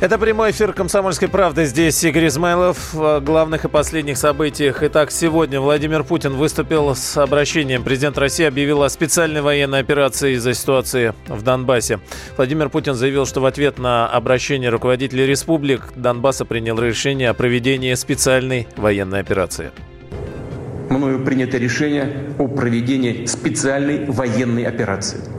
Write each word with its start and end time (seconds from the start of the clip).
Это 0.00 0.16
прямой 0.16 0.52
эфир 0.52 0.72
«Комсомольской 0.74 1.26
правды». 1.26 1.64
Здесь 1.64 2.04
Игорь 2.04 2.28
Измайлов. 2.28 2.94
О 2.94 3.18
главных 3.18 3.64
и 3.64 3.68
последних 3.68 4.16
событиях. 4.16 4.84
Итак, 4.84 5.10
сегодня 5.10 5.60
Владимир 5.60 6.04
Путин 6.04 6.34
выступил 6.34 6.94
с 6.94 7.16
обращением. 7.16 7.82
Президент 7.82 8.16
России 8.16 8.44
объявил 8.44 8.84
о 8.84 8.90
специальной 8.90 9.40
военной 9.40 9.80
операции 9.80 10.34
из-за 10.34 10.54
ситуации 10.54 11.14
в 11.26 11.42
Донбассе. 11.42 11.98
Владимир 12.36 12.68
Путин 12.68 12.94
заявил, 12.94 13.26
что 13.26 13.40
в 13.40 13.46
ответ 13.46 13.80
на 13.80 14.06
обращение 14.06 14.70
руководителей 14.70 15.26
республик 15.26 15.88
Донбасса 15.96 16.44
принял 16.44 16.78
решение 16.78 17.30
о 17.30 17.34
проведении 17.34 17.92
специальной 17.94 18.68
военной 18.76 19.18
операции. 19.18 19.72
Мною 20.90 21.24
принято 21.24 21.58
решение 21.58 22.34
о 22.38 22.46
проведении 22.46 23.26
специальной 23.26 24.04
военной 24.06 24.62
операции. 24.62 25.37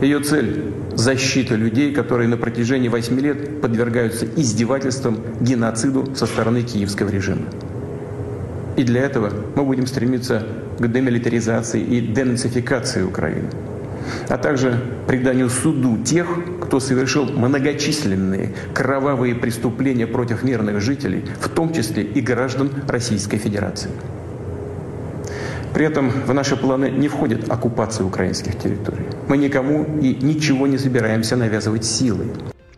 Ее 0.00 0.20
цель– 0.20 0.72
защита 0.94 1.54
людей, 1.54 1.92
которые 1.92 2.26
на 2.26 2.38
протяжении 2.38 2.88
8 2.88 3.20
лет 3.20 3.60
подвергаются 3.60 4.24
издевательствам, 4.24 5.18
геноциду 5.40 6.14
со 6.14 6.24
стороны 6.24 6.62
киевского 6.62 7.10
режима. 7.10 7.44
И 8.78 8.82
для 8.82 9.02
этого 9.02 9.30
мы 9.54 9.62
будем 9.62 9.86
стремиться 9.86 10.46
к 10.78 10.88
демилитаризации 10.88 11.82
и 11.82 12.00
денацификации 12.00 13.02
Украины, 13.02 13.50
а 14.28 14.38
также 14.38 14.80
преданию 15.06 15.50
суду 15.50 15.98
тех, 16.02 16.26
кто 16.62 16.80
совершил 16.80 17.26
многочисленные 17.26 18.54
кровавые 18.72 19.34
преступления 19.34 20.06
против 20.06 20.42
мирных 20.42 20.80
жителей, 20.80 21.26
в 21.40 21.50
том 21.50 21.74
числе 21.74 22.04
и 22.04 22.22
граждан 22.22 22.70
Российской 22.88 23.36
Федерации. 23.36 23.90
При 25.74 25.86
этом 25.86 26.10
в 26.10 26.34
наши 26.34 26.56
планы 26.56 26.90
не 26.90 27.08
входит 27.08 27.50
оккупация 27.50 28.04
украинских 28.04 28.58
территорий. 28.58 29.06
Мы 29.28 29.36
никому 29.36 29.84
и 30.00 30.14
ничего 30.14 30.66
не 30.66 30.78
собираемся 30.78 31.36
навязывать 31.36 31.84
силой. 31.84 32.28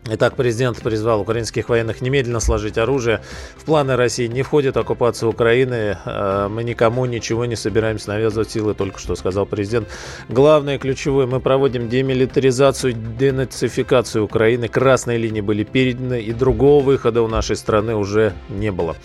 Итак, 0.05 0.35
президент 0.35 0.83
призвал 0.83 1.21
украинских 1.21 1.69
военных 1.69 2.01
немедленно 2.01 2.41
сложить 2.41 2.77
оружие. 2.77 3.21
В 3.57 3.65
планы 3.65 3.95
России 3.95 4.27
не 4.27 4.43
входит 4.43 4.77
оккупация 4.77 5.29
Украины. 5.29 5.97
Э, 6.05 6.49
мы 6.51 6.65
никому 6.65 7.07
ничего 7.07 7.45
не 7.45 7.55
собираемся 7.55 8.11
навязывать 8.11 8.51
силы, 8.51 8.75
только 8.75 8.99
что 8.99 9.15
сказал 9.15 9.47
президент. 9.47 9.89
Главное, 10.29 10.79
ключевое, 10.79 11.27
мы 11.27 11.39
проводим 11.39 11.89
демилитаризацию, 11.89 12.95
денацификацию 12.95 14.25
Украины. 14.25 14.67
Красные 14.67 15.19
линии 15.19 15.41
были 15.41 15.63
переданы, 15.63 16.21
и 16.21 16.33
другого 16.33 16.83
выхода 16.83 17.23
у 17.23 17.29
нашей 17.29 17.55
страны 17.55 17.95
уже 17.95 18.33
не 18.49 18.73
было. 18.73 18.97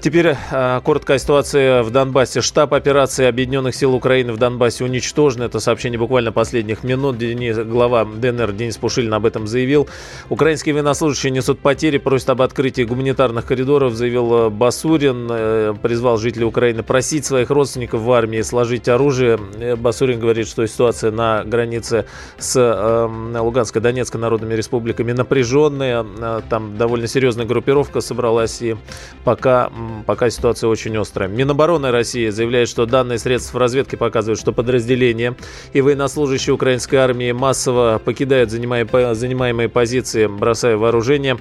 Теперь 0.00 0.34
э, 0.50 0.80
короткая 0.82 1.18
ситуация 1.18 1.82
в 1.82 1.90
Донбассе. 1.90 2.40
Штаб 2.40 2.72
операции 2.72 3.26
Объединенных 3.26 3.74
сил 3.74 3.94
Украины 3.94 4.32
в 4.32 4.38
Донбассе 4.38 4.82
уничтожен. 4.82 5.42
Это 5.42 5.60
сообщение 5.60 5.98
буквально 5.98 6.32
последних 6.32 6.84
минут. 6.84 7.18
Денис, 7.18 7.58
глава 7.58 8.06
ДНР 8.06 8.52
Денис 8.52 8.78
Пушилин 8.78 9.12
об 9.12 9.26
этом 9.26 9.46
заявил. 9.46 9.90
Украинские 10.30 10.74
военнослужащие 10.74 11.30
несут 11.30 11.60
потери, 11.60 11.98
просят 11.98 12.30
об 12.30 12.40
открытии 12.40 12.80
гуманитарных 12.80 13.44
коридоров, 13.44 13.92
заявил 13.92 14.46
э, 14.46 14.48
Басурин. 14.48 15.28
Э, 15.30 15.74
призвал 15.82 16.16
жителей 16.16 16.46
Украины 16.46 16.82
просить 16.82 17.26
своих 17.26 17.50
родственников 17.50 18.00
в 18.00 18.10
армии 18.10 18.40
сложить 18.40 18.88
оружие. 18.88 19.38
Басурин 19.76 20.18
говорит, 20.18 20.48
что 20.48 20.66
ситуация 20.66 21.10
на 21.10 21.44
границе 21.44 22.06
с 22.38 22.58
Луганской, 23.38 23.82
Донецкой 23.82 24.22
народными 24.22 24.54
республиками 24.54 25.12
напряженная. 25.12 26.06
Там 26.48 26.78
довольно 26.78 27.06
серьезная 27.06 27.44
группировка 27.44 28.00
собралась 28.00 28.62
и 28.62 28.76
пока 29.24 29.70
пока 30.06 30.30
ситуация 30.30 30.68
очень 30.68 30.96
острая. 30.96 31.28
Минобороны 31.28 31.90
России 31.90 32.28
заявляет, 32.28 32.68
что 32.68 32.86
данные 32.86 33.18
средств 33.18 33.54
разведки 33.54 33.96
показывают, 33.96 34.40
что 34.40 34.52
подразделения 34.52 35.36
и 35.72 35.80
военнослужащие 35.80 36.54
украинской 36.54 36.96
армии 36.96 37.32
массово 37.32 38.00
покидают 38.04 38.50
занимаемые 38.50 39.68
позиции, 39.68 40.26
бросая 40.26 40.76
вооружение. 40.76 41.38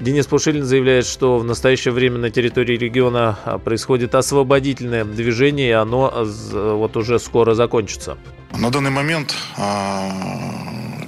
Денис 0.00 0.26
Пушилин 0.26 0.64
заявляет, 0.64 1.06
что 1.06 1.38
в 1.38 1.44
настоящее 1.44 1.92
время 1.92 2.18
на 2.18 2.30
территории 2.30 2.76
региона 2.76 3.38
происходит 3.64 4.14
освободительное 4.14 5.04
движение, 5.04 5.68
и 5.68 5.72
оно 5.72 6.12
вот 6.52 6.96
уже 6.96 7.18
скоро 7.18 7.54
закончится. 7.54 8.16
На 8.58 8.70
данный 8.70 8.90
момент 8.90 9.34
а, 9.56 10.10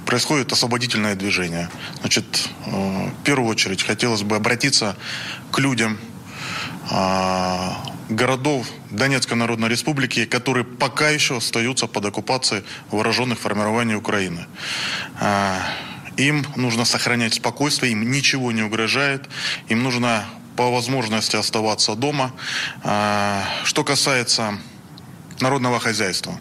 происходит 0.05 0.51
освободительное 0.51 1.15
движение. 1.15 1.69
Значит, 1.99 2.49
э, 2.65 3.09
в 3.09 3.23
первую 3.23 3.49
очередь 3.49 3.83
хотелось 3.83 4.23
бы 4.23 4.35
обратиться 4.35 4.95
к 5.51 5.59
людям, 5.59 5.97
а, 5.97 6.14
городов 8.09 8.67
Донецкой 8.91 9.37
Народной 9.37 9.69
Республики, 9.69 10.25
которые 10.25 10.63
пока 10.63 11.09
еще 11.09 11.37
остаются 11.37 11.87
под 11.87 12.05
оккупацией 12.05 12.63
вооруженных 12.91 13.39
формирований 13.39 13.95
Украины. 13.95 14.45
А, 15.19 15.61
им 16.17 16.45
нужно 16.55 16.85
сохранять 16.85 17.35
спокойствие, 17.35 17.91
им 17.91 18.11
ничего 18.11 18.51
не 18.51 18.61
угрожает, 18.61 19.27
им 19.67 19.83
нужно 19.83 20.25
по 20.55 20.71
возможности 20.71 21.35
оставаться 21.35 21.95
дома. 21.95 22.31
А, 22.83 23.43
что 23.63 23.83
касается 23.83 24.57
народного 25.39 25.79
хозяйства, 25.79 26.39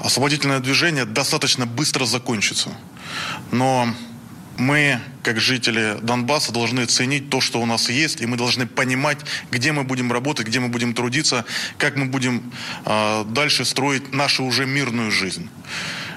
освободительное 0.00 0.60
движение 0.60 1.04
достаточно 1.04 1.66
быстро 1.66 2.04
закончится. 2.06 2.70
Но 3.52 3.88
мы, 4.58 5.00
как 5.22 5.40
жители 5.40 5.96
Донбасса, 6.02 6.52
должны 6.52 6.84
ценить 6.86 7.30
то, 7.30 7.40
что 7.40 7.60
у 7.60 7.66
нас 7.66 7.88
есть, 7.88 8.20
и 8.20 8.26
мы 8.26 8.36
должны 8.36 8.66
понимать, 8.66 9.18
где 9.50 9.72
мы 9.72 9.84
будем 9.84 10.12
работать, 10.12 10.46
где 10.46 10.60
мы 10.60 10.68
будем 10.68 10.94
трудиться, 10.94 11.44
как 11.78 11.96
мы 11.96 12.06
будем 12.06 12.52
э, 12.84 13.24
дальше 13.28 13.64
строить 13.64 14.12
нашу 14.12 14.44
уже 14.44 14.66
мирную 14.66 15.10
жизнь. 15.10 15.48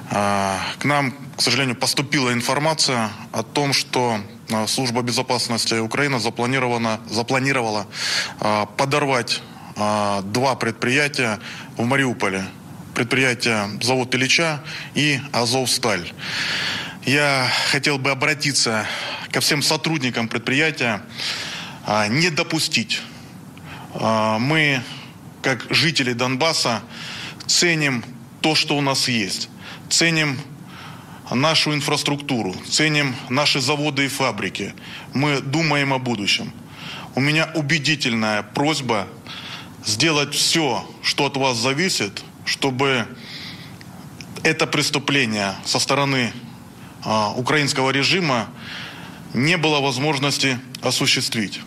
Э, 0.09 0.57
к 0.79 0.85
нам, 0.85 1.13
к 1.38 1.41
сожалению, 1.41 1.75
поступила 1.75 2.34
информация 2.34 3.12
о 3.31 3.44
том, 3.44 3.74
что 3.74 4.19
э, 4.50 4.68
Служба 4.68 5.03
безопасности 5.03 5.75
Украины 5.75 6.19
запланирована, 6.19 7.00
запланировала 7.09 7.88
э, 8.40 8.66
подорвать 8.75 9.41
э, 9.75 10.22
два 10.25 10.56
предприятия 10.56 11.40
в 11.78 11.85
Мариуполе. 11.85 12.44
Предприятие 12.96 13.69
завод 13.81 14.13
Ильича 14.16 14.62
и 14.96 15.22
Азовсталь. 15.31 16.12
Я 17.06 17.51
хотел 17.72 17.97
бы 17.97 18.12
обратиться 18.12 18.85
ко 19.31 19.41
всем 19.41 19.63
сотрудникам 19.63 20.28
предприятия, 20.28 21.01
а, 21.84 22.07
не 22.07 22.29
допустить. 22.29 23.01
А, 23.95 24.38
мы, 24.38 24.84
как 25.41 25.66
жители 25.72 26.13
Донбасса, 26.13 26.84
ценим 27.47 28.06
то, 28.41 28.53
что 28.53 28.78
у 28.78 28.81
нас 28.81 29.07
есть. 29.07 29.50
Ценим 29.90 30.40
нашу 31.31 31.73
инфраструктуру, 31.73 32.56
ценим 32.69 33.16
наши 33.29 33.61
заводы 33.61 34.06
и 34.06 34.07
фабрики. 34.07 34.75
Мы 35.16 35.41
думаем 35.41 35.94
о 35.94 35.97
будущем. 35.97 36.53
У 37.16 37.19
меня 37.19 37.50
убедительная 37.56 38.44
просьба 38.44 39.07
сделать 39.84 40.35
все, 40.35 40.88
что 41.01 41.25
от 41.25 41.35
вас 41.35 41.57
зависит, 41.57 42.23
чтобы 42.45 43.07
это 44.44 44.67
преступление 44.67 45.56
со 45.66 45.79
стороны 45.79 46.31
украинского 47.35 47.91
режима 47.91 48.47
не 49.34 49.57
было 49.57 49.79
возможности 49.79 50.59
осуществить. 50.81 51.62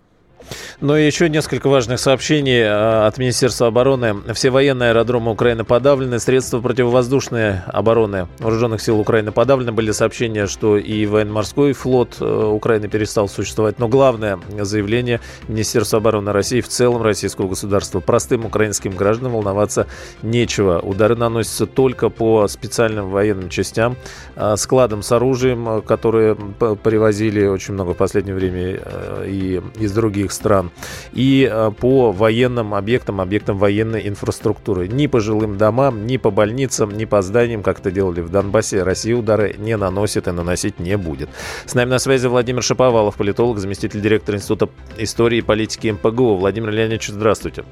Но 0.81 0.97
еще 0.97 1.29
несколько 1.29 1.69
важных 1.69 2.01
сообщений 2.01 2.61
э, 2.61 3.07
от 3.07 3.19
Министерства 3.19 3.69
обороны. 3.69 4.17
Все 4.35 4.51
военные 4.51 4.91
аэродромы 4.91 5.31
Украины 5.31 5.65
подавлены, 5.65 6.19
средства 6.19 6.61
противовоздушной 6.61 7.61
обороны 7.67 8.29
вооруженных 8.39 8.81
сил 8.83 8.99
Украины 8.99 9.31
подавлены. 9.33 9.73
Были 9.73 9.93
сообщения, 9.93 10.47
что 10.47 10.77
и 10.77 11.07
военно-морской 11.07 11.73
флот 11.73 12.17
э, 12.21 12.25
Украины 12.25 12.89
перестал 12.89 13.29
существовать. 13.29 13.79
Но 13.79 13.89
главное 13.89 14.39
заявление 14.61 15.21
Министерства 15.49 15.99
обороны 15.99 16.33
России 16.33 16.61
в 16.61 16.69
целом 16.69 17.03
российского 17.03 17.49
государства. 17.49 18.01
Простым 18.01 18.45
украинским 18.45 18.97
гражданам 18.97 19.33
волноваться 19.33 19.87
нечего. 20.23 20.81
Удары 20.81 21.15
наносятся 21.15 21.67
только 21.67 22.09
по 22.09 22.49
специальным 22.49 23.11
военным 23.11 23.49
частям, 23.49 23.97
э, 24.35 24.57
складам 24.57 25.03
с 25.03 25.13
оружием, 25.13 25.83
которые 25.83 26.35
привозили 26.35 27.47
очень 27.47 27.75
много 27.75 27.95
в 27.95 27.97
последнее 27.97 28.35
время 28.35 28.81
и 29.25 29.63
из 29.79 29.93
других 29.93 30.33
стран 30.33 30.64
и 31.13 31.49
э, 31.51 31.71
по 31.79 32.13
военным 32.13 32.75
объектам, 32.75 33.21
объектам 33.21 33.59
военной 33.59 34.09
инфраструктуры. 34.09 34.89
Ни 34.89 35.07
по 35.07 35.21
жилым 35.21 35.57
домам, 35.57 36.07
ни 36.07 36.17
по 36.17 36.31
больницам, 36.31 36.91
ни 36.91 37.05
по 37.05 37.23
зданиям, 37.23 37.63
как 37.63 37.81
это 37.81 37.91
делали 37.91 38.21
в 38.21 38.31
Донбассе, 38.31 38.83
Россия 38.83 39.17
удары 39.17 39.55
не 39.59 39.77
наносит 39.77 40.29
и 40.29 40.31
наносить 40.33 40.79
не 40.79 40.97
будет. 40.97 41.29
С 41.67 41.75
нами 41.75 41.91
на 41.91 41.99
связи 41.99 42.27
Владимир 42.27 42.63
Шаповалов, 42.63 43.17
политолог, 43.17 43.59
заместитель 43.59 44.01
директора 44.01 44.37
Института 44.37 44.69
истории 44.99 45.39
и 45.39 45.43
политики 45.43 45.89
МПГУ. 45.89 46.37
Владимир 46.37 46.71
Леонидович, 46.71 47.09
здравствуйте. 47.09 47.65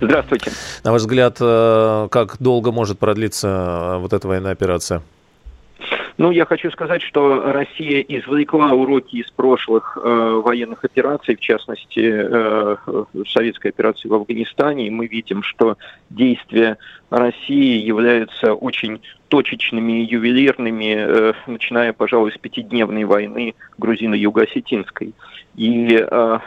Здравствуйте. 0.00 0.50
На 0.82 0.92
ваш 0.92 1.02
взгляд, 1.02 1.36
э, 1.40 2.08
как 2.10 2.36
долго 2.40 2.72
может 2.72 2.98
продлиться 2.98 3.96
э, 3.96 3.98
вот 3.98 4.12
эта 4.12 4.26
военная 4.26 4.52
операция? 4.52 5.02
Ну, 6.16 6.30
я 6.30 6.44
хочу 6.44 6.70
сказать, 6.70 7.02
что 7.02 7.52
Россия 7.52 8.00
извлекла 8.00 8.70
уроки 8.72 9.16
из 9.16 9.28
прошлых 9.32 9.98
э, 10.00 10.40
военных 10.44 10.84
операций, 10.84 11.34
в 11.34 11.40
частности, 11.40 12.00
э, 12.04 12.76
советской 13.26 13.68
операции 13.68 14.06
в 14.06 14.14
Афганистане, 14.14 14.86
и 14.86 14.90
мы 14.90 15.08
видим, 15.08 15.42
что 15.42 15.76
действия 16.10 16.78
России 17.10 17.84
являются 17.84 18.54
очень 18.54 19.00
точечными 19.26 20.02
и 20.02 20.04
ювелирными, 20.04 20.94
э, 20.96 21.32
начиная, 21.48 21.92
пожалуй, 21.92 22.30
с 22.30 22.38
пятидневной 22.38 23.04
войны 23.04 23.56
грузино-юго-осетинской. 23.78 25.14
И 25.56 25.98
э, 25.98 26.38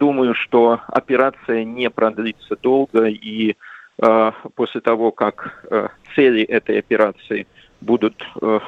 думаю, 0.00 0.34
что 0.34 0.80
операция 0.88 1.62
не 1.62 1.90
продлится 1.90 2.56
долго, 2.60 3.04
и 3.04 3.54
э, 3.98 4.32
после 4.56 4.80
того, 4.80 5.12
как 5.12 5.64
э, 5.70 5.88
цели 6.16 6.42
этой 6.42 6.80
операции 6.80 7.46
будут 7.82 8.24
э, 8.40 8.60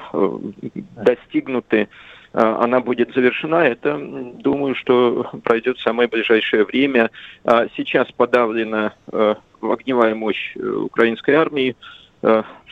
достигнуты, 0.97 1.77
э, 1.79 1.87
она 2.33 2.81
будет 2.81 3.15
завершена. 3.15 3.67
Это, 3.67 3.99
думаю, 3.99 4.75
что 4.75 5.31
пройдет 5.43 5.79
в 5.79 5.83
самое 5.83 6.09
ближайшее 6.09 6.65
время. 6.65 7.11
А 7.45 7.67
сейчас 7.77 8.11
подавлена 8.13 8.95
э, 9.13 9.35
огневая 9.63 10.15
мощь 10.15 10.55
украинской 10.57 11.35
армии. 11.35 11.77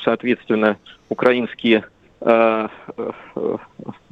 Соответственно, 0.03 0.79
украинские 1.11 1.85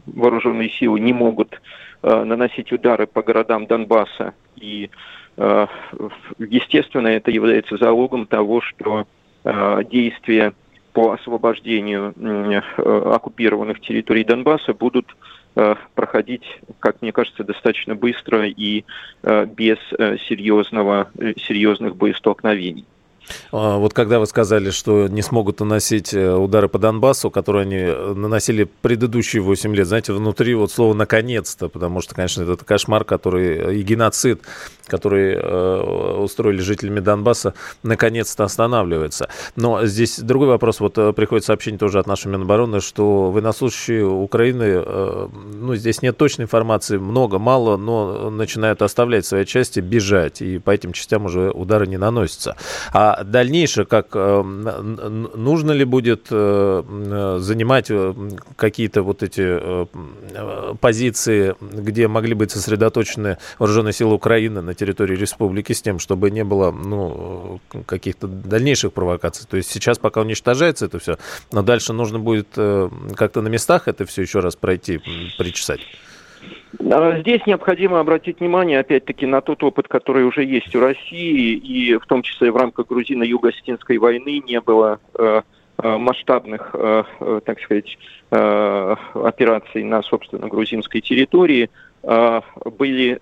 вооруженные 0.06 0.68
силы 0.68 1.00
не 1.00 1.14
могут 1.14 1.62
наносить 2.02 2.70
удары 2.72 3.06
по 3.06 3.22
городам 3.22 3.66
Донбасса. 3.66 4.34
И, 4.56 4.90
естественно, 6.38 7.08
это 7.08 7.30
является 7.30 7.78
залогом 7.78 8.26
того, 8.26 8.60
что 8.60 9.06
действия 9.90 10.52
по 10.92 11.12
освобождению 11.12 12.14
э, 12.16 12.82
оккупированных 12.82 13.80
территорий 13.80 14.24
Донбасса 14.24 14.74
будут 14.74 15.16
э, 15.56 15.74
проходить, 15.94 16.44
как 16.80 17.02
мне 17.02 17.12
кажется, 17.12 17.44
достаточно 17.44 17.94
быстро 17.94 18.46
и 18.46 18.84
э, 19.22 19.46
без 19.46 19.78
серьезного, 20.28 21.10
серьезных 21.36 21.96
боестолкновений. 21.96 22.86
А, 23.52 23.78
вот 23.78 23.94
когда 23.94 24.18
вы 24.18 24.26
сказали, 24.26 24.70
что 24.70 25.08
не 25.08 25.22
смогут 25.22 25.60
наносить 25.60 26.14
э, 26.14 26.34
удары 26.34 26.68
по 26.68 26.78
Донбассу, 26.78 27.30
которые 27.30 27.62
они 27.62 27.76
э, 27.76 28.14
наносили 28.14 28.64
предыдущие 28.64 29.42
8 29.42 29.74
лет, 29.74 29.86
знаете, 29.86 30.12
внутри 30.12 30.54
вот 30.54 30.72
слово 30.72 30.94
«наконец-то», 30.94 31.68
потому 31.68 32.00
что, 32.00 32.14
конечно, 32.14 32.42
это 32.42 32.64
кошмар, 32.64 33.04
который 33.04 33.58
э, 33.58 33.74
и 33.76 33.82
геноцид, 33.82 34.42
который 34.86 35.34
э, 35.34 36.16
устроили 36.18 36.60
жителями 36.60 37.00
Донбасса, 37.00 37.54
наконец-то 37.82 38.44
останавливается. 38.44 39.28
Но 39.56 39.86
здесь 39.86 40.18
другой 40.18 40.48
вопрос. 40.48 40.80
Вот 40.80 40.94
приходит 41.14 41.44
сообщение 41.44 41.78
тоже 41.78 41.98
от 41.98 42.06
нашей 42.06 42.28
Минобороны, 42.28 42.80
что 42.80 43.30
военнослужащие 43.30 44.06
Украины, 44.06 44.82
э, 44.84 45.28
ну, 45.54 45.74
здесь 45.74 46.02
нет 46.02 46.16
точной 46.16 46.44
информации, 46.44 46.98
много, 46.98 47.38
мало, 47.38 47.76
но 47.76 48.30
начинают 48.30 48.82
оставлять 48.82 49.26
свои 49.26 49.44
части, 49.44 49.80
бежать, 49.80 50.42
и 50.42 50.58
по 50.58 50.70
этим 50.70 50.92
частям 50.92 51.24
уже 51.26 51.50
удары 51.50 51.86
не 51.86 51.96
наносятся. 51.96 52.56
А 52.92 53.19
дальнейшее, 53.24 53.86
как 53.86 54.08
э, 54.14 54.42
нужно 54.42 55.72
ли 55.72 55.84
будет 55.84 56.28
э, 56.30 57.36
занимать 57.40 57.90
э, 57.90 58.14
какие-то 58.56 59.02
вот 59.02 59.22
эти 59.22 59.60
позиции, 60.80 61.54
где 61.60 62.08
могли 62.08 62.34
быть 62.34 62.50
сосредоточены 62.50 63.38
вооруженные 63.58 63.92
силы 63.92 64.14
Украины 64.14 64.60
на 64.60 64.74
территории 64.74 65.16
республики 65.16 65.72
с 65.72 65.82
тем, 65.82 65.98
чтобы 65.98 66.30
не 66.30 66.44
было 66.44 66.70
ну, 66.70 67.60
каких-то 67.86 68.26
дальнейших 68.26 68.92
провокаций. 68.92 69.46
То 69.48 69.56
есть 69.56 69.70
сейчас 69.70 69.98
пока 69.98 70.20
уничтожается 70.20 70.86
это 70.86 70.98
все, 70.98 71.18
но 71.52 71.62
дальше 71.62 71.92
нужно 71.92 72.18
будет 72.18 72.48
как-то 72.54 73.42
на 73.42 73.48
местах 73.48 73.88
это 73.88 74.04
все 74.06 74.22
еще 74.22 74.40
раз 74.40 74.56
пройти, 74.56 75.00
причесать. 75.38 75.80
А 76.92 77.18
здесь 77.20 77.44
необходимо 77.46 78.00
обратить 78.00 78.40
внимание, 78.40 78.80
опять-таки, 78.80 79.26
на 79.26 79.40
тот 79.40 79.62
опыт, 79.62 79.88
который 79.88 80.24
уже 80.24 80.44
есть 80.44 80.74
у 80.74 80.80
России, 80.80 81.54
и 81.54 81.96
в 81.96 82.06
том 82.06 82.22
числе 82.22 82.50
в 82.50 82.56
рамках 82.56 82.86
грузино-юго-осетинской 82.86 83.98
войны 83.98 84.42
не 84.46 84.60
было 84.60 84.98
э, 85.18 85.42
э 85.82 85.96
масштабных, 85.98 86.70
э, 86.74 87.04
так 87.44 87.60
сказать, 87.60 87.98
операций 88.30 89.82
на, 89.82 90.02
собственно, 90.02 90.46
грузинской 90.46 91.00
территории. 91.00 91.68
Были 92.00 93.18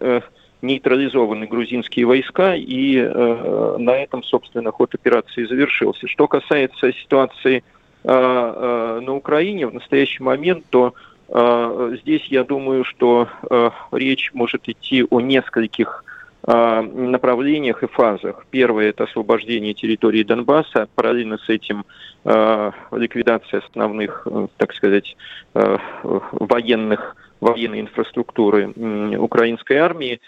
нейтрализованы 0.60 1.46
грузинские 1.46 2.04
войска, 2.04 2.54
и 2.54 3.00
на 3.00 3.96
этом, 3.96 4.22
собственно, 4.22 4.70
ход 4.70 4.94
операции 4.94 5.46
завершился. 5.46 6.06
Что 6.08 6.28
касается 6.28 6.92
ситуации 6.92 7.64
на 8.04 9.14
Украине 9.14 9.66
в 9.66 9.72
настоящий 9.72 10.22
момент, 10.22 10.64
то 10.68 10.92
здесь 11.28 12.24
я 12.28 12.42
думаю, 12.44 12.84
что 12.84 13.28
а, 13.50 13.72
речь 13.92 14.30
может 14.32 14.68
идти 14.68 15.04
о 15.08 15.20
нескольких 15.20 16.04
а, 16.42 16.80
направлениях 16.80 17.82
и 17.82 17.86
фазах. 17.86 18.46
Первое– 18.50 18.88
это 18.90 19.04
освобождение 19.04 19.74
территории 19.74 20.22
Донбасса, 20.22 20.88
параллельно 20.94 21.38
с 21.38 21.48
этим 21.48 21.84
ликвидация 22.24 23.60
основных, 23.60 24.26
так 24.58 24.74
сказать, 24.74 25.16
военных, 25.54 27.16
военной 27.40 27.80
инфраструктуры 27.80 28.68
украинской 29.16 29.74
армии. 29.74 30.20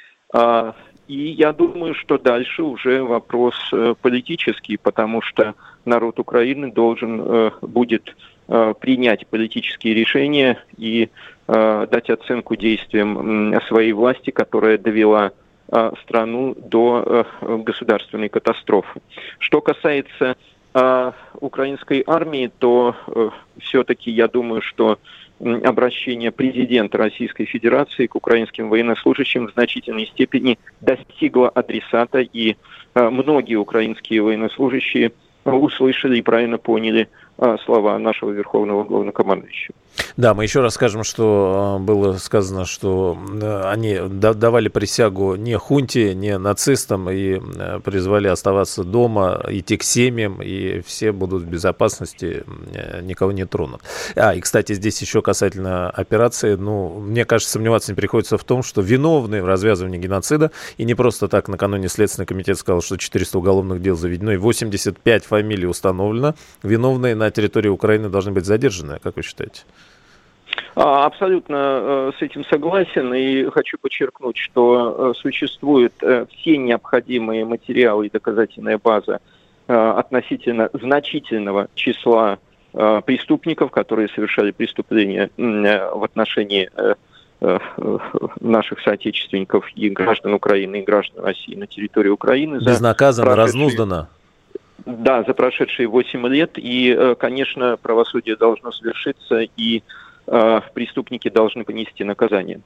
И 1.08 1.19
я 1.32 1.53
думаю, 1.53 1.94
что 1.94 2.17
дальше 2.17 2.62
уже 2.62 3.03
вопрос 3.03 3.56
э, 3.73 3.94
политический, 4.00 4.76
потому 4.76 5.20
что 5.20 5.55
народ 5.85 6.20
Украины 6.20 6.70
должен 6.70 7.20
э, 7.20 7.50
будет 7.62 8.14
Э, 8.14 8.30
принять 8.81 9.26
политические 9.29 9.94
решения 9.94 10.58
и 10.76 11.08
э, 11.47 11.87
дать 11.91 12.11
оценку 12.11 12.56
действиям 12.56 13.55
своей 13.69 13.93
власти, 13.93 14.31
которая 14.31 14.76
довела 14.76 15.31
э, 15.70 15.93
страну 16.02 16.56
до 16.56 17.26
государственной 17.41 18.29
катастрофы. 18.29 19.00
Что 19.38 19.61
касается 19.61 20.37
украинской 21.41 22.05
армии, 22.06 22.49
то 22.61 22.94
все-таки 23.58 24.12
я 24.12 24.29
думаю, 24.29 24.62
что 24.62 25.00
обращение 25.41 26.31
президента 26.31 26.96
Российской 26.96 27.44
Федерации 27.44 28.06
к 28.06 28.14
украинским 28.14 28.69
военнослужащим 28.69 29.49
в 29.49 29.53
значительной 29.53 30.06
степени 30.06 30.61
достигло 30.81 31.49
адресата, 31.49 32.20
и 32.20 32.55
многие 32.94 33.56
украинские 33.56 34.23
военнослужащие 34.23 35.11
услышали 35.44 36.19
и 36.19 36.23
правильно 36.23 36.58
поняли 36.58 37.08
слова 37.64 37.98
нашего 37.98 38.31
верховного 38.31 38.84
главнокомандующего. 38.84 39.75
Да, 40.16 40.34
мы 40.34 40.44
еще 40.44 40.60
раз 40.60 40.75
скажем, 40.75 41.04
что 41.04 41.76
а, 41.76 41.78
было 41.78 42.19
сказано, 42.19 42.64
что 42.64 43.19
они 43.64 43.98
давали 44.08 44.69
присягу 44.69 45.36
не 45.36 45.56
хунте, 45.56 46.15
не 46.15 46.36
нацистам 46.38 47.08
и 47.10 47.41
э, 47.41 47.81
призвали 47.81 48.29
оставаться 48.29 48.84
дома, 48.84 49.43
идти 49.48 49.76
к 49.76 49.82
семьям, 49.82 50.43
и 50.43 50.81
все 50.81 51.12
будут 51.12 51.44
в 51.44 51.46
безопасности, 51.46 52.44
э, 52.74 53.00
никого 53.03 53.32
не 53.32 53.46
тронут. 53.46 53.82
А, 54.17 54.34
и, 54.34 54.41
кстати, 54.41 54.74
здесь 54.74 55.00
еще 55.00 55.22
касательно 55.22 55.91
операции, 55.91 56.55
ну, 56.55 57.00
мне 57.00 57.24
кажется, 57.24 57.53
сомневаться 57.53 57.93
не 57.93 57.96
приходится 57.96 58.36
в 58.36 58.44
том, 58.44 58.62
что 58.62 58.82
виновные 58.82 59.43
в 59.43 59.46
развязывании 59.46 59.98
геноцида, 59.98 60.50
и 60.76 60.84
не 60.84 60.94
просто 60.94 61.29
так 61.29 61.48
накануне 61.48 61.88
Следственный 61.88 62.26
комитет 62.26 62.58
сказал, 62.58 62.82
что 62.82 62.96
400 62.96 63.38
уголовных 63.38 63.81
дел 63.81 63.96
заведено, 63.96 64.32
и 64.32 64.36
85 64.36 65.24
фамилий 65.24 65.67
установлено, 65.67 66.34
виновные 66.62 67.15
на 67.15 67.31
территории 67.31 67.69
Украины 67.69 68.08
должны 68.08 68.32
быть 68.32 68.44
задержаны, 68.44 68.98
как 69.03 69.17
вы 69.17 69.22
считаете? 69.22 69.62
А, 70.74 71.06
абсолютно 71.06 71.56
э, 71.56 72.12
с 72.19 72.22
этим 72.22 72.44
согласен 72.44 73.12
и 73.12 73.44
хочу 73.50 73.76
подчеркнуть, 73.79 74.36
что 74.36 75.12
э, 75.12 75.19
существуют 75.19 75.93
э, 76.02 76.26
все 76.31 76.56
необходимые 76.56 77.44
материалы 77.44 78.06
и 78.06 78.10
доказательная 78.10 78.79
база 78.79 79.20
относительно 79.67 80.69
значительного 80.72 81.69
числа 81.76 82.40
преступников, 82.72 83.70
которые 83.70 84.08
совершали 84.08 84.50
преступления 84.50 85.31
в 85.36 86.02
отношении 86.02 86.69
наших 88.40 88.81
соотечественников 88.81 89.70
и 89.76 89.88
граждан 89.90 90.34
Украины, 90.34 90.81
и 90.81 90.82
граждан 90.82 91.24
России 91.24 91.55
на 91.55 91.69
территории 91.69 92.08
Украины. 92.08 92.56
Безнаказанно, 92.56 93.36
разнуздано. 93.36 94.08
Да, 94.86 95.22
за 95.22 95.34
прошедшие 95.34 95.86
8 95.86 96.26
лет. 96.26 96.55
И, 96.56 97.14
конечно, 97.20 97.76
правосудие 97.76 98.34
должно 98.34 98.72
совершиться, 98.72 99.43
и 99.56 99.84
преступники 100.27 101.29
должны 101.29 101.65
понести 101.65 102.05
наказание. 102.05 102.60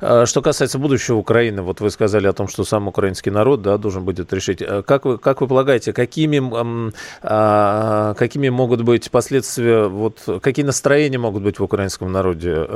А, 0.00 0.26
что 0.26 0.42
касается 0.42 0.78
будущего 0.78 1.16
Украины, 1.16 1.62
вот 1.62 1.80
вы 1.80 1.90
сказали 1.90 2.26
о 2.26 2.32
том, 2.32 2.48
что 2.48 2.64
сам 2.64 2.88
украинский 2.88 3.30
народ 3.30 3.62
да, 3.62 3.78
должен 3.78 4.04
будет 4.04 4.32
решить. 4.32 4.62
А 4.62 4.82
как 4.82 5.04
вы, 5.04 5.18
как 5.18 5.40
вы 5.40 5.48
полагаете, 5.48 5.92
какими, 5.92 6.92
а, 7.22 8.14
какими 8.14 8.48
могут 8.48 8.82
быть 8.82 9.10
последствия, 9.10 9.86
вот, 9.86 10.20
какие 10.42 10.64
настроения 10.64 11.18
могут 11.18 11.42
быть 11.42 11.58
в 11.58 11.62
украинском 11.62 12.12
народе? 12.12 12.66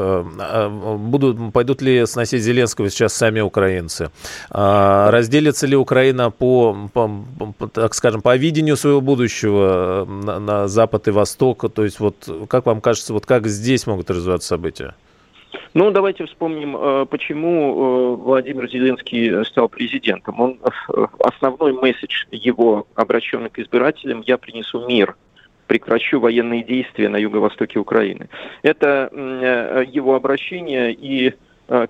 Будут, 0.99 1.52
пойдут 1.52 1.83
ли 1.83 2.07
сносить 2.07 2.42
Зеленского 2.42 2.90
сейчас 2.90 3.14
сами 3.14 3.40
украинцы? 3.40 4.11
Разделится 4.50 5.66
ли 5.66 5.76
Украина 5.76 6.30
по, 6.30 6.88
по, 6.92 7.11
по 7.59 7.68
так 7.68 7.95
скажем, 7.95 8.23
по 8.23 8.37
видению 8.37 8.76
своего 8.76 9.00
будущего 9.00 10.07
на, 10.07 10.38
на 10.38 10.68
Запад 10.68 11.09
и 11.09 11.11
Восток? 11.11 11.73
То 11.73 11.85
есть, 11.85 12.00
вот, 12.00 12.28
как 12.49 12.66
вам 12.66 12.80
кажется, 12.80 13.12
вот 13.12 13.26
как 13.26 13.47
здесь 13.47 13.87
могут 13.87 14.11
развиваться 14.11 14.49
события? 14.49 14.95
Ну, 15.75 15.90
давайте 15.90 16.26
вспомним, 16.26 16.76
э, 16.76 17.07
почему 17.07 17.50
э, 17.50 18.23
Владимир 18.23 18.69
Зеленский 18.69 19.45
стал 19.45 19.69
президентом. 19.69 20.40
Он, 20.40 20.59
э, 20.62 21.07
основной 21.21 21.73
месседж 21.73 22.25
его, 22.31 22.87
обращенный 22.95 23.50
к 23.50 23.59
избирателям, 23.59 24.23
«Я 24.26 24.38
принесу 24.38 24.87
мир, 24.87 25.17
прекращу 25.67 26.21
военные 26.21 26.62
действия 26.62 27.09
на 27.09 27.17
юго-востоке 27.17 27.78
Украины». 27.78 28.28
Это 28.62 29.11
его 29.93 30.14
обращение 30.14 30.93
и 30.93 31.35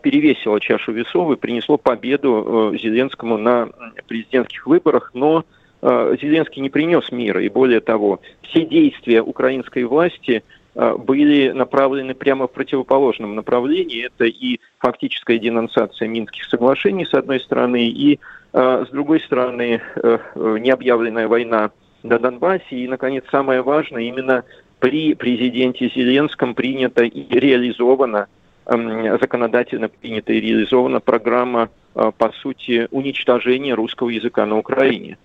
перевесило 0.03 0.59
чашу 0.59 0.91
весов 0.91 1.31
и 1.31 1.37
принесло 1.37 1.79
победу 1.79 2.75
Зеленскому 2.77 3.39
на 3.39 3.69
президентских 4.09 4.67
выборах, 4.67 5.13
но 5.15 5.45
Зеленский 5.81 6.61
не 6.61 6.71
принес 6.71 7.13
мира, 7.13 7.41
и 7.41 7.49
более 7.49 7.79
того, 7.79 8.21
все 8.43 8.67
действия 8.67 9.23
украинской 9.23 9.85
власти– 9.85 10.43
были 10.79 11.51
направлены 11.51 12.15
прямо 12.15 12.47
в 12.47 12.53
противоположном 12.53 13.35
направлении. 13.35 14.07
Это 14.07 14.27
и 14.27 14.61
фактическая 14.79 15.39
денонсация 15.39 16.07
Минских 16.07 16.45
соглашений, 16.45 17.05
с 17.05 17.15
одной 17.15 17.41
стороны, 17.41 17.89
и, 17.89 18.21
э, 18.53 18.85
с 18.87 18.91
другой 18.91 19.21
стороны, 19.21 19.81
э, 19.97 20.19
необъявленная 20.37 21.27
война 21.27 21.73
на 22.05 22.19
Донбассе. 22.21 22.77
И, 22.77 22.87
наконец, 22.87 23.25
самое 23.29 23.63
важное, 23.63 24.03
именно 24.03 24.45
при 24.79 25.15
президенте 25.15 25.91
Зеленском 25.93 26.55
принята 26.55 27.03
и 27.03 27.27
реализована 27.29 28.29
эм, 28.67 29.19
законодательно 29.19 29.89
принята 29.89 30.33
и 30.33 30.41
реализована 30.41 31.01
программа, 31.01 31.71
по 31.95 32.33
сути, 32.41 32.87
уничтожения 32.93 33.75
русского 33.75 34.11
языка 34.11 34.47
на 34.47 34.59
Украине. 34.59 35.19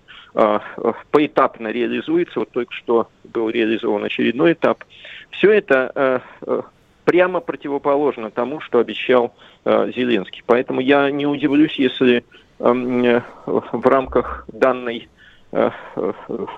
Поэтапно 1.12 1.68
реализуется, 1.68 2.40
вот 2.40 2.50
только 2.50 2.72
что 2.72 3.08
был 3.22 3.50
реализован 3.50 4.02
очередной 4.02 4.54
этап– 4.54 4.82
все 5.36 5.52
это 5.52 5.90
э, 5.94 6.20
э, 6.46 6.62
прямо 7.04 7.40
противоположно 7.40 8.30
тому, 8.30 8.60
что 8.60 8.78
обещал 8.78 9.34
э, 9.64 9.90
Зеленский. 9.94 10.42
Поэтому 10.46 10.80
я 10.80 11.10
не 11.10 11.26
удивлюсь, 11.26 11.74
если 11.74 12.24
эм, 12.58 13.22
в 13.46 13.86
рамках 13.86 14.44
данной 14.48 15.08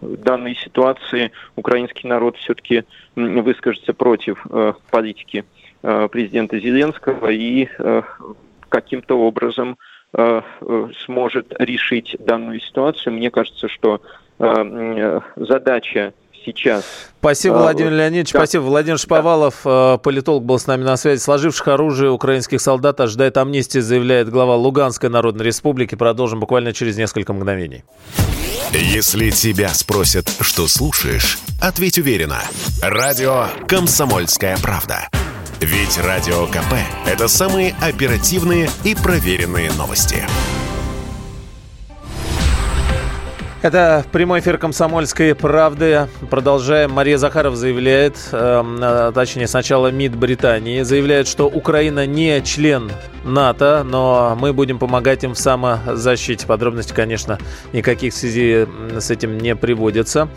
данной 0.01 0.55
ситуации 0.55 1.31
украинский 1.55 2.09
народ 2.09 2.39
все-таки 2.39 2.85
выскажется 3.15 3.93
против 3.93 4.43
политики 4.91 5.45
президента 5.83 6.59
Зеленского 6.59 7.29
и 7.29 7.69
каким-то 8.71 9.19
образом 9.19 9.77
сможет 11.05 11.55
решить 11.59 12.17
данную 12.21 12.59
ситуацию. 12.61 13.13
Мне 13.13 13.31
кажется, 13.31 13.69
что 13.69 14.01
задача 15.37 16.15
сейчас. 16.47 16.85
Спасибо, 17.19 17.59
а, 17.59 17.63
Владимир 17.63 17.93
Леонидович. 17.93 18.33
Да. 18.33 18.39
Спасибо. 18.39 18.63
Владимир 18.63 18.99
Шповалов, 18.99 19.61
да. 19.65 19.99
политолог, 19.99 20.45
был 20.45 20.59
с 20.59 20.67
нами 20.67 20.85
на 20.85 20.97
связи. 20.97 21.21
Сложивших 21.21 21.69
оружие 21.69 22.11
украинских 22.11 22.61
солдат 22.61 23.01
ожидает 23.01 23.37
амнистии, 23.37 23.81
заявляет 23.81 24.31
глава 24.31 24.55
Луганской 24.57 25.11
Народной 25.11 25.45
Республики. 25.45 25.95
Продолжим 25.95 26.41
буквально 26.41 26.73
через 26.73 26.97
несколько 26.97 27.33
мгновений. 27.33 27.85
Если 28.73 29.31
тебя 29.31 29.69
спросят, 29.69 30.31
что 30.41 30.67
слушаешь, 30.67 31.39
ответь 31.61 31.99
уверенно. 31.99 32.43
Радио 32.83 33.47
«Комсомольская 33.69 34.57
правда». 34.59 35.09
Ведь 35.61 35.99
Радио 35.99 36.47
КП– 36.47 36.75
это 37.07 37.29
самые 37.29 37.75
оперативные 37.81 38.69
и 38.85 38.95
проверенные 38.95 39.73
новости. 39.73 40.27
Это 43.63 44.05
прямой 44.13 44.41
эфир 44.41 44.59
«Комсомольской 44.59 45.35
правды». 45.35 46.09
Продолжаем. 46.31 46.93
Мария 46.93 47.17
Захаров 47.17 47.57
заявляет, 47.57 48.17
э, 48.31 49.13
точнее 49.15 49.49
сначала 49.49 49.91
МИД 49.91 50.15
Британии, 50.15 50.83
заявляет, 50.83 51.27
что 51.27 51.47
Украина 51.47 52.07
не 52.07 52.43
член 52.43 52.93
НАТО, 53.25 53.83
но 53.85 54.37
мы 54.39 54.53
будем 54.53 54.79
помогать 54.79 55.25
им 55.25 55.35
в 55.35 55.39
самозащите. 55.39 56.47
Подробности, 56.47 56.93
конечно, 56.93 57.39
никаких 57.73 58.13
в 58.13 58.17
связи 58.17 58.67
с 58.99 59.11
этим 59.11 59.39
не 59.39 59.57
приводятся. 59.57 60.29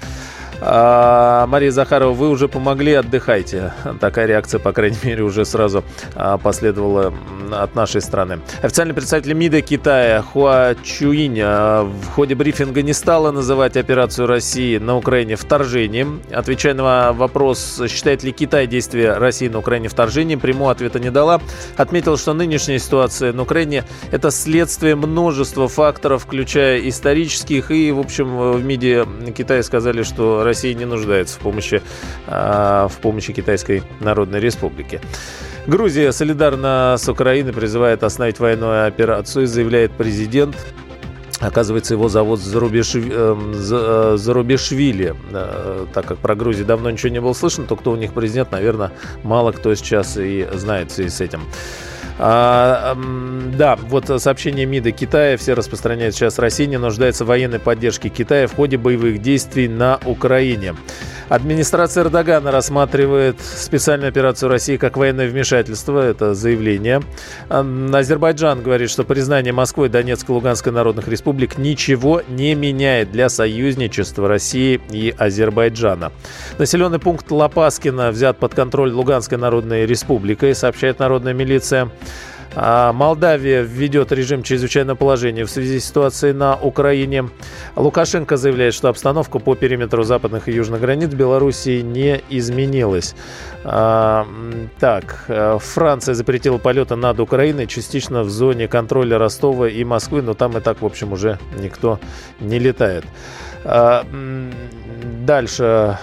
А, 0.62 1.48
Мария 1.48 1.72
Захарова, 1.72 2.14
вы 2.14 2.30
уже 2.30 2.48
помогли, 2.48 2.94
отдыхайте. 2.94 3.74
Такая 4.00 4.26
реакция, 4.26 4.60
по 4.60 4.72
крайней 4.74 4.98
мере, 5.04 5.24
уже 5.24 5.46
сразу 5.46 5.84
а, 6.16 6.38
последовала 6.38 7.14
от 7.52 7.76
нашей 7.76 8.02
страны. 8.02 8.40
Официальный 8.62 8.94
представитель 8.94 9.34
МИДа 9.34 9.62
Китая 9.62 10.22
Хуа 10.22 10.76
Чуинь 10.84 11.40
а, 11.42 11.84
в 11.84 12.08
ходе 12.10 12.36
брифинга 12.36 12.82
не 12.82 12.94
стала 12.94 13.32
называть 13.32 13.78
операцию 13.78 14.28
России 14.28 14.78
на 14.78 14.98
Украине 14.98 15.36
вторжением. 15.36 16.22
Отвечая 16.32 16.74
на 16.74 17.14
вопрос, 17.14 17.82
считает 17.88 18.24
ли 18.24 18.32
Китай 18.32 18.68
действия 18.68 19.14
России 19.14 19.48
на 19.48 19.60
Украине 19.60 19.88
вторжением, 19.88 20.40
прямого 20.40 20.72
ответа 20.72 21.00
не 21.00 21.12
дала. 21.12 21.42
Отметил, 21.78 22.18
что 22.18 22.34
нынешняя 22.34 22.80
ситуация 22.80 23.34
на 23.34 23.44
Украине– 23.44 23.86
это 24.12 24.32
следствие 24.32 24.96
множества 24.96 25.68
факторов, 25.68 26.24
включая 26.24 26.88
исторических. 26.88 27.72
И, 27.72 27.92
в 27.92 28.00
общем, 28.00 28.52
в 28.54 28.64
МИДе 28.64 29.06
Китая 29.36 29.64
сказали, 29.64 30.04
что 30.04 30.44
Россия 30.50 30.74
не 30.74 30.86
нуждается 30.86 31.36
в 31.36 31.44
помощи, 31.44 31.84
а, 32.26 32.88
в 32.88 32.98
помощи 32.98 33.34
Китайской 33.34 33.84
Народной 34.00 34.40
Республики. 34.40 35.00
Грузия 35.68 36.12
солидарно 36.12 36.96
с 36.98 37.08
Украиной 37.08 37.54
призывает 37.54 38.04
остановить 38.04 38.40
военную 38.40 38.88
операцию, 38.88 39.46
заявляет 39.46 39.92
президент. 39.92 40.56
Оказывается, 41.40 41.94
его 41.94 42.10
зовут 42.10 42.40
Зарубишви, 42.40 43.12
э, 43.12 44.16
Зарубишвили. 44.18 45.16
Так 45.94 46.08
как 46.08 46.18
про 46.18 46.36
Грузию 46.36 46.66
давно 46.66 46.90
ничего 46.90 47.10
не 47.10 47.22
было 47.22 47.34
слышно, 47.34 47.66
то 47.66 47.76
кто 47.76 47.92
у 47.92 47.96
них 47.96 48.14
президент, 48.14 48.52
наверное, 48.52 48.92
мало 49.22 49.52
кто 49.52 49.74
сейчас 49.76 50.18
и 50.18 50.48
знает 50.54 50.90
в 50.90 50.96
связи 50.96 51.10
с 51.10 51.22
этим. 51.22 51.42
А, 52.22 52.98
да, 53.58 53.78
вот 53.78 54.12
сообщение 54.22 54.66
МИДа 54.66 54.92
Китая, 54.92 55.38
все 55.38 55.54
распространяют 55.54 56.16
сейчас 56.16 56.38
Россия 56.38 56.68
не 56.68 56.78
нуждается 56.78 57.24
в 57.24 57.28
военной 57.28 57.60
поддержке 57.60 58.10
Китая 58.10 58.48
в 58.48 58.56
ходе 58.56 58.78
боевых 58.78 59.22
действий 59.22 59.70
на 59.70 60.00
Украине. 60.06 60.76
Администрация 61.30 62.04
Эрдогана 62.04 62.52
рассматривает 62.52 63.40
специальную 63.40 64.10
операцию 64.10 64.50
России 64.50 64.78
как 64.78 64.98
военное 64.98 65.28
вмешательство. 65.28 66.00
Это 66.00 66.34
заявление. 66.34 67.02
Азербайджан 67.50 68.64
говорит, 68.64 68.90
что 68.90 69.04
признание 69.04 69.54
Москвы, 69.54 69.90
Донецкой 69.90 70.34
Луганской 70.34 70.72
народных 70.72 71.08
республик 71.08 71.60
ничего 71.60 72.24
не 72.28 72.56
меняет 72.56 73.12
для 73.12 73.30
союзничества 73.30 74.28
России 74.28 74.82
и 74.92 75.14
Азербайджана. 75.16 76.12
Населенный 76.58 77.00
пункт 77.00 77.30
Лопаскина 77.30 78.10
взят 78.10 78.40
под 78.40 78.56
контроль 78.56 78.92
Луганской 78.92 79.38
народной 79.38 79.86
республикой, 79.86 80.56
сообщает 80.56 80.98
народная 80.98 81.34
милиция. 81.34 81.92
А, 82.56 82.94
Молдавия 82.94 83.62
введет 83.62 84.12
режим 84.12 84.44
чрезвычайного 84.44 84.96
положения 84.96 85.46
в 85.46 85.52
связи 85.52 85.80
с 85.80 85.86
ситуацией 85.86 86.34
на 86.34 86.56
Украине. 86.56 87.30
Лукашенко 87.76 88.38
заявляет, 88.38 88.74
что 88.74 88.90
обстановка 88.90 89.40
по 89.40 89.56
периметру 89.56 90.04
западных 90.04 90.48
и 90.50 90.52
южных 90.52 90.82
границ 90.82 91.10
Белоруссии 91.10 91.82
не 91.82 92.22
изменилась. 92.30 93.16
А, 93.64 94.28
так, 94.80 95.26
э, 95.28 95.58
Франция 95.60 96.16
запретила 96.16 96.58
полеты 96.58 96.96
над 96.96 97.20
Украиной 97.20 97.68
частично 97.68 98.24
в 98.24 98.30
зоне 98.30 98.68
контроля 98.68 99.18
Ростова 99.18 99.68
и 99.68 99.84
Москвы, 99.84 100.22
но 100.22 100.34
там 100.34 100.58
и 100.58 100.62
так, 100.62 100.82
в 100.82 100.86
общем, 100.86 101.14
уже 101.14 101.40
никто 101.58 102.00
не 102.40 102.60
летает. 102.60 103.06
А, 103.64 104.06
дальше. 105.26 105.98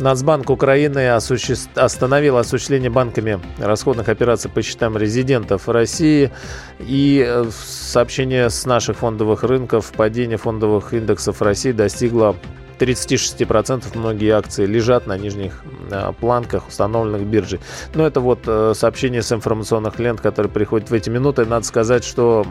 Нацбанк 0.00 0.48
Украины 0.48 1.08
остановил 1.10 2.38
осуществление 2.38 2.90
банками 2.90 3.38
расходных 3.58 4.08
операций 4.08 4.50
по 4.50 4.62
счетам 4.62 4.96
резидентов 4.96 5.68
России. 5.68 6.30
И 6.78 7.24
э, 7.26 7.50
сообщение 7.52 8.48
с 8.48 8.64
наших 8.64 8.98
фондовых 8.98 9.42
рынков, 9.42 9.92
падение 9.92 10.38
фондовых 10.38 10.94
индексов 10.94 11.42
России 11.42 11.72
достигло 11.72 12.34
36%. 12.78 13.98
Многие 13.98 14.30
акции 14.30 14.64
лежат 14.64 15.06
на 15.06 15.18
нижних 15.18 15.62
э, 15.90 16.12
планках, 16.18 16.68
установленных 16.68 17.26
биржей. 17.26 17.60
Но 17.94 18.06
это 18.06 18.20
вот 18.20 18.40
э, 18.46 18.72
сообщение 18.74 19.22
с 19.22 19.30
информационных 19.32 19.98
лент, 19.98 20.22
которые 20.22 20.50
приходят 20.50 20.90
в 20.90 20.94
эти 20.94 21.10
минуты. 21.10 21.44
Надо 21.44 21.66
сказать, 21.66 22.04
что 22.04 22.46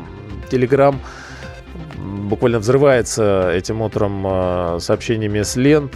Telegram 0.51 0.95
буквально 2.29 2.59
взрывается 2.59 3.51
этим 3.51 3.81
утром 3.81 4.79
сообщениями 4.79 5.41
с 5.41 5.55
лент. 5.55 5.95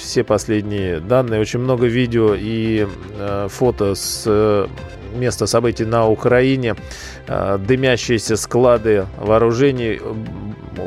Все 0.00 0.24
последние 0.24 1.00
данные, 1.00 1.40
очень 1.40 1.60
много 1.60 1.86
видео 1.86 2.34
и 2.34 2.86
фото 3.48 3.94
с 3.94 4.68
места 5.14 5.46
событий 5.46 5.84
на 5.84 6.08
Украине. 6.08 6.74
Дымящиеся 7.28 8.36
склады 8.36 9.06
вооружений, 9.18 10.00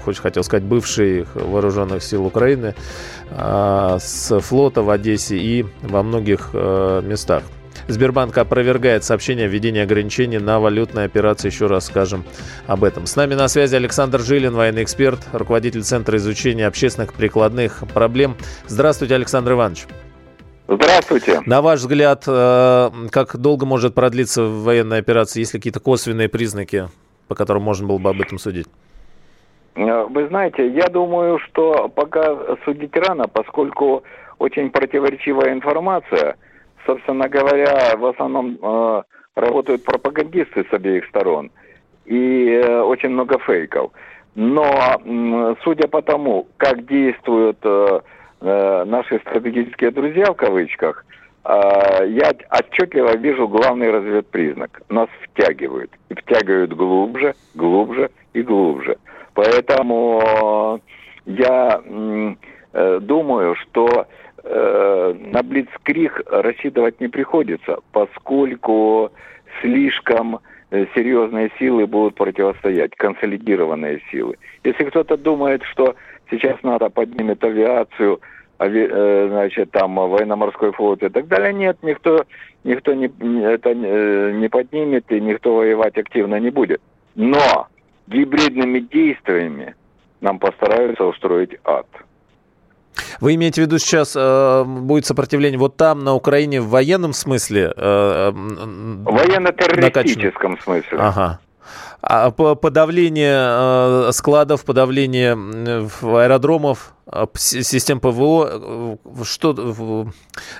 хоть 0.04 0.20
хотел 0.20 0.44
сказать, 0.44 0.64
бывших 0.64 1.36
вооруженных 1.36 2.04
сил 2.04 2.26
Украины, 2.26 2.76
с 3.32 4.40
флота 4.42 4.82
в 4.82 4.90
Одессе 4.90 5.38
и 5.38 5.66
во 5.82 6.04
многих 6.04 6.54
местах. 6.54 7.44
Сбербанк 7.88 8.38
опровергает 8.38 9.06
сообщение 9.06 9.46
о 9.46 9.50
введении 9.50 9.82
ограничений 9.82 10.40
на 10.40 10.60
валютные 10.60 11.06
операции. 11.06 11.48
Еще 11.48 11.68
раз 11.68 11.86
скажем 11.86 12.26
об 12.68 12.84
этом. 12.84 13.06
С 13.06 13.16
нами 13.16 13.34
на 13.34 13.48
связи 13.48 13.76
Александр 13.76 14.20
Жилин, 14.20 14.54
военный 14.54 14.84
эксперт, 14.84 15.20
руководитель 15.32 15.84
Центра 15.84 16.18
изучения 16.18 16.68
общественных 16.68 17.14
прикладных 17.14 17.84
проблем. 17.94 18.36
Здравствуйте, 18.68 19.16
Александр 19.16 19.54
Иванович. 19.54 19.86
Здравствуйте. 20.68 21.42
На 21.46 21.62
ваш 21.62 21.80
взгляд, 21.80 22.26
э, 22.28 22.90
как 23.10 23.38
долго 23.38 23.66
может 23.66 23.96
продлиться 23.96 24.44
военная 24.44 25.00
операция? 25.00 25.40
Есть 25.40 25.54
ли 25.54 25.60
какие-то 25.60 25.80
косвенные 25.80 26.28
признаки, 26.28 26.90
по 27.30 27.36
которым 27.36 27.64
можно 27.64 27.88
было 27.88 28.00
бы 28.00 28.10
об 28.10 28.20
этом 28.20 28.38
судить? 28.38 28.68
Э, 29.76 30.04
вы 30.10 30.28
знаете, 30.28 30.68
я 30.74 30.88
думаю, 30.90 31.40
что 31.40 31.88
пока 31.88 32.36
судить 32.66 32.98
рано, 32.98 33.30
поскольку 33.30 34.04
очень 34.40 34.72
противоречивая 34.72 35.54
информация– 35.54 36.36
собственно 36.88 37.28
говоря, 37.30 37.96
в 37.98 38.06
основном 38.06 38.58
э, 38.60 39.04
работают 39.36 39.84
пропагандисты 39.84 40.66
с 40.68 40.74
обеих 40.74 41.06
сторон. 41.10 41.52
И 42.06 42.50
э, 42.50 42.82
очень 42.82 43.10
много 43.10 43.38
фейков. 43.40 43.92
Но 44.34 45.02
судя 45.64 45.88
по 45.88 46.02
тому, 46.02 46.48
как 46.58 46.86
действуют 46.86 47.58
э, 47.64 48.00
наши 48.40 49.20
стратегические 49.20 49.92
друзья, 49.92 50.26
в 50.26 50.36
кавычках, 50.36 51.04
я 51.44 52.34
отчетливо 52.52 53.18
вижу 53.18 53.48
главный 53.48 53.90
разведпризнак. 53.90 54.82
Нас 54.90 55.08
втягивают. 55.24 55.90
И 56.10 56.14
втягивают 56.14 56.74
глубже, 56.74 57.34
глубже 57.56 58.12
и 58.34 58.44
глубже. 58.44 58.98
Поэтому 59.34 60.82
я 61.26 61.82
думаю, 62.74 63.56
что 63.56 64.08
Э, 64.50 65.14
на 65.14 65.44
Блицкриг 65.44 66.22
рассчитывать 66.28 67.02
не 67.02 67.10
приходится, 67.10 67.80
поскольку 67.92 69.12
слишком 69.62 70.40
э, 70.72 70.86
серьезные 70.96 71.52
силы 71.60 71.86
будут 71.86 72.16
противостоять, 72.16 72.96
консолидированные 72.96 74.02
силы. 74.10 74.38
Если 74.64 74.86
кто-то 74.86 75.18
думает, 75.18 75.64
что 75.64 75.96
сейчас 76.32 76.56
надо 76.64 76.90
поднимет 76.90 77.44
авиацию, 77.44 78.22
ави, 78.60 78.88
э, 78.90 79.28
значит, 79.30 79.72
там 79.72 79.96
военно-морской 79.96 80.72
флот 80.72 81.04
и 81.04 81.10
так 81.10 81.28
далее, 81.28 81.54
нет, 81.54 81.78
никто, 81.82 82.24
никто 82.64 82.94
не, 82.94 83.08
это 83.44 83.74
не 83.74 84.48
поднимет 84.48 85.12
и 85.12 85.20
никто 85.20 85.56
воевать 85.56 85.98
активно 85.98 86.40
не 86.40 86.52
будет. 86.52 86.82
Но 87.16 87.68
гибридными 88.08 88.80
действиями 88.80 89.76
нам 90.22 90.40
постараются 90.40 91.04
устроить 91.04 91.58
ад. 91.66 91.88
Вы 93.20 93.36
имеете 93.36 93.62
в 93.62 93.66
виду 93.66 93.78
сейчас 93.80 94.14
э, 94.16 94.64
будет 94.66 95.06
сопротивление 95.06 95.60
вот 95.60 95.76
там, 95.78 96.04
на 96.04 96.14
Украине, 96.14 96.62
в 96.62 96.70
военном 96.70 97.14
смысле? 97.14 97.74
Э, 97.76 98.32
Военно-террористическом 98.32 100.60
смысле. 100.62 100.98
Ага. 101.00 101.40
А 102.02 102.30
подавление 102.30 104.08
э, 104.08 104.12
складов, 104.14 104.66
подавление 104.66 105.34
аэродромов, 105.34 106.94
а, 107.08 107.28
систем 107.36 108.00
ПВО, 108.00 108.98
э, 109.04 109.24
что 109.24 110.08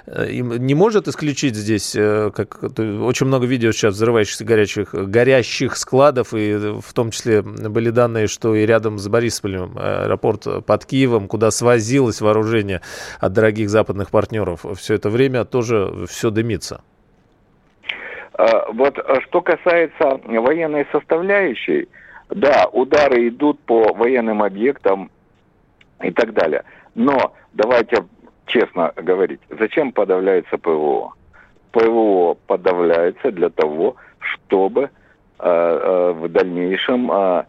э, 0.08 0.32
не 0.42 0.74
может 0.74 1.08
исключить 1.08 1.56
здесь, 1.56 1.92
как 1.92 2.64
очень 2.64 3.28
много 3.28 3.46
видео 3.46 3.72
сейчас 3.72 3.94
взрывающихся 3.94 4.46
горячих, 4.46 4.94
горящих 4.94 5.78
складов, 5.78 6.34
и 6.34 6.56
в 6.56 6.94
том 6.94 7.12
числе 7.12 7.44
были 7.44 7.92
данные, 7.92 8.28
что 8.28 8.56
и 8.56 8.66
рядом 8.66 8.98
с 8.98 9.08
Борисполем 9.08 9.78
аэропорт 9.78 10.66
под 10.66 10.86
Киевом, 10.86 11.28
куда 11.28 11.52
свозилось 11.52 12.20
вооружение 12.20 12.82
от 13.20 13.34
дорогих 13.34 13.70
западных 13.70 14.10
партнеров, 14.10 14.66
все 14.76 14.96
это 14.96 15.12
время 15.12 15.46
тоже 15.46 16.08
все 16.10 16.32
дымится. 16.32 16.82
А, 18.38 18.72
вот 18.72 19.00
а, 19.00 19.20
что 19.22 19.42
касается 19.42 20.22
военной 20.26 20.86
составляющей, 20.92 21.88
да, 22.30 22.68
удары 22.72 23.30
идут 23.30 23.60
по 23.62 23.94
военным 23.94 24.44
объектам 24.44 25.10
и 26.04 26.12
так 26.12 26.34
далее. 26.34 26.64
Но 26.94 27.34
давайте 27.54 28.06
честно 28.46 28.94
говорить, 28.96 29.40
зачем 29.50 29.92
подавляется 29.92 30.58
ПВО? 30.58 31.14
ПВО 31.72 32.38
подавляется 32.46 33.32
для 33.32 33.50
того, 33.50 33.96
чтобы 34.20 34.84
э, 34.84 34.90
э, 35.40 36.12
в 36.12 36.30
дальнейшем 36.30 37.12
э, 37.12 37.46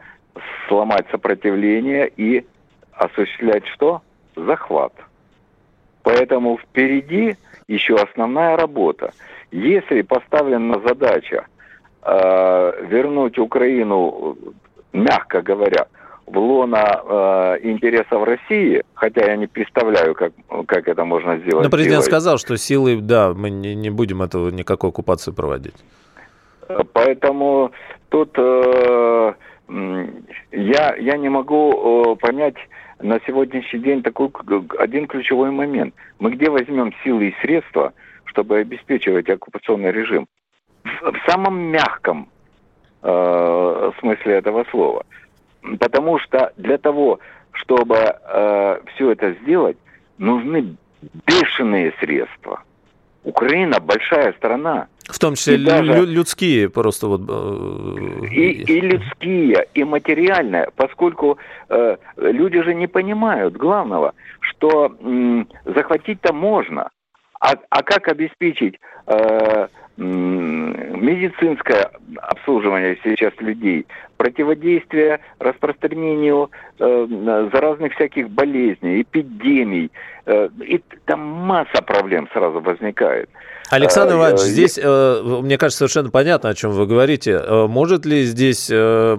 сломать 0.68 1.06
сопротивление 1.10 2.10
и 2.16 2.46
осуществлять 2.92 3.66
что? 3.68 4.00
Захват. 4.36 4.92
Поэтому 6.02 6.58
впереди 6.58 7.36
еще 7.66 7.96
основная 7.96 8.56
работа. 8.56 9.12
Если 9.50 10.02
поставлена 10.02 10.80
задача 10.86 11.46
э, 12.02 12.86
вернуть 12.86 13.38
Украину, 13.38 14.36
мягко 14.92 15.40
говоря, 15.40 15.86
в 16.26 16.36
лона 16.36 17.02
э, 17.02 17.58
интересов 17.62 18.24
России, 18.24 18.82
хотя 18.92 19.24
я 19.24 19.36
не 19.36 19.46
представляю, 19.46 20.14
как, 20.14 20.32
как 20.66 20.86
это 20.86 21.04
можно 21.04 21.38
сделать. 21.38 21.64
Но 21.64 21.70
президент 21.70 22.02
силой. 22.02 22.12
сказал, 22.12 22.38
что 22.38 22.58
силой, 22.58 23.00
да, 23.00 23.32
мы 23.32 23.48
не, 23.48 23.74
не 23.74 23.88
будем 23.88 24.20
этого 24.20 24.50
никакой 24.50 24.90
оккупации 24.90 25.32
проводить. 25.32 25.76
Поэтому 26.92 27.72
тут 28.10 28.34
э, 28.36 29.32
я, 30.52 30.96
я 30.96 31.16
не 31.16 31.30
могу 31.30 32.12
э, 32.12 32.16
понять 32.16 32.56
на 33.00 33.18
сегодняшний 33.26 33.80
день 33.80 34.02
такой 34.02 34.30
один 34.78 35.06
ключевой 35.06 35.50
момент. 35.50 35.94
Мы 36.18 36.32
где 36.32 36.50
возьмем 36.50 36.92
силы 37.02 37.28
и 37.28 37.34
средства– 37.40 37.94
чтобы 38.38 38.58
обеспечивать 38.58 39.28
оккупационный 39.28 39.90
режим 39.90 40.28
в, 40.84 41.28
самом 41.28 41.58
мягком 41.58 42.28
э, 43.02 43.90
смысле 43.98 44.34
этого 44.34 44.64
слова. 44.70 45.04
Потому 45.80 46.20
что 46.20 46.52
для 46.56 46.78
того, 46.78 47.18
чтобы 47.50 47.96
э, 47.96 48.80
все 48.94 49.10
это 49.10 49.32
сделать, 49.42 49.76
нужны 50.18 50.76
бешеные 51.26 51.92
средства. 51.98 52.62
Украина 53.24 53.80
большая 53.80 54.32
страна. 54.34 54.86
В 55.08 55.18
том 55.18 55.34
числе 55.34 55.56
и 55.56 55.64
даже, 55.64 56.06
людские 56.06 56.68
просто 56.68 57.08
вот. 57.08 57.22
Э, 57.28 58.26
и, 58.30 58.52
и 58.62 58.80
людские, 58.80 59.66
и 59.74 59.82
материальные, 59.82 60.68
поскольку 60.76 61.38
э, 61.68 61.96
люди 62.16 62.62
же 62.62 62.72
не 62.72 62.86
понимают 62.86 63.56
главного, 63.56 64.14
что 64.40 64.94
э, 65.00 65.44
захватить-то 65.64 66.32
можно, 66.32 66.90
а, 67.40 67.54
а 67.70 67.82
как 67.82 68.08
обеспечить 68.08 68.78
э, 69.06 69.68
медицинское 69.96 71.90
обслуживание 72.22 72.98
сейчас 73.02 73.32
людей, 73.38 73.86
противодействие 74.16 75.20
распространению 75.38 76.50
э, 76.78 77.06
заразных 77.52 77.94
всяких 77.94 78.30
болезней, 78.30 79.02
эпидемий, 79.02 79.90
э, 80.26 80.48
и 80.60 80.80
там 81.04 81.20
масса 81.20 81.82
проблем 81.82 82.28
сразу 82.32 82.60
возникает. 82.60 83.28
Александр 83.70 84.14
а, 84.14 84.16
Иванович, 84.16 84.40
здесь, 84.40 84.78
э, 84.82 85.40
мне 85.42 85.58
кажется, 85.58 85.78
совершенно 85.78 86.10
понятно, 86.10 86.48
о 86.48 86.54
чем 86.54 86.70
вы 86.70 86.86
говорите. 86.86 87.32
Э, 87.32 87.66
может 87.66 88.06
ли 88.06 88.24
здесь, 88.24 88.68
э, 88.70 89.14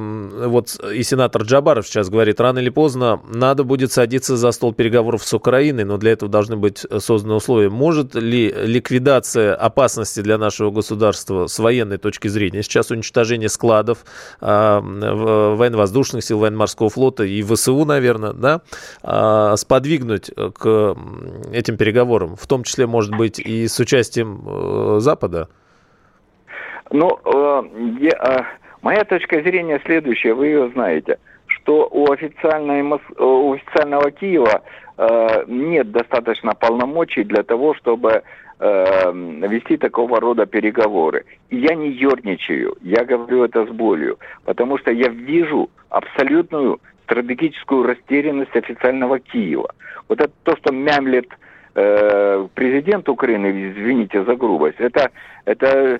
вот 0.47 0.75
и 0.91 1.03
сенатор 1.03 1.43
Джабаров 1.43 1.87
сейчас 1.87 2.09
говорит, 2.09 2.41
рано 2.41 2.57
или 2.57 2.69
поздно 2.69 3.21
надо 3.31 3.63
будет 3.63 3.91
садиться 3.91 4.37
за 4.37 4.51
стол 4.51 4.73
переговоров 4.73 5.23
с 5.23 5.33
Украиной, 5.33 5.83
но 5.83 5.97
для 5.97 6.13
этого 6.13 6.31
должны 6.31 6.55
быть 6.57 6.83
созданы 6.97 7.35
условия. 7.35 7.69
Может 7.69 8.15
ли 8.15 8.51
ликвидация 8.51 9.53
опасности 9.53 10.21
для 10.21 10.39
нашего 10.39 10.71
государства 10.71 11.45
с 11.45 11.59
военной 11.59 11.99
точки 11.99 12.27
зрения, 12.27 12.63
сейчас 12.63 12.89
уничтожение 12.89 13.49
складов 13.49 13.99
военно-воздушных 14.41 16.23
сил, 16.23 16.39
военно-морского 16.39 16.89
флота 16.89 17.23
и 17.23 17.43
ВСУ, 17.43 17.85
наверное, 17.85 18.33
да, 18.33 19.55
сподвигнуть 19.57 20.31
к 20.57 20.97
этим 21.51 21.77
переговорам, 21.77 22.35
в 22.35 22.47
том 22.47 22.63
числе, 22.63 22.87
может 22.87 23.15
быть, 23.15 23.39
и 23.39 23.67
с 23.67 23.79
участием 23.79 24.38
э, 24.45 24.99
Запада? 24.99 25.47
Ну, 26.91 27.19
э, 27.25 27.63
я, 27.99 28.11
э, 28.11 28.43
моя 28.81 29.03
точка 29.03 29.41
зрения 29.41 29.81
следующая, 29.85 30.33
вы 30.33 30.47
ее 30.47 30.69
знаете, 30.69 31.19
что 31.47 31.87
у, 31.91 32.11
официальной, 32.11 32.81
у 33.17 33.53
официального 33.53 34.11
Киева 34.11 34.61
нет 35.47 35.91
достаточно 35.91 36.53
полномочий 36.53 37.23
для 37.23 37.41
того, 37.43 37.73
чтобы 37.75 38.23
вести 38.59 39.77
такого 39.77 40.19
рода 40.19 40.45
переговоры. 40.45 41.23
И 41.49 41.55
я 41.55 41.73
не 41.73 41.89
ерничаю, 41.89 42.75
я 42.81 43.05
говорю 43.05 43.45
это 43.45 43.65
с 43.65 43.69
болью, 43.69 44.19
потому 44.43 44.77
что 44.77 44.91
я 44.91 45.07
вижу 45.07 45.69
абсолютную 45.89 46.81
стратегическую 47.09 47.83
растерянность 47.83 48.55
официального 48.55 49.19
Киева. 49.19 49.73
Вот 50.07 50.21
это 50.21 50.31
то, 50.43 50.55
что 50.57 50.73
мямлет 50.73 51.27
э, 51.27 51.35
президент 51.73 53.07
Украины, 53.09 53.71
извините 53.71 54.23
за 54.23 54.35
грубость, 54.35 54.79
это, 54.79 55.11
это 55.45 55.99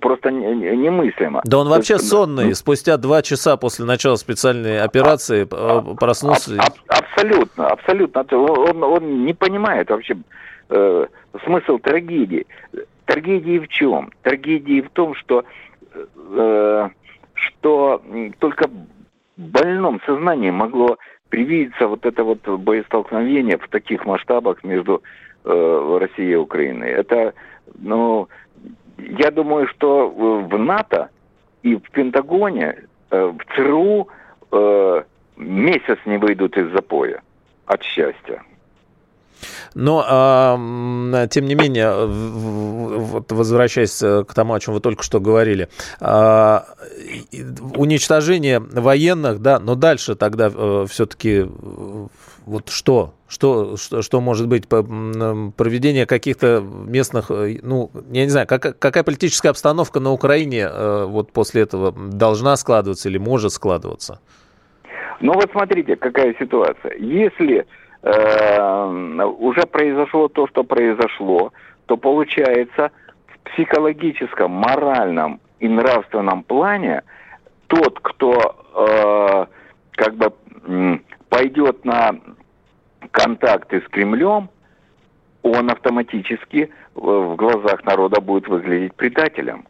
просто 0.00 0.30
немыслимо. 0.30 1.40
Да 1.44 1.58
он 1.58 1.68
вообще 1.68 1.98
сонный. 1.98 2.54
Спустя 2.54 2.96
два 2.96 3.22
часа 3.22 3.56
после 3.56 3.84
начала 3.84 4.16
специальной 4.16 4.80
операции 4.80 5.46
а, 5.50 5.80
проснулся. 5.94 6.54
Аб, 6.54 6.74
аб, 6.88 6.98
абсолютно, 6.98 7.66
абсолютно. 7.68 8.24
Он, 8.32 8.82
он 8.82 9.24
не 9.24 9.34
понимает 9.34 9.90
вообще 9.90 10.16
э, 10.70 11.06
смысл 11.44 11.78
трагедии. 11.78 12.46
Трагедии 13.06 13.58
в 13.58 13.68
чем? 13.68 14.10
Трагедии 14.22 14.80
в 14.80 14.90
том, 14.90 15.14
что, 15.14 15.44
э, 15.94 16.88
что 17.34 18.02
только 18.38 18.68
в 19.36 19.42
больном 19.42 20.00
сознании 20.06 20.50
могло 20.50 20.98
привидеться 21.28 21.86
вот 21.86 22.06
это 22.06 22.24
вот 22.24 22.46
боестолкновение 22.46 23.58
в 23.58 23.68
таких 23.68 24.04
масштабах 24.04 24.62
между 24.64 25.02
э, 25.44 25.98
Россией 26.00 26.32
и 26.32 26.36
Украиной. 26.36 26.90
Это, 26.90 27.34
ну, 27.78 28.28
я 28.98 29.30
думаю, 29.30 29.66
что 29.68 30.08
в 30.08 30.58
НАТО 30.58 31.10
и 31.62 31.76
в 31.76 31.90
Пентагоне, 31.90 32.84
э, 33.10 33.26
в 33.26 33.54
ЦРУ 33.54 34.08
э, 34.52 35.02
месяц 35.36 35.98
не 36.04 36.18
выйдут 36.18 36.56
из 36.56 36.70
запоя 36.72 37.22
от 37.66 37.82
счастья. 37.82 38.42
Но, 39.74 41.26
тем 41.30 41.46
не 41.46 41.54
менее, 41.54 42.06
вот 42.06 43.32
возвращаясь 43.32 44.02
э, 44.02 44.24
к 44.24 44.34
тому, 44.34 44.54
о 44.54 44.60
чем 44.60 44.74
вы 44.74 44.80
только 44.80 45.02
что 45.02 45.20
говорили, 45.20 45.68
а, 46.00 46.64
уничтожение 47.76 48.60
военных, 48.60 49.40
да, 49.40 49.58
но 49.58 49.74
дальше 49.74 50.14
тогда 50.14 50.50
э, 50.54 50.86
все-таки 50.88 51.46
вот 52.46 52.68
что? 52.68 53.14
Что, 53.26 53.76
что, 53.76 54.02
что 54.02 54.20
может 54.20 54.48
быть? 54.48 54.68
Проведение 54.68 56.06
каких-то 56.06 56.60
местных, 56.60 57.30
э, 57.30 57.58
ну, 57.62 57.90
я 58.10 58.24
не 58.24 58.30
знаю, 58.30 58.46
как, 58.46 58.78
какая 58.78 59.02
политическая 59.02 59.50
обстановка 59.50 60.00
на 60.00 60.12
Украине 60.12 60.68
вот 60.68 61.32
после 61.32 61.62
этого 61.62 61.92
должна 61.92 62.56
складываться 62.56 63.08
или 63.08 63.18
может 63.18 63.52
складываться? 63.52 64.20
Ну 65.20 65.32
вот 65.32 65.50
смотрите, 65.52 65.96
какая 65.96 66.34
ситуация. 66.38 66.96
Если 66.96 67.66
э, 68.04 69.24
уже 69.38 69.62
произошло 69.62 70.28
то, 70.28 70.46
что 70.48 70.62
произошло, 70.64 71.52
то 71.86 71.96
получается 71.96 72.90
в 73.26 73.50
психологическом, 73.50 74.50
моральном 74.50 75.40
и 75.58 75.68
нравственном 75.68 76.42
плане 76.42 77.02
тот, 77.66 77.98
кто 78.00 78.56
э, 78.74 79.46
как 79.92 80.14
бы 80.14 80.32
э, 80.66 80.98
пойдет 81.28 81.84
на 81.84 82.14
контакты 83.10 83.80
с 83.80 83.88
Кремлем, 83.88 84.48
он 85.42 85.70
автоматически 85.70 86.70
в 86.94 87.36
глазах 87.36 87.84
народа 87.84 88.20
будет 88.20 88.48
выглядеть 88.48 88.94
предателем. 88.94 89.66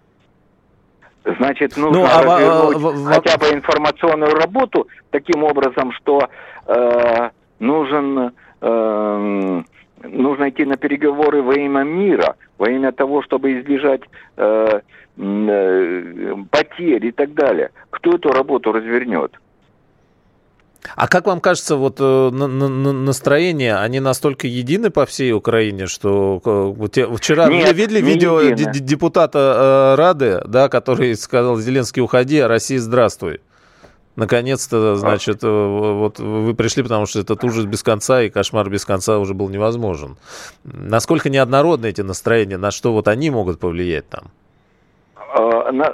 Значит, 1.25 1.77
нужно 1.77 2.01
ну, 2.01 2.07
а, 2.07 2.23
развернуть 2.23 3.07
а, 3.07 3.13
хотя 3.15 3.39
бы 3.39 3.47
информационную 3.47 4.35
работу 4.35 4.89
таким 5.11 5.43
образом, 5.43 5.91
что 5.93 6.29
э, 6.67 7.31
нужен, 7.59 8.33
э, 8.61 9.63
нужно 10.03 10.49
идти 10.49 10.65
на 10.65 10.77
переговоры 10.77 11.43
во 11.43 11.55
имя 11.55 11.83
мира, 11.83 12.37
во 12.59 12.71
имя 12.71 12.93
того, 12.93 13.23
чтобы 13.23 13.61
избежать 13.61 14.03
э, 14.37 14.81
э, 15.17 16.35
потерь 16.51 17.07
и 17.07 17.13
так 17.13 17.35
далее. 17.35 17.71
Кто 17.91 18.15
эту 18.15 18.31
работу 18.31 18.73
развернет? 18.73 19.39
А 20.97 21.09
как 21.09 21.27
вам 21.27 21.41
кажется, 21.41 21.77
вот 21.77 21.97
э, 21.99 22.31
настроения, 22.31 23.77
они 23.77 24.01
настолько 24.01 24.47
едины 24.47 24.91
по 24.91 25.07
всей 25.07 25.33
Украине, 25.33 25.87
что 25.87 26.43
э, 26.45 27.17
вчера 27.17 27.49
Нет, 27.49 27.69
вы 27.69 27.75
видели 27.75 28.01
видео 28.03 28.41
едины. 28.41 28.73
депутата 28.75 29.95
Рады, 29.97 30.43
да, 30.47 30.69
который 30.69 31.17
сказал, 31.17 31.57
Зеленский, 31.57 32.03
уходи, 32.03 32.39
а 32.39 32.49
Россия, 32.49 32.79
здравствуй. 32.79 33.41
Наконец-то, 34.17 34.95
значит, 34.97 35.43
вот 35.43 36.19
вы 36.19 36.55
пришли, 36.55 36.83
потому 36.83 37.07
что 37.07 37.21
этот 37.21 37.43
ужас 37.43 37.65
без 37.65 37.83
конца 37.83 38.23
и 38.23 38.31
кошмар 38.31 38.71
без 38.71 38.85
конца 38.85 39.19
уже 39.19 39.35
был 39.35 39.49
невозможен. 39.49 40.17
Насколько 40.63 41.31
неоднородны 41.31 41.87
эти 41.87 42.03
настроения, 42.03 42.57
на 42.57 42.71
что 42.71 42.93
вот 42.93 43.09
они 43.09 43.31
могут 43.31 43.59
повлиять 43.59 44.09
там? 44.09 44.31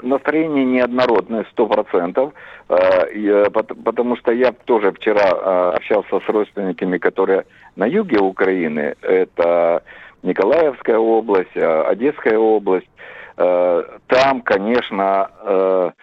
Настроение 0.02 0.66
неоднородное, 0.66 1.46
сто 1.52 1.66
процентов, 1.66 2.34
потому 2.68 4.16
что 4.16 4.32
я 4.32 4.52
тоже 4.52 4.92
вчера 4.92 5.72
общался 5.72 6.20
с 6.20 6.28
родственниками, 6.28 6.98
которые 6.98 7.46
на 7.76 7.86
юге 7.86 8.18
Украины, 8.18 8.96
это 9.00 9.82
Николаевская 10.22 10.98
область, 10.98 11.56
Одесская 11.56 12.36
область, 12.36 12.90
там, 13.36 14.42
конечно, 14.44 15.94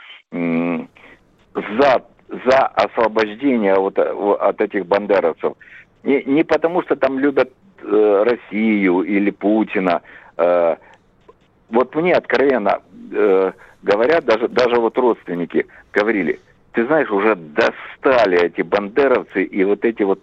за, 1.79 2.03
за 2.45 2.67
освобождение 2.67 3.75
вот, 3.75 3.97
от 3.97 4.61
этих 4.61 4.85
бандеровцев. 4.85 5.53
Не, 6.03 6.23
не 6.23 6.43
потому, 6.43 6.81
что 6.83 6.95
там 6.95 7.19
любят 7.19 7.51
э, 7.81 8.23
Россию 8.25 9.01
или 9.01 9.31
Путина. 9.31 10.01
Э, 10.37 10.75
вот 11.69 11.95
мне 11.95 12.13
откровенно 12.13 12.81
э, 13.11 13.51
говорят, 13.83 14.25
даже, 14.25 14.47
даже 14.47 14.75
вот 14.79 14.97
родственники 14.97 15.65
говорили, 15.93 16.39
ты 16.73 16.85
знаешь, 16.85 17.09
уже 17.09 17.35
достали 17.35 18.39
эти 18.39 18.61
бандеровцы 18.61 19.43
и 19.43 19.63
вот 19.63 19.83
эти 19.83 20.03
вот 20.03 20.21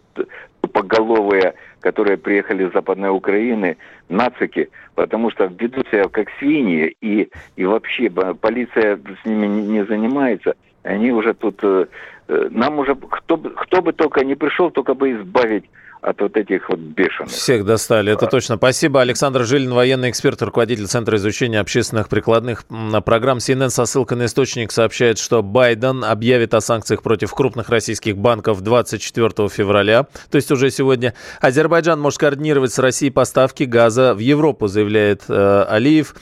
тупоголовые, 0.61 1.55
которые 1.81 2.17
приехали 2.17 2.67
из 2.67 2.73
Западной 2.73 3.11
Украины, 3.11 3.77
нацики, 4.09 4.71
потому 4.95 5.31
что 5.31 5.47
ведут 5.47 5.89
себя 5.89 6.09
как 6.09 6.29
свиньи, 6.39 6.97
и, 7.01 7.29
и 7.57 7.65
вообще 7.65 8.09
полиция 8.09 8.99
с 9.23 9.27
ними 9.27 9.47
не 9.47 9.85
занимается. 9.85 10.55
Они 10.85 11.11
уже 11.11 11.35
тут... 11.35 11.59
Э, 11.63 11.87
э, 12.29 12.49
нам 12.51 12.79
уже 12.79 12.95
кто, 12.95 13.37
кто 13.37 13.83
бы 13.83 13.93
только 13.93 14.25
не 14.25 14.35
пришел, 14.37 14.71
только 14.71 14.95
бы 14.95 15.13
избавить 15.13 15.65
от 16.05 16.21
вот 16.21 16.37
этих 16.37 16.69
вот 16.69 16.79
бешеных. 16.79 17.31
Всех 17.31 17.65
достали, 17.65 18.13
это 18.13 18.27
точно. 18.27 18.57
Спасибо. 18.57 19.01
Александр 19.01 19.45
Жилин, 19.45 19.73
военный 19.73 20.11
эксперт, 20.11 20.41
руководитель 20.43 20.87
Центра 20.87 21.17
изучения 21.17 21.61
общественных 21.61 22.09
прикладных 22.09 22.65
программ. 23.05 23.39
CNN 23.39 23.71
со 23.71 23.87
ссылкой 23.87 24.19
на 24.19 24.27
источник 24.27 24.71
сообщает, 24.71 25.19
что 25.19 25.43
Байден 25.43 26.05
объявит 26.05 26.53
о 26.53 26.61
санкциях 26.61 27.03
против 27.03 27.33
крупных 27.33 27.71
российских 27.71 28.19
банков 28.19 28.61
24 28.61 29.49
февраля, 29.49 30.07
то 30.31 30.37
есть 30.37 30.51
уже 30.51 30.71
сегодня. 30.71 31.15
Азербайджан 31.41 31.99
может 31.99 32.21
координировать 32.21 32.73
с 32.73 32.79
Россией 32.79 33.11
поставки 33.11 33.63
газа 33.63 34.15
в 34.15 34.19
Европу, 34.19 34.67
заявляет 34.67 35.23
э, 35.29 35.65
Алиев. 35.69 36.15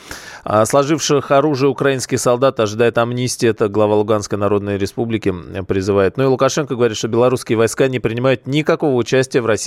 А 0.45 0.65
сложивших 0.65 1.31
оружие 1.31 1.71
украинских 1.71 2.19
солдат 2.19 2.59
ожидает 2.59 2.99
амнистия. 2.99 3.49
Это 3.49 3.69
глава 3.69 3.95
Луганской 3.95 4.39
Народной 4.39 4.77
Республики 4.77 5.33
призывает. 5.67 6.17
Ну 6.17 6.25
и 6.25 6.27
Лукашенко 6.27 6.75
говорит, 6.75 6.97
что 6.97 7.07
белорусские 7.09 7.57
войска 7.59 7.87
не 7.89 8.01
принимают 8.01 8.47
никакого 8.47 8.95
участия 8.97 9.41
в 9.41 9.47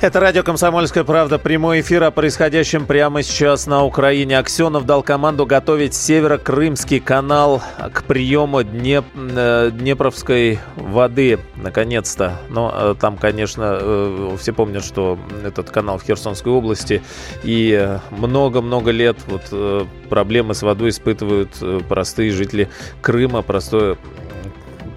Это 0.00 0.20
радио 0.20 0.44
«Комсомольская 0.44 1.02
правда». 1.02 1.40
Прямой 1.40 1.80
эфир 1.80 2.04
о 2.04 2.12
происходящем 2.12 2.86
прямо 2.86 3.24
сейчас 3.24 3.66
на 3.66 3.84
Украине. 3.84 4.38
Аксенов 4.38 4.86
дал 4.86 5.02
команду 5.02 5.44
готовить 5.44 5.92
Северо-Крымский 5.92 7.00
канал 7.00 7.60
к 7.92 8.04
приему 8.04 8.62
Днеп... 8.62 9.04
Э, 9.16 9.70
Днепровской 9.72 10.60
воды. 10.76 11.40
Наконец-то. 11.56 12.38
Но 12.48 12.72
э, 12.72 12.94
там, 13.00 13.16
конечно, 13.16 13.76
э, 13.80 14.36
все 14.38 14.52
помнят, 14.52 14.84
что 14.84 15.18
этот 15.44 15.70
канал 15.70 15.98
в 15.98 16.04
Херсонской 16.04 16.52
области. 16.52 17.02
И 17.42 17.98
много-много 18.10 18.92
лет 18.92 19.16
вот 19.26 19.88
проблемы 20.08 20.54
с 20.54 20.62
водой 20.62 20.90
испытывают 20.90 21.50
простые 21.88 22.30
жители 22.30 22.68
Крыма, 23.02 23.42
простое 23.42 23.96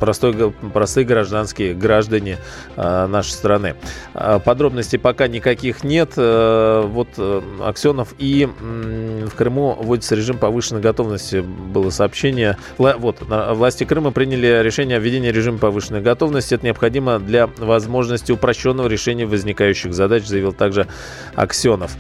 простой, 0.02 0.52
простые 0.74 1.06
гражданские 1.06 1.76
граждане 1.76 2.40
э, 2.76 3.06
нашей 3.06 3.30
страны. 3.30 3.76
Э, 4.16 4.40
подробностей 4.44 4.98
пока 4.98 5.28
никаких 5.28 5.84
нет. 5.84 6.14
Э, 6.18 6.84
вот 6.86 7.10
э, 7.18 7.42
Аксенов 7.62 8.16
и 8.18 8.50
в 8.52 9.36
Крыму 9.36 9.78
вводится 9.80 10.16
режим 10.16 10.40
повышенной 10.40 10.82
готовности. 10.82 11.42
Было 11.42 11.92
сообщение. 11.92 12.58
Вот, 12.78 13.18
власти 13.22 13.84
Крыма 13.84 14.12
приняли 14.12 14.62
решение 14.64 14.98
о 14.98 15.00
введении 15.00 15.30
режима 15.30 15.60
повышенной 15.60 16.02
готовности. 16.02 16.56
Это 16.56 16.66
необходимо 16.66 17.20
для 17.20 17.48
возможности 17.58 18.32
упрощенного 18.32 18.88
решения 18.88 19.28
возникающих 19.28 19.94
задач, 19.94 20.26
заявил 20.26 20.52
также 20.52 20.88
Аксенов. 21.36 21.96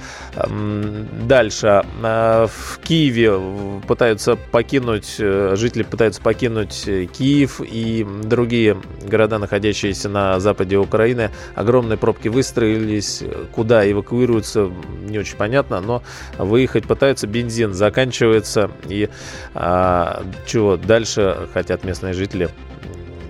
Дальше. 1.27 1.85
Э, 2.01 2.47
в 2.47 2.79
Киеве 2.79 3.39
пытаются 3.87 4.35
покинуть, 4.35 5.17
э, 5.19 5.53
жители 5.55 5.83
пытаются 5.83 6.19
покинуть 6.21 6.83
Киев 7.13 7.61
и 7.61 7.90
и 7.99 8.03
другие 8.03 8.77
города, 9.03 9.37
находящиеся 9.37 10.09
на 10.09 10.39
западе 10.39 10.77
Украины. 10.77 11.31
Огромные 11.55 11.97
пробки 11.97 12.27
выстроились. 12.27 13.23
Куда 13.51 13.89
эвакуируются, 13.89 14.71
не 15.07 15.19
очень 15.19 15.37
понятно, 15.37 15.81
но 15.81 16.03
выехать 16.37 16.85
пытаются. 16.85 17.27
Бензин 17.27 17.73
заканчивается. 17.73 18.71
И 18.87 19.09
а, 19.53 20.23
чего 20.45 20.77
дальше 20.77 21.47
хотят 21.53 21.83
местные 21.83 22.13
жители? 22.13 22.49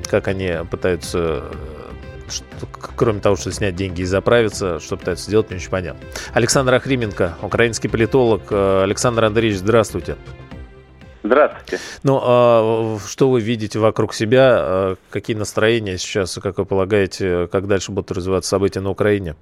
Как 0.10 0.28
они 0.28 0.52
пытаются 0.70 1.44
кроме 2.96 3.20
того, 3.20 3.36
что 3.36 3.52
снять 3.52 3.76
деньги 3.76 4.02
и 4.02 4.06
заправиться, 4.06 4.80
что 4.80 4.96
пытаются 4.96 5.26
сделать, 5.26 5.50
не 5.50 5.58
очень 5.58 5.70
понятно. 5.70 6.02
Александр 6.34 6.76
Ахрименко, 6.76 7.36
украинский 7.42 7.90
политолог. 7.90 8.44
Александр 8.52 9.26
Андреевич, 9.26 9.60
здравствуйте. 9.60 10.16
Здравствуйте. 11.24 11.78
Ну, 12.04 12.20
а 12.24 12.98
что 13.06 13.30
вы 13.30 13.42
видите 13.42 13.80
вокруг 13.80 14.14
себя? 14.14 14.56
А 14.58 14.96
какие 15.10 15.36
настроения 15.36 15.98
сейчас, 15.98 16.40
как 16.42 16.58
вы 16.58 16.66
полагаете, 16.66 17.48
как 17.48 17.68
дальше 17.68 17.92
будут 17.92 18.12
развиваться 18.12 18.50
события 18.50 18.80
на 18.80 18.90
Украине? 18.90 19.36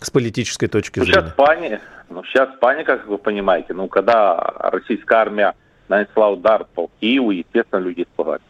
С 0.00 0.10
политической 0.10 0.66
точки 0.66 0.98
ну, 0.98 1.06
зрения. 1.06 1.20
Сейчас 1.22 1.34
паника, 1.34 1.80
ну, 2.10 2.24
сейчас 2.24 2.48
паника, 2.60 2.98
как 2.98 3.06
вы 3.06 3.18
понимаете. 3.18 3.72
Ну, 3.72 3.88
когда 3.88 4.36
российская 4.36 5.16
армия 5.16 5.54
нанесла 5.88 6.30
удар 6.30 6.66
по 6.74 6.90
Киеву, 7.00 7.30
естественно, 7.30 7.80
люди 7.80 8.02
испугались. 8.02 8.42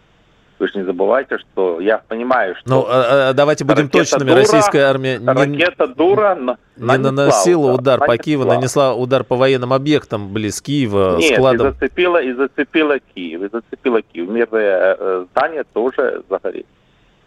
Вы 0.58 0.68
же 0.68 0.78
не 0.78 0.84
забывайте, 0.84 1.38
что 1.38 1.80
я 1.80 1.98
понимаю, 1.98 2.54
что... 2.56 2.68
Ну, 2.68 2.86
а, 2.88 3.30
а 3.30 3.32
давайте 3.32 3.64
будем 3.64 3.88
точными. 3.88 4.30
Дура, 4.30 4.40
Российская 4.40 4.82
армия 4.82 5.18
не, 5.18 5.26
ракета 5.26 5.88
дура 5.88 6.38
не 6.76 6.86
нанесла 6.86 7.72
удар, 7.72 7.74
удар 7.74 8.00
по 8.06 8.16
Киеву, 8.16 8.44
нанесла 8.44 8.94
удар 8.94 9.24
по 9.24 9.36
военным 9.36 9.72
объектам 9.72 10.32
близ 10.32 10.62
Киева, 10.62 11.16
Нет, 11.16 11.34
складам. 11.34 11.68
и 11.68 11.70
зацепила, 11.72 12.22
и 12.22 12.32
зацепила 12.32 12.98
Киев, 13.14 13.42
и 13.42 13.48
зацепила 13.48 14.02
Киев. 14.02 14.28
Мирные 14.28 14.96
э, 14.98 15.26
здания 15.30 15.64
тоже 15.72 16.22
загорелись. 16.30 16.66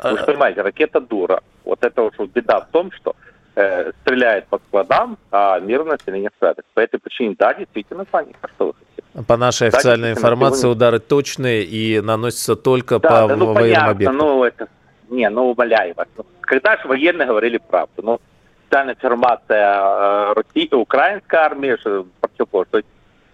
Вы 0.03 0.17
же 0.17 0.23
понимаете, 0.25 0.61
ракета 0.61 1.01
дура. 1.01 1.41
Вот 1.65 1.79
это 1.83 2.03
уж 2.03 2.13
беда 2.33 2.61
в 2.61 2.67
том, 2.71 2.91
что 2.91 3.15
э, 3.57 3.91
стреляет 4.01 4.47
по 4.47 4.59
складам, 4.67 5.17
а 5.31 5.59
мирное 5.59 5.97
население 5.97 6.29
страдает. 6.35 6.65
По 6.73 6.79
этой 6.79 6.99
причине, 6.99 7.35
да, 7.37 7.53
действительно, 7.53 8.05
паника. 8.05 8.47
Что 8.55 8.67
вы 8.67 8.73
хотите? 8.73 9.25
По 9.25 9.37
нашей 9.37 9.71
да, 9.71 9.77
официальной 9.77 10.11
информации, 10.11 10.67
удары 10.67 10.99
точные 10.99 11.63
и 11.63 11.99
наносятся 12.01 12.55
только 12.55 12.99
да, 12.99 13.09
по 13.09 13.27
да, 13.27 13.35
ну, 13.35 13.45
военным 13.45 13.55
понятно, 13.55 13.89
объектам. 13.89 14.17
Ну, 14.17 14.43
это... 14.43 14.67
Не, 15.09 15.29
ну, 15.29 15.51
умоляю 15.51 15.93
вас. 15.95 16.07
Ну, 16.17 16.25
когда 16.41 16.77
же 16.77 16.87
военные 16.87 17.27
говорили 17.27 17.57
правду? 17.57 18.03
Ну, 18.03 18.19
официальная 18.65 18.93
информация 18.93 19.79
э, 19.79 20.33
России, 20.33 20.73
украинской 20.73 21.35
армии, 21.35 21.77
что 21.79 22.05
противоположно. 22.21 22.81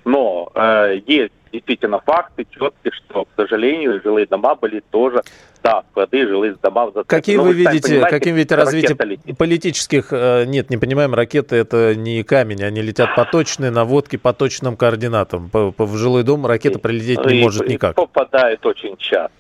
Но 0.06 0.52
э, 0.56 1.00
есть 1.06 1.34
действительно 1.54 2.00
факты 2.00 2.46
четкие, 2.50 2.92
что, 2.92 3.26
к 3.26 3.30
сожалению, 3.38 4.02
жилые 4.04 4.26
дома 4.26 4.56
были 4.56 4.82
тоже 4.90 5.22
да, 5.64 5.84
склады, 5.92 6.28
жилые 6.28 6.56
дома. 6.62 6.92
Какие 7.08 7.38
ну, 7.38 7.44
вы, 7.44 7.50
вы 7.50 7.54
видите, 7.56 8.02
каким 8.02 8.36
видите 8.36 8.56
развитие 8.56 8.98
политических, 9.34 10.08
э, 10.12 10.44
нет, 10.46 10.70
не 10.70 10.78
понимаем, 10.78 11.14
ракеты 11.14 11.56
это 11.56 11.96
не 11.96 12.24
камень, 12.24 12.64
они 12.64 12.82
летят 12.82 13.16
по 13.16 13.24
точной 13.24 13.72
наводке, 13.72 14.18
по 14.18 14.34
точным 14.34 14.76
координатам. 14.76 15.50
По, 15.50 15.72
по, 15.72 15.86
в 15.86 15.96
жилой 15.96 16.24
дом 16.24 16.46
ракета 16.46 16.80
прилететь 16.80 17.26
не 17.26 17.40
и, 17.40 17.42
может 17.42 17.70
и 17.70 17.74
никак. 17.74 17.96
попадает 17.96 18.66
очень 18.66 18.98
часто. 18.98 19.32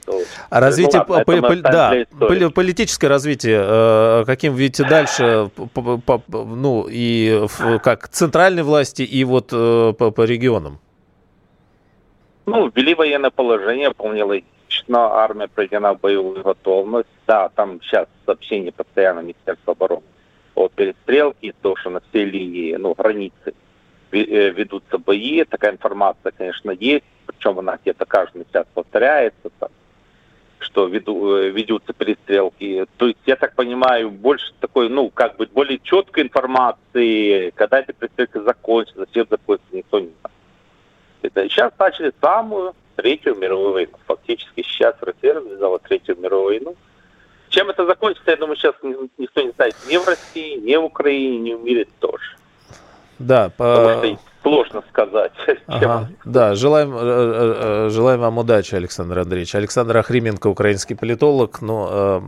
А 0.50 0.60
развитие, 0.62 1.04
ну, 1.06 1.14
ладно, 1.14 1.42
по, 1.42 1.42
по, 1.42 1.56
да, 1.56 2.50
политическое 2.56 3.08
развитие, 3.08 3.62
э, 3.62 4.24
каким 4.26 4.54
видите 4.54 4.88
дальше, 4.88 5.50
по, 5.74 5.98
по, 5.98 6.24
ну 6.30 6.88
и 6.90 7.48
как 7.84 8.08
центральной 8.08 8.64
власти 8.64 9.02
и 9.02 9.24
вот 9.26 9.50
э, 9.52 9.94
по, 9.98 10.12
по 10.12 10.22
регионам? 10.22 10.80
Ну, 12.46 12.72
ввели 12.76 12.94
военное 12.94 13.30
положение, 13.30 13.92
вполне 13.92 14.24
логично. 14.24 15.00
Армия 15.00 15.48
проведена 15.48 15.94
в 15.94 16.00
боевую 16.00 16.44
готовность. 16.44 17.10
Да, 17.26 17.50
там 17.50 17.82
сейчас 17.82 18.08
сообщение 18.26 18.72
постоянно 18.72 19.22
Министерства 19.22 19.74
обороны 19.74 20.04
о 20.56 20.68
перестрелке, 20.70 21.54
то, 21.62 21.76
что 21.76 21.90
на 21.90 22.02
всей 22.10 22.26
линии, 22.26 22.76
ну, 22.76 22.94
границы 22.94 23.54
э, 24.12 24.50
ведутся 24.50 24.98
бои. 24.98 25.44
Такая 25.46 25.72
информация, 25.72 26.32
конечно, 26.32 26.72
есть. 26.72 27.06
Причем 27.26 27.60
она 27.60 27.78
где-то 27.82 28.06
каждый 28.06 28.46
час 28.52 28.66
повторяется, 28.74 29.50
там, 29.60 29.70
что 30.60 30.88
веду, 30.88 31.36
э, 31.36 31.50
ведутся 31.50 31.94
перестрелки. 31.94 32.86
То 32.98 33.08
есть, 33.08 33.20
я 33.26 33.36
так 33.36 33.56
понимаю, 33.56 34.12
больше 34.12 34.54
такой, 34.60 34.90
ну, 34.90 35.10
как 35.10 35.38
бы 35.38 35.48
более 35.52 35.80
четкой 35.80 36.24
информации, 36.24 37.52
когда 37.52 37.80
эта 37.80 37.94
перестрелка 37.94 38.42
закончится, 38.44 39.06
зачем 39.08 39.28
закончится, 39.30 39.76
никто 39.76 40.00
не 40.00 40.12
знает. 40.20 40.33
Это 41.24 41.50
сейчас 41.50 41.74
начали 41.80 42.14
самую 42.22 42.76
Третью 42.96 43.36
мировую 43.36 43.74
войну. 43.74 43.94
Фактически 44.06 44.62
сейчас 44.62 44.96
Россия 45.02 45.34
развязала 45.34 45.80
Третью 45.80 46.16
мировую 46.20 46.46
войну. 46.46 46.76
Чем 47.50 47.70
это 47.70 47.86
закончится, 47.86 48.32
я 48.32 48.38
думаю, 48.38 48.56
сейчас 48.56 48.76
никто 49.18 49.42
не 49.42 49.52
знает 49.52 49.76
ни 49.88 49.98
в 49.98 50.08
России, 50.08 50.58
ни 50.58 50.76
в 50.76 50.84
Украине, 50.84 51.38
ни 51.40 51.54
в 51.54 51.64
мире 51.64 51.88
тоже. 52.00 52.38
Да, 53.20 53.50
по... 53.50 53.76
Потому 53.76 54.04
что 54.04 54.20
сложно 54.44 54.84
сказать. 54.90 55.32
Ага, 55.66 56.10
да, 56.26 56.56
желаем, 56.56 56.94
э, 56.94 57.00
э, 57.00 57.86
э, 57.88 57.90
желаем 57.90 58.20
вам 58.20 58.38
удачи, 58.38 58.76
Александр 58.76 59.20
Андреевич. 59.20 59.56
Александр 59.56 59.98
Охрименко, 59.98 60.48
украинский 60.48 60.96
политолог. 60.96 61.62
Но 61.62 62.22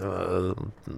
э, 0.00 0.54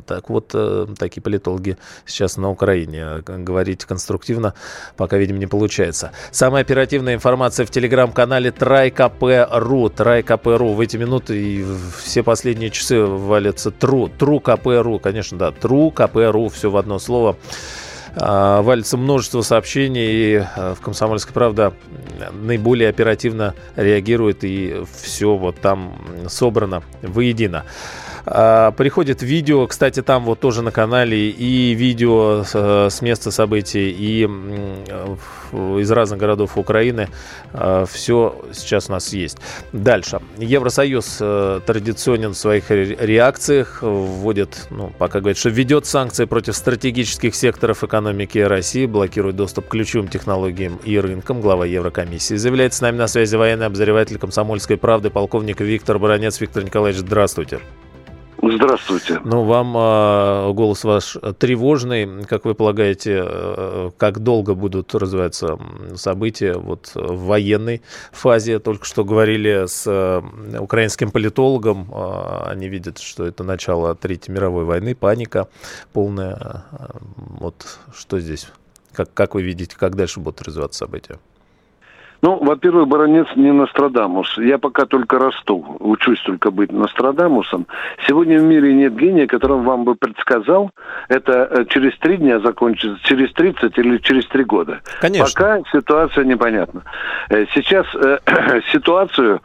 так 0.06 0.30
вот, 0.30 0.52
э, 0.54 0.86
такие 0.96 1.20
политологи 1.20 1.76
сейчас 2.06 2.36
на 2.36 2.48
Украине. 2.48 3.22
Говорить 3.26 3.84
конструктивно 3.84 4.54
пока, 4.96 5.18
видимо, 5.18 5.38
не 5.38 5.46
получается. 5.46 6.12
Самая 6.30 6.62
оперативная 6.62 7.14
информация 7.14 7.66
в 7.66 7.70
телеграм-канале 7.70 8.52
ТрайКП.ру. 8.52 9.88
ТрайКП.ру. 9.90 10.72
В 10.72 10.80
эти 10.80 10.96
минуты 10.96 11.42
и 11.42 11.66
все 12.02 12.22
последние 12.22 12.70
часы 12.70 13.02
валятся 13.02 13.70
Тру. 13.72 14.08
Тру 14.08 14.40
КП.ру. 14.40 15.00
Конечно, 15.00 15.36
да, 15.36 15.50
Тру 15.50 15.90
КП.ру. 15.90 16.48
Все 16.48 16.70
в 16.70 16.76
одно 16.76 16.98
слово. 16.98 17.36
А, 18.16 18.62
валится 18.62 18.96
множество 18.96 19.42
сообщений, 19.42 20.36
и 20.36 20.44
а, 20.56 20.74
в 20.74 20.80
«Комсомольской 20.80 21.32
правда» 21.32 21.72
наиболее 22.32 22.88
оперативно 22.88 23.54
реагирует, 23.76 24.44
и 24.44 24.82
все 25.00 25.36
вот 25.36 25.60
там 25.60 25.96
собрано 26.28 26.82
воедино. 27.02 27.64
А, 28.26 28.72
приходит 28.72 29.22
видео, 29.22 29.66
кстати, 29.66 30.02
там 30.02 30.24
вот 30.24 30.40
тоже 30.40 30.62
на 30.62 30.70
канале 30.70 31.30
и 31.30 31.74
видео 31.74 32.44
с 32.44 33.00
места 33.02 33.30
событий, 33.30 33.90
и 33.90 34.28
из 35.52 35.90
разных 35.90 36.18
городов 36.18 36.56
Украины. 36.56 37.08
А, 37.52 37.86
Все 37.86 38.34
сейчас 38.52 38.88
у 38.88 38.92
нас 38.92 39.12
есть. 39.12 39.38
Дальше. 39.72 40.20
Евросоюз 40.38 41.18
э, 41.20 41.60
традиционен 41.66 42.30
в 42.30 42.36
своих 42.36 42.70
реакциях, 42.70 43.78
вводит, 43.82 44.66
ну, 44.70 44.92
пока 44.98 45.20
говорит, 45.20 45.38
что 45.38 45.48
ведет 45.50 45.86
санкции 45.86 46.24
против 46.24 46.56
стратегических 46.56 47.34
секторов 47.34 47.84
экономики 47.84 48.38
России, 48.38 48.86
блокирует 48.86 49.36
доступ 49.36 49.66
к 49.66 49.70
ключевым 49.70 50.08
технологиям 50.08 50.78
и 50.84 50.98
рынкам. 50.98 51.40
Глава 51.40 51.66
Еврокомиссии 51.66 52.36
заявляет 52.36 52.74
с 52.74 52.80
нами 52.80 52.96
на 52.96 53.08
связи 53.08 53.36
военный 53.36 53.66
обозреватель 53.66 54.18
комсомольской 54.18 54.76
правды 54.76 55.10
полковник 55.10 55.60
Виктор 55.60 55.98
Баранец. 55.98 56.40
Виктор 56.40 56.64
Николаевич, 56.64 57.00
здравствуйте. 57.00 57.60
Здравствуйте. 58.42 59.20
Ну, 59.24 59.44
вам 59.44 59.76
э, 59.76 60.52
голос 60.52 60.84
ваш 60.84 61.16
тревожный. 61.38 62.24
Как 62.24 62.46
вы 62.46 62.54
полагаете, 62.54 63.22
э, 63.24 63.90
как 63.98 64.20
долго 64.20 64.54
будут 64.54 64.94
развиваться 64.94 65.58
события 65.94 66.54
вот 66.54 66.90
в 66.94 67.26
военной 67.26 67.82
фазе? 68.12 68.58
Только 68.58 68.86
что 68.86 69.04
говорили 69.04 69.66
с 69.66 69.84
э, 69.86 70.58
украинским 70.58 71.10
политологом. 71.10 71.90
Э, 71.92 72.50
они 72.50 72.68
видят, 72.68 72.98
что 72.98 73.26
это 73.26 73.44
начало 73.44 73.94
Третьей 73.94 74.32
мировой 74.32 74.64
войны, 74.64 74.94
паника 74.94 75.48
полная. 75.92 76.64
Э, 76.72 76.86
вот 77.40 77.78
что 77.94 78.20
здесь? 78.20 78.48
Как, 78.92 79.12
как 79.12 79.34
вы 79.34 79.42
видите, 79.42 79.76
как 79.76 79.96
дальше 79.96 80.18
будут 80.18 80.40
развиваться 80.42 80.78
события? 80.78 81.18
Ну, 82.22 82.36
во-первых, 82.36 82.86
баронец 82.86 83.26
не 83.34 83.50
Нострадамус. 83.50 84.36
Я 84.38 84.58
пока 84.58 84.84
только 84.84 85.18
расту, 85.18 85.76
учусь 85.78 86.20
только 86.20 86.50
быть 86.50 86.70
Нострадамусом. 86.70 87.66
Сегодня 88.06 88.38
в 88.38 88.42
мире 88.42 88.74
нет 88.74 88.94
гения, 88.94 89.26
который 89.26 89.58
вам 89.58 89.84
бы 89.84 89.94
предсказал, 89.94 90.70
это 91.08 91.48
э, 91.50 91.64
через 91.70 91.96
три 91.98 92.18
дня 92.18 92.40
закончится, 92.40 92.98
через 93.04 93.32
30 93.32 93.76
или 93.78 93.98
через 93.98 94.26
три 94.26 94.44
года. 94.44 94.80
Конечно. 95.00 95.26
Пока 95.26 95.60
ситуация 95.72 96.24
непонятна. 96.24 96.82
Э, 97.30 97.46
сейчас 97.54 97.86
э, 97.94 98.18
ситуацию, 98.72 99.40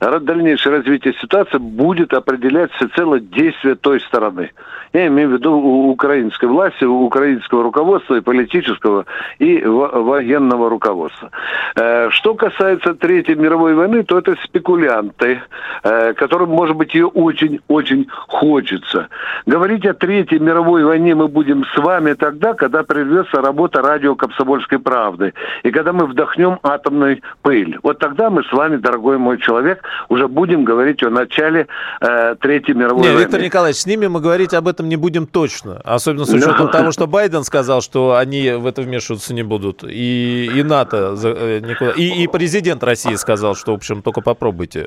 дальнейшее 0.00 0.76
развитие 0.76 1.14
ситуации 1.14 1.58
будет 1.58 2.14
определять 2.14 2.70
всецело 2.72 3.18
действие 3.18 3.74
той 3.74 4.00
стороны. 4.00 4.50
Я 4.92 5.06
имею 5.06 5.30
в 5.30 5.32
виду 5.32 5.52
у 5.52 5.90
украинской 5.90 6.46
власти, 6.46 6.84
у 6.84 7.04
украинского 7.04 7.62
руководства 7.62 8.16
и 8.16 8.20
политического, 8.20 9.04
и 9.38 9.62
военного 9.62 10.68
руководства 10.68 11.30
Что 12.20 12.34
касается 12.34 12.94
Третьей 12.94 13.34
мировой 13.34 13.74
войны, 13.74 14.02
то 14.02 14.18
это 14.18 14.36
спекулянты, 14.44 15.40
э, 15.82 16.12
которым, 16.12 16.50
может 16.50 16.76
быть, 16.76 16.94
ее 16.94 17.06
очень-очень 17.06 18.08
хочется. 18.28 19.08
Говорить 19.46 19.86
о 19.86 19.94
Третьей 19.94 20.38
мировой 20.38 20.84
войне 20.84 21.14
мы 21.14 21.28
будем 21.28 21.64
с 21.74 21.78
вами 21.78 22.12
тогда, 22.12 22.52
когда 22.52 22.82
прервется 22.82 23.40
работа 23.40 23.80
радио 23.80 24.16
«Комсомольской 24.16 24.78
правды», 24.78 25.32
и 25.62 25.70
когда 25.70 25.94
мы 25.94 26.06
вдохнем 26.06 26.58
атомную 26.62 27.20
пыль. 27.40 27.78
Вот 27.82 27.98
тогда 27.98 28.28
мы 28.28 28.44
с 28.44 28.52
вами, 28.52 28.76
дорогой 28.76 29.16
мой 29.16 29.38
человек, 29.38 29.82
уже 30.10 30.28
будем 30.28 30.64
говорить 30.64 31.02
о 31.02 31.08
начале 31.08 31.68
э, 32.02 32.34
Третьей 32.40 32.74
мировой 32.74 33.02
не, 33.02 33.08
войны. 33.08 33.20
Виктор 33.22 33.40
Николаевич, 33.40 33.80
с 33.80 33.86
ними 33.86 34.08
мы 34.08 34.20
говорить 34.20 34.52
об 34.52 34.68
этом 34.68 34.90
не 34.90 34.96
будем 34.96 35.26
точно. 35.26 35.80
Особенно 35.84 36.26
с 36.26 36.30
учетом 36.34 36.66
Но... 36.66 36.72
того, 36.72 36.92
что 36.92 37.06
Байден 37.06 37.44
сказал, 37.44 37.80
что 37.80 38.16
они 38.16 38.50
в 38.50 38.66
это 38.66 38.82
вмешиваться 38.82 39.32
не 39.32 39.42
будут. 39.42 39.84
И, 39.84 40.50
и 40.54 40.62
НАТО 40.62 41.16
э, 41.24 41.60
никуда. 41.60 41.92
И, 41.92 42.09
и 42.10 42.26
президент 42.26 42.82
России 42.82 43.14
сказал, 43.14 43.54
что, 43.54 43.72
в 43.72 43.76
общем, 43.76 44.02
только 44.02 44.20
попробуйте. 44.20 44.86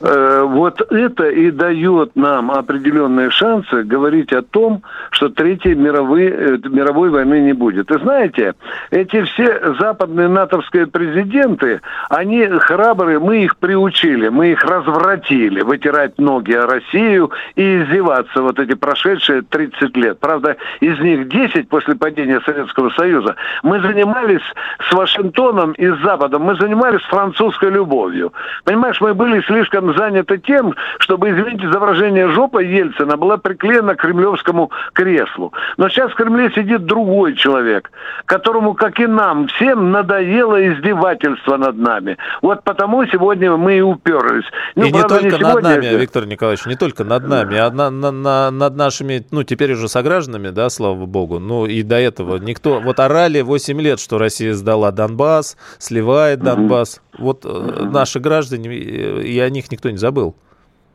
Э, 0.00 0.42
вот 0.46 0.80
это 0.92 1.28
и 1.30 1.50
дает 1.50 2.16
нам 2.16 2.50
определенные 2.50 3.30
шансы 3.30 3.82
говорить 3.82 4.32
о 4.32 4.42
том, 4.42 4.82
что 5.10 5.30
Третьей 5.30 5.74
мировой, 5.74 6.26
э, 6.26 6.58
мировой 6.68 7.08
войны 7.08 7.40
не 7.40 7.54
будет. 7.54 7.90
И 7.90 7.98
знаете, 7.98 8.54
эти 8.90 9.22
все 9.22 9.74
западные 9.78 10.28
натовские 10.28 10.86
президенты, 10.86 11.80
они 12.10 12.46
храбрые, 12.46 13.18
мы 13.18 13.44
их 13.44 13.56
приучили, 13.56 14.28
мы 14.28 14.52
их 14.52 14.62
развратили, 14.64 15.62
вытирать 15.62 16.18
ноги 16.18 16.52
о 16.52 16.66
Россию 16.66 17.30
и 17.54 17.82
издеваться 17.82 18.42
вот 18.42 18.58
эти 18.58 18.74
прошедшие 18.74 19.42
30 19.42 19.96
лет. 19.96 20.18
Правда, 20.20 20.56
из 20.80 20.98
них 21.00 21.28
10 21.28 21.70
после 21.70 21.94
падения 21.94 22.40
Советского 22.44 22.90
Союза 22.90 23.36
мы 23.62 23.80
занимались 23.80 24.42
с 24.90 24.92
Вашингтоном 24.92 25.72
и 25.72 25.86
с 25.86 25.98
Западом, 26.02 26.42
мы 26.42 26.54
занимались 26.56 27.02
французской 27.02 27.70
любовью. 27.70 28.34
Понимаешь, 28.64 29.00
мы 29.00 29.14
были 29.14 29.40
слишком 29.42 29.85
слишком 29.86 29.96
занято 29.96 30.38
тем, 30.38 30.74
чтобы, 30.98 31.30
извините 31.30 31.70
за 31.70 31.78
выражение, 31.78 32.28
жопа 32.28 32.58
Ельцина 32.58 33.16
была 33.16 33.36
приклеена 33.36 33.94
к 33.94 34.00
кремлевскому 34.00 34.70
креслу. 34.92 35.52
Но 35.76 35.88
сейчас 35.88 36.12
в 36.12 36.14
Кремле 36.14 36.50
сидит 36.54 36.84
другой 36.84 37.34
человек, 37.34 37.90
которому, 38.24 38.74
как 38.74 39.00
и 39.00 39.06
нам, 39.06 39.48
всем 39.48 39.90
надоело 39.90 40.56
издевательство 40.68 41.56
над 41.56 41.76
нами. 41.76 42.16
Вот 42.42 42.64
потому 42.64 43.06
сегодня 43.06 43.56
мы 43.56 43.78
и 43.78 43.80
уперлись. 43.80 44.44
Ну, 44.74 44.86
и 44.86 44.92
правда, 44.92 45.22
не 45.22 45.30
только 45.30 45.44
не 45.44 45.54
над 45.54 45.62
нами, 45.62 45.86
Виктор 45.96 46.26
Николаевич, 46.26 46.66
не 46.66 46.76
только 46.76 47.04
над 47.04 47.28
нами, 47.28 47.56
а 47.58 47.70
на, 47.70 47.90
на, 47.90 48.10
на, 48.10 48.50
над 48.50 48.76
нашими, 48.76 49.24
ну, 49.30 49.42
теперь 49.42 49.72
уже 49.72 49.88
согражданами, 49.88 50.50
да, 50.50 50.68
слава 50.70 51.06
богу, 51.06 51.38
ну, 51.38 51.66
и 51.66 51.82
до 51.82 51.96
этого 51.96 52.38
никто... 52.38 52.80
Вот 52.80 53.00
орали 53.00 53.40
8 53.40 53.80
лет, 53.80 54.00
что 54.00 54.18
Россия 54.18 54.54
сдала 54.54 54.90
Донбасс, 54.92 55.56
сливает 55.78 56.40
Донбасс. 56.40 57.00
Вот 57.18 57.44
э, 57.44 57.88
наши 57.90 58.20
граждане, 58.20 58.74
и 58.74 59.38
о 59.40 59.50
них 59.50 59.70
никто 59.70 59.90
не 59.90 59.96
забыл, 59.96 60.34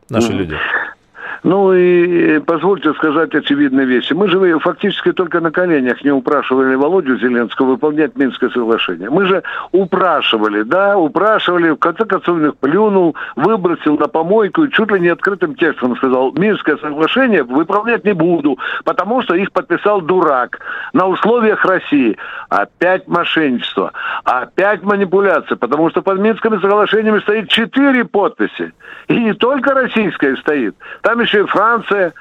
наши 0.10 0.32
люди. 0.34 0.56
Ну 1.44 1.74
и 1.74 2.40
позвольте 2.40 2.94
сказать 2.94 3.34
очевидные 3.34 3.88
вещи. 3.88 4.14
Мы 4.14 4.28
же 4.28 4.60
фактически 4.60 5.12
только 5.12 5.40
на 5.40 5.52
коленях 5.52 6.04
не 6.04 6.12
упрашивали 6.12 6.76
Володю 6.76 7.18
Зеленского 7.18 7.72
выполнять 7.72 8.16
Минское 8.16 8.52
соглашение. 8.52 9.10
Мы 9.10 9.26
же 9.26 9.42
упрашивали, 9.72 10.62
да, 10.62 10.98
упрашивали, 10.98 11.72
в 11.72 11.78
конце 11.78 12.06
концов 12.06 12.38
их 12.40 12.58
плюнул, 12.58 13.16
выбросил 13.36 13.98
на 13.98 14.08
помойку 14.08 14.66
и 14.66 14.72
чуть 14.72 14.92
ли 14.92 15.00
не 15.00 15.08
открытым 15.08 15.56
текстом 15.56 15.96
сказал, 15.96 16.32
Минское 16.34 16.78
соглашение 16.78 17.44
выполнять 17.44 18.06
не 18.06 18.14
буду, 18.14 18.60
потому 18.84 19.24
что 19.24 19.34
их 19.34 19.52
подписал 19.52 20.02
дурак 20.02 20.60
на 20.94 21.08
условиях 21.08 21.66
России. 21.66 22.18
Опять 22.50 23.08
мошенничество, 23.08 23.94
опять 24.26 24.84
манипуляция, 24.84 25.56
потому 25.56 25.90
что 25.90 26.04
под 26.04 26.20
Минскими 26.20 26.60
соглашениями 26.60 27.20
стоит 27.20 27.50
четыре 27.50 28.06
подписи. 28.06 28.74
И 29.08 29.16
не 29.16 29.34
только 29.34 29.74
российская 29.74 30.36
стоит, 30.36 30.76
там 31.02 31.20
еще 31.20 31.31
и 31.34 31.46
Франция, 31.46 32.14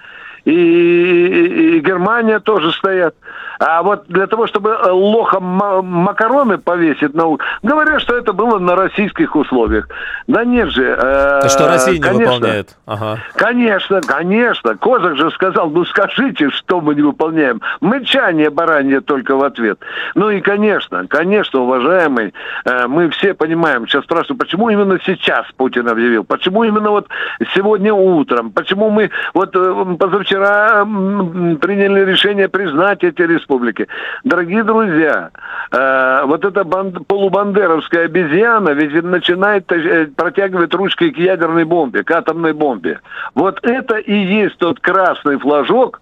и, 0.44 0.52
и, 0.52 1.76
и 1.76 1.80
Германия 1.80 2.40
тоже 2.40 2.72
стоят. 2.72 3.14
А 3.60 3.82
вот 3.82 4.04
для 4.08 4.26
того, 4.26 4.46
чтобы 4.46 4.70
э, 4.70 4.90
лохом 4.90 5.44
макароны 5.44 6.56
повесить 6.56 7.12
на 7.14 7.36
говорят, 7.62 8.00
что 8.00 8.16
это 8.16 8.32
было 8.32 8.58
на 8.58 8.74
российских 8.74 9.36
условиях. 9.36 9.86
Да 10.26 10.44
нет 10.44 10.70
же. 10.70 10.96
Э, 10.98 11.46
что 11.46 11.68
Россия 11.68 11.94
не 11.94 12.00
конечно, 12.00 12.32
выполняет. 12.32 12.76
Ага. 12.86 13.18
Конечно, 13.34 14.00
конечно. 14.00 14.76
Козак 14.76 15.16
же 15.18 15.30
сказал, 15.32 15.68
ну 15.68 15.84
скажите, 15.84 16.48
что 16.48 16.80
мы 16.80 16.94
не 16.94 17.02
выполняем. 17.02 17.60
Мычание 17.82 18.48
баранье 18.48 19.02
только 19.02 19.36
в 19.36 19.44
ответ. 19.44 19.78
Ну 20.14 20.30
и, 20.30 20.40
конечно, 20.40 21.06
конечно, 21.06 21.60
уважаемый, 21.60 22.32
э, 22.64 22.86
мы 22.86 23.10
все 23.10 23.34
понимаем, 23.34 23.86
сейчас 23.86 24.04
спрашиваю, 24.04 24.38
почему 24.38 24.70
именно 24.70 24.98
сейчас 25.04 25.44
Путин 25.58 25.86
объявил? 25.86 26.24
Почему 26.24 26.64
именно 26.64 26.90
вот 26.90 27.08
сегодня 27.54 27.92
утром? 27.92 28.52
Почему 28.52 28.88
мы 28.88 29.10
вот 29.34 29.54
э, 29.54 29.96
позавчера 29.98 30.86
приняли 30.86 32.06
решение 32.06 32.48
признать 32.48 33.04
эти 33.04 33.20
республики? 33.20 33.49
Республики. 33.50 33.88
Дорогие 34.24 34.62
друзья, 34.64 35.30
э, 35.72 36.22
вот 36.26 36.44
эта 36.44 36.64
банд, 36.64 37.06
полубандеровская 37.06 38.04
обезьяна 38.04 38.70
ведь 38.70 39.02
начинает 39.02 39.70
э, 39.72 40.06
протягивать 40.16 40.74
ручки 40.74 41.10
к 41.10 41.18
ядерной 41.18 41.64
бомбе, 41.64 42.04
к 42.04 42.10
атомной 42.10 42.52
бомбе. 42.52 43.00
Вот 43.34 43.58
это 43.62 43.96
и 43.96 44.14
есть 44.14 44.56
тот 44.58 44.80
красный 44.80 45.38
флажок, 45.38 46.00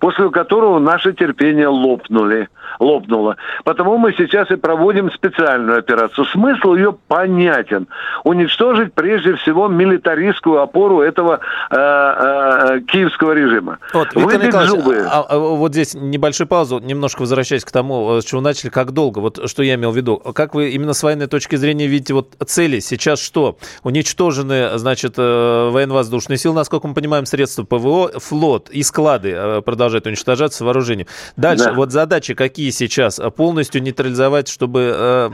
после 0.00 0.30
которого 0.30 0.78
наше 0.78 1.12
терпение 1.12 1.68
лопнули 1.68 2.48
лопнула. 2.78 3.36
Потому 3.64 3.98
мы 3.98 4.12
сейчас 4.12 4.50
и 4.50 4.56
проводим 4.56 5.10
специальную 5.12 5.78
операцию. 5.78 6.24
Смысл 6.26 6.74
ее 6.74 6.96
понятен. 7.08 7.88
Уничтожить 8.24 8.92
прежде 8.94 9.34
всего 9.34 9.68
милитаристскую 9.68 10.60
опору 10.60 11.00
этого 11.00 11.40
э, 11.70 11.76
э, 11.76 12.80
киевского 12.88 13.32
режима. 13.32 13.78
Вот, 13.92 14.14
Виктор 14.14 14.66
зубы. 14.66 15.06
А, 15.08 15.24
а, 15.28 15.38
вот 15.38 15.72
здесь 15.72 15.94
небольшую 15.94 16.46
паузу, 16.46 16.78
немножко 16.78 17.20
возвращаясь 17.20 17.64
к 17.64 17.70
тому, 17.70 18.20
с 18.20 18.24
чего 18.24 18.40
начали, 18.40 18.70
как 18.70 18.92
долго, 18.92 19.18
вот 19.18 19.48
что 19.48 19.62
я 19.62 19.74
имел 19.74 19.92
в 19.92 19.96
виду. 19.96 20.16
Как 20.34 20.54
вы 20.54 20.70
именно 20.70 20.92
с 20.92 21.02
военной 21.02 21.26
точки 21.26 21.56
зрения 21.56 21.86
видите 21.86 22.14
вот 22.14 22.34
цели? 22.46 22.80
Сейчас 22.80 23.20
что? 23.20 23.58
Уничтожены, 23.82 24.78
значит, 24.78 25.14
э, 25.16 25.70
военно-воздушные 25.70 26.36
силы, 26.38 26.54
насколько 26.54 26.86
мы 26.86 26.94
понимаем, 26.94 27.26
средства 27.26 27.64
ПВО, 27.64 28.18
флот 28.18 28.70
и 28.70 28.82
склады 28.82 29.32
э, 29.34 29.62
продолжают 29.62 30.06
уничтожаться 30.06 30.64
вооружением. 30.64 31.06
Дальше, 31.36 31.66
да. 31.66 31.72
вот 31.72 31.92
задачи 31.92 32.34
какие 32.34 32.57
России 32.58 32.70
сейчас 32.70 33.20
а 33.20 33.30
полностью 33.30 33.82
нейтрализовать, 33.82 34.48
чтобы 34.48 34.92
э, 34.94 35.30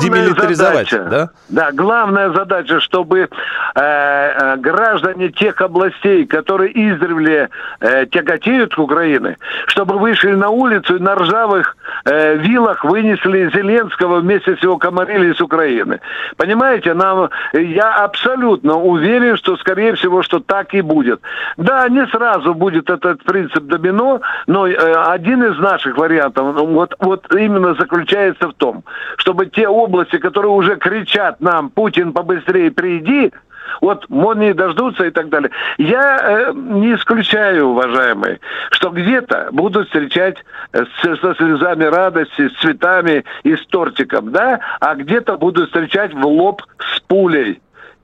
демилитаризовать, 0.00 0.90
задача, 0.90 1.10
да? 1.10 1.30
Да, 1.48 1.72
главная 1.72 2.32
задача, 2.32 2.80
чтобы 2.80 3.20
э, 3.20 3.28
э, 3.74 4.56
граждане 4.58 5.30
тех 5.30 5.60
областей, 5.60 6.26
которые 6.26 6.72
издревле 6.72 7.48
э, 7.80 8.06
тяготеют 8.06 8.74
к 8.74 8.78
Украине, 8.78 9.36
чтобы 9.66 9.98
вышли 9.98 10.32
на 10.32 10.50
улицу 10.50 10.96
и 10.96 11.00
на 11.00 11.14
ржавых 11.14 11.76
э, 12.04 12.36
вилах 12.36 12.84
вынесли 12.84 13.50
Зеленского 13.54 14.20
вместе 14.20 14.56
с 14.56 14.62
его 14.62 14.78
комарили 14.78 15.32
из 15.32 15.40
Украины. 15.40 16.00
Понимаете, 16.36 16.94
нам, 16.94 17.30
я 17.52 17.96
абсолютно 18.04 18.76
уверен, 18.76 19.36
что, 19.36 19.56
скорее 19.56 19.94
всего, 19.94 20.22
что 20.22 20.40
так 20.40 20.74
и 20.74 20.80
будет. 20.80 21.20
Да, 21.56 21.88
не 21.88 22.06
сразу 22.06 22.54
будет 22.54 22.90
этот 22.90 23.22
принцип 23.24 23.64
домино, 23.64 24.20
но 24.46 24.66
э, 24.66 24.74
один 24.74 25.42
из 25.44 25.58
наших 25.58 25.96
вариантов, 25.96 26.54
ну, 26.54 26.66
вот, 26.66 26.94
вот 26.98 27.32
именно 27.34 27.74
заключается 27.74 28.48
в 28.48 28.54
том, 28.54 28.84
чтобы 29.16 29.46
те 29.46 29.68
области, 29.68 30.18
которые 30.18 30.52
уже 30.52 30.76
кричат 30.76 31.40
нам, 31.40 31.70
Путин, 31.70 32.12
побыстрее 32.12 32.70
приди, 32.70 33.32
вот 33.80 34.08
молнии 34.08 34.52
дождутся 34.52 35.04
и 35.04 35.10
так 35.10 35.28
далее. 35.28 35.50
Я 35.78 36.18
э, 36.22 36.52
не 36.54 36.94
исключаю, 36.94 37.68
уважаемые, 37.68 38.40
что 38.70 38.90
где-то 38.90 39.48
будут 39.52 39.86
встречать 39.86 40.36
э, 40.72 40.84
с, 40.84 41.20
со 41.20 41.34
слезами 41.34 41.84
радости, 41.84 42.48
с 42.48 42.60
цветами 42.60 43.24
и 43.42 43.56
с 43.56 43.66
тортиком, 43.66 44.32
да, 44.32 44.60
а 44.80 44.94
где-то 44.94 45.36
будут 45.36 45.66
встречать 45.68 46.12
в 46.14 46.26
лоб 46.26 46.62
с 46.78 47.00
пулей 47.00 47.60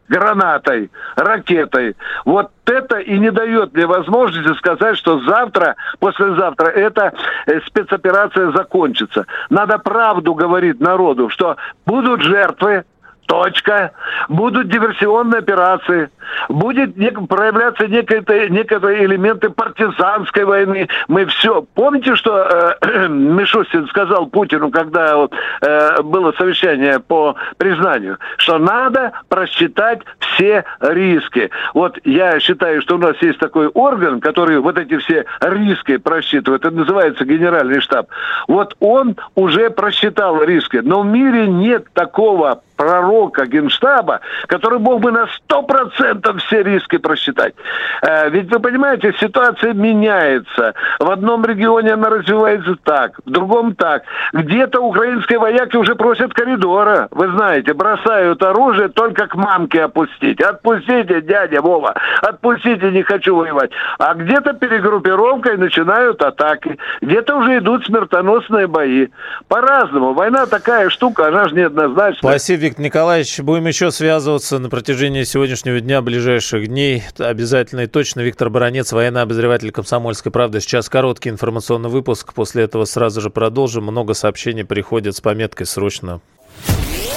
гранатой, 0.08 0.90
ракетой. 1.16 1.96
Вот 2.24 2.50
это 2.66 2.98
и 2.98 3.18
не 3.18 3.30
дает 3.30 3.74
мне 3.74 3.86
возможности 3.86 4.56
сказать, 4.58 4.96
что 4.96 5.20
завтра, 5.20 5.76
послезавтра 6.00 6.68
эта 6.68 7.12
э, 7.46 7.60
спецоперация 7.66 8.50
закончится. 8.52 9.26
Надо 9.50 9.78
правду 9.78 10.34
говорить 10.34 10.80
народу, 10.80 11.28
что 11.28 11.56
будут 11.86 12.22
жертвы, 12.22 12.84
Точка. 13.28 13.92
Будут 14.28 14.70
диверсионные 14.70 15.38
операции. 15.40 16.10
Будет 16.48 16.96
нек- 16.96 17.26
проявляться 17.26 17.86
некие, 17.86 18.22
некие 18.50 19.04
элементы 19.04 19.50
партизанской 19.50 20.44
войны. 20.44 20.88
Мы 21.08 21.26
все... 21.26 21.62
Помните, 21.74 22.14
что 22.16 22.76
э, 22.82 23.08
Мишустин 23.08 23.86
сказал 23.88 24.26
Путину, 24.26 24.70
когда 24.70 25.28
э, 25.60 26.02
было 26.02 26.32
совещание 26.32 27.00
по 27.00 27.36
признанию, 27.56 28.18
что 28.38 28.58
надо 28.58 29.12
просчитать 29.28 30.00
все 30.18 30.64
риски. 30.80 31.50
Вот 31.74 31.98
я 32.04 32.40
считаю, 32.40 32.82
что 32.82 32.96
у 32.96 32.98
нас 32.98 33.16
есть 33.20 33.38
такой 33.38 33.68
орган, 33.68 34.20
который 34.20 34.58
вот 34.58 34.78
эти 34.78 34.96
все 34.98 35.24
риски 35.40 35.96
просчитывает. 35.96 36.64
Это 36.64 36.74
называется 36.74 37.24
генеральный 37.24 37.80
штаб. 37.80 38.08
Вот 38.46 38.76
он 38.80 39.16
уже 39.34 39.70
просчитал 39.70 40.42
риски. 40.42 40.78
Но 40.78 41.02
в 41.02 41.06
мире 41.06 41.46
нет 41.46 41.86
такого 41.92 42.62
пророка 42.78 43.44
Генштаба, 43.46 44.20
который 44.46 44.78
мог 44.78 45.00
бы 45.00 45.10
на 45.10 45.26
100% 45.50 46.17
все 46.38 46.62
риски 46.62 46.98
просчитать. 46.98 47.54
Э, 48.02 48.30
ведь 48.30 48.50
вы 48.50 48.60
понимаете, 48.60 49.14
ситуация 49.20 49.72
меняется. 49.72 50.74
В 50.98 51.10
одном 51.10 51.44
регионе 51.44 51.92
она 51.92 52.10
развивается 52.10 52.76
так, 52.82 53.18
в 53.24 53.30
другом 53.30 53.74
так. 53.74 54.02
Где-то 54.32 54.80
украинские 54.80 55.38
вояки 55.38 55.76
уже 55.76 55.94
просят 55.94 56.32
коридора. 56.34 57.08
Вы 57.10 57.30
знаете, 57.30 57.74
бросают 57.74 58.42
оружие 58.42 58.88
только 58.88 59.26
к 59.26 59.34
мамке 59.34 59.82
опустить. 59.82 60.40
Отпустите, 60.40 61.22
дядя 61.22 61.60
Вова, 61.60 61.94
отпустите, 62.22 62.90
не 62.90 63.02
хочу 63.02 63.36
воевать. 63.36 63.70
А 63.98 64.14
где-то 64.14 64.52
перегруппировкой 64.54 65.56
начинают 65.56 66.22
атаки. 66.22 66.78
Где-то 67.00 67.36
уже 67.36 67.58
идут 67.58 67.86
смертоносные 67.86 68.66
бои. 68.66 69.08
По-разному. 69.48 70.14
Война 70.14 70.46
такая 70.46 70.90
штука, 70.90 71.28
она 71.28 71.48
же 71.48 71.54
неоднозначная. 71.54 72.32
Спасибо, 72.32 72.62
Виктор 72.62 72.84
Николаевич. 72.84 73.40
Будем 73.40 73.66
еще 73.66 73.90
связываться 73.90 74.58
на 74.58 74.68
протяжении 74.68 75.22
сегодняшнего 75.24 75.80
дня, 75.80 76.02
ближайших 76.08 76.68
дней. 76.68 77.02
Обязательно 77.18 77.82
и 77.82 77.86
точно. 77.86 78.22
Виктор 78.22 78.48
Баранец, 78.48 78.92
военный 78.92 79.20
обозреватель 79.20 79.70
«Комсомольской 79.70 80.32
правды». 80.32 80.60
Сейчас 80.60 80.88
короткий 80.88 81.28
информационный 81.28 81.90
выпуск. 81.90 82.32
После 82.32 82.64
этого 82.64 82.86
сразу 82.86 83.20
же 83.20 83.28
продолжим. 83.28 83.84
Много 83.84 84.14
сообщений 84.14 84.64
приходит 84.64 85.16
с 85.16 85.20
пометкой 85.20 85.66
«Срочно». 85.66 86.22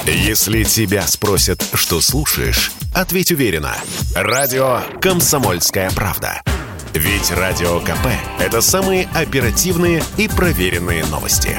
Если 0.05 0.63
тебя 0.63 1.03
спросят, 1.03 1.63
что 1.73 2.01
слушаешь, 2.01 2.71
ответь 2.93 3.31
уверенно. 3.31 3.73
Радио 4.13 4.81
«Комсомольская 4.99 5.89
правда». 5.91 6.41
Ведь 6.93 7.31
Радио 7.31 7.79
КП– 7.79 8.07
это 8.39 8.59
самые 8.59 9.07
оперативные 9.13 10.03
и 10.17 10.27
проверенные 10.27 11.05
новости. 11.05 11.57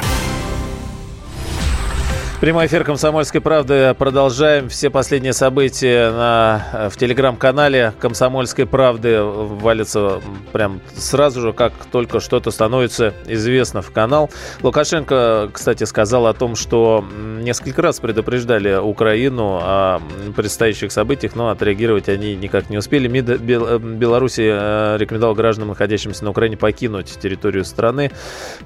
Прямой 2.43 2.66
эфир 2.66 2.82
«Комсомольской 2.82 3.40
правды». 3.40 3.95
Продолжаем 3.97 4.68
все 4.68 4.90
последние 4.90 5.32
события 5.32 6.11
на, 6.11 6.88
в 6.90 6.97
телеграм-канале 6.97 7.93
«Комсомольской 8.01 8.66
правды». 8.66 9.22
Валится 9.22 10.20
прям 10.51 10.80
сразу 10.93 11.40
же, 11.40 11.53
как 11.53 11.72
только 11.93 12.18
что-то 12.18 12.51
становится 12.51 13.14
известно 13.28 13.80
в 13.80 13.93
канал. 13.93 14.28
Лукашенко, 14.61 15.51
кстати, 15.53 15.84
сказал 15.84 16.26
о 16.26 16.34
том, 16.34 16.57
что 16.57 17.05
несколько 17.40 17.80
раз 17.80 18.01
предупреждали 18.01 18.74
Украину 18.74 19.61
о 19.62 20.01
предстоящих 20.34 20.90
событиях, 20.90 21.36
но 21.36 21.49
отреагировать 21.51 22.09
они 22.09 22.34
никак 22.34 22.70
не 22.70 22.76
успели. 22.76 23.07
МИД 23.07 23.40
Беларуси 23.40 24.51
э, 24.53 24.97
рекомендовал 24.99 25.36
гражданам, 25.36 25.68
находящимся 25.68 26.24
на 26.24 26.30
Украине, 26.30 26.57
покинуть 26.57 27.07
территорию 27.22 27.64
страны. 27.64 28.11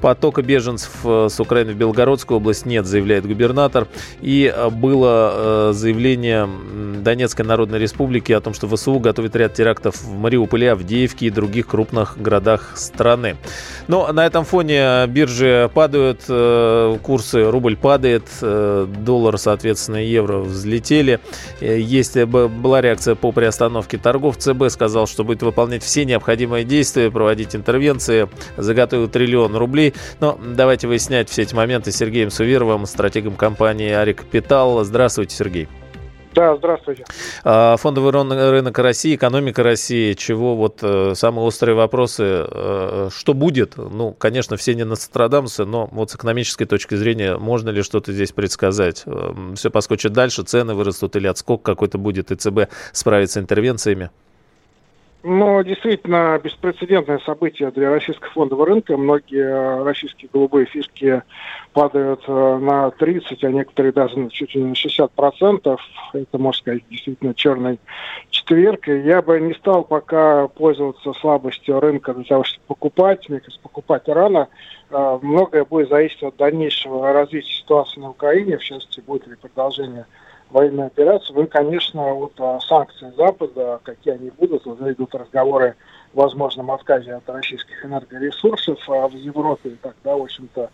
Потока 0.00 0.40
беженцев 0.40 0.92
э, 1.04 1.28
с 1.28 1.38
Украины 1.38 1.74
в 1.74 1.76
Белгородскую 1.76 2.38
область 2.38 2.64
нет, 2.64 2.86
заявляет 2.86 3.26
губернатор 3.26 3.65
губернатор. 3.66 3.88
И 4.20 4.52
э, 4.54 4.70
было 4.70 5.70
э, 5.70 5.72
заявление 5.72 6.48
Донецкой 7.02 7.44
Народной 7.44 7.78
Республики 7.78 8.32
о 8.32 8.40
том, 8.40 8.54
что 8.54 8.68
ВСУ 8.68 8.98
готовит 8.98 9.36
ряд 9.36 9.54
терактов 9.54 10.02
в 10.02 10.18
Мариуполе, 10.18 10.72
Авдеевке 10.72 11.26
и 11.26 11.30
других 11.30 11.66
крупных 11.66 12.20
городах 12.20 12.72
страны. 12.76 13.36
Но 13.88 14.12
на 14.12 14.26
этом 14.26 14.44
фоне 14.44 15.06
биржи 15.06 15.70
падают, 15.74 16.22
э, 16.28 16.98
курсы 17.02 17.50
рубль 17.50 17.76
падает, 17.76 18.24
доллар, 18.40 19.38
соответственно, 19.38 19.96
евро 19.96 20.38
взлетели. 20.38 21.20
Есть, 21.60 22.16
была 22.24 22.80
реакция 22.80 23.14
по 23.14 23.32
приостановке 23.32 23.98
торгов. 23.98 24.36
ЦБ 24.38 24.68
сказал, 24.70 25.06
что 25.06 25.24
будет 25.24 25.42
выполнять 25.42 25.82
все 25.82 26.04
необходимые 26.04 26.64
действия, 26.64 27.10
проводить 27.10 27.54
интервенции, 27.54 28.28
заготовил 28.56 29.08
триллион 29.08 29.56
рублей. 29.56 29.94
Но 30.20 30.38
давайте 30.42 30.88
выяснять 30.88 31.28
все 31.28 31.42
эти 31.42 31.54
моменты 31.54 31.92
с 31.92 31.96
Сергеем 31.96 32.30
Суверовым, 32.30 32.86
стратегом 32.86 33.34
компании 33.34 33.55
компании 33.56 33.90
Арик 33.90 34.24
Питал. 34.26 34.84
Здравствуйте, 34.84 35.34
Сергей. 35.34 35.66
Да, 36.34 36.54
здравствуйте. 36.56 37.06
А, 37.42 37.78
фондовый 37.78 38.12
рынок 38.12 38.78
России, 38.78 39.14
экономика 39.16 39.62
России, 39.62 40.12
чего 40.12 40.54
вот 40.54 40.80
э, 40.82 41.14
самые 41.14 41.46
острые 41.46 41.74
вопросы, 41.74 42.44
э, 42.46 43.08
что 43.10 43.32
будет? 43.32 43.78
Ну, 43.78 44.12
конечно, 44.12 44.58
все 44.58 44.74
не 44.74 44.84
Нострадамусы, 44.84 45.64
но 45.64 45.88
вот 45.90 46.10
с 46.10 46.16
экономической 46.16 46.66
точки 46.66 46.96
зрения 46.96 47.38
можно 47.38 47.70
ли 47.70 47.80
что-то 47.80 48.12
здесь 48.12 48.32
предсказать? 48.32 49.04
Эм, 49.06 49.54
все 49.54 49.70
поскочит 49.70 50.12
дальше, 50.12 50.42
цены 50.42 50.74
вырастут 50.74 51.16
или 51.16 51.26
отскок 51.26 51.62
какой-то 51.62 51.96
будет, 51.96 52.30
и 52.30 52.34
ЦБ 52.34 52.68
справится 52.92 53.40
интервенциями? 53.40 54.10
Ну, 55.28 55.60
действительно, 55.64 56.38
беспрецедентное 56.38 57.18
событие 57.18 57.72
для 57.72 57.90
российского 57.90 58.30
фондового 58.30 58.66
рынка. 58.66 58.96
Многие 58.96 59.82
российские 59.82 60.30
голубые 60.32 60.66
фишки 60.66 61.20
падают 61.72 62.22
э, 62.28 62.58
на 62.58 62.92
30, 62.92 63.42
а 63.42 63.50
некоторые 63.50 63.90
даже 63.90 64.28
чуть 64.30 64.54
ли 64.54 64.62
не 64.62 64.68
на 64.68 64.74
60 64.76 65.10
процентов. 65.10 65.80
Это, 66.12 66.38
можно 66.38 66.60
сказать, 66.60 66.84
действительно 66.88 67.34
черный 67.34 67.80
четверг. 68.30 68.86
И 68.86 69.00
я 69.00 69.20
бы 69.20 69.40
не 69.40 69.54
стал 69.54 69.82
пока 69.82 70.46
пользоваться 70.46 71.12
слабостью 71.14 71.80
рынка 71.80 72.14
для 72.14 72.22
того, 72.22 72.44
чтобы 72.44 72.64
покупать. 72.68 73.28
Мне 73.28 73.40
кажется, 73.40 73.60
покупать 73.60 74.04
рано. 74.06 74.46
Э, 74.90 75.18
многое 75.20 75.64
будет 75.64 75.88
зависеть 75.88 76.22
от 76.22 76.36
дальнейшего 76.36 77.12
развития 77.12 77.52
ситуации 77.52 77.98
на 77.98 78.10
Украине, 78.10 78.58
в 78.58 78.62
частности, 78.62 79.00
будет 79.00 79.26
ли 79.26 79.34
продолжение 79.34 80.06
военной 80.50 80.86
операции, 80.86 81.32
вы, 81.32 81.46
конечно, 81.46 82.14
вот 82.14 82.32
а, 82.38 82.60
санкции 82.60 83.12
Запада, 83.16 83.80
какие 83.82 84.14
они 84.14 84.30
будут, 84.30 84.66
уже 84.66 84.92
идут 84.92 85.14
разговоры 85.14 85.74
о 86.14 86.20
возможном 86.20 86.70
отказе 86.70 87.14
от 87.14 87.28
российских 87.28 87.84
энергоресурсов 87.84 88.78
а 88.88 89.08
в 89.08 89.14
Европе, 89.14 89.76
тогда, 89.82 90.16
в 90.16 90.22
общем-то, 90.22 90.70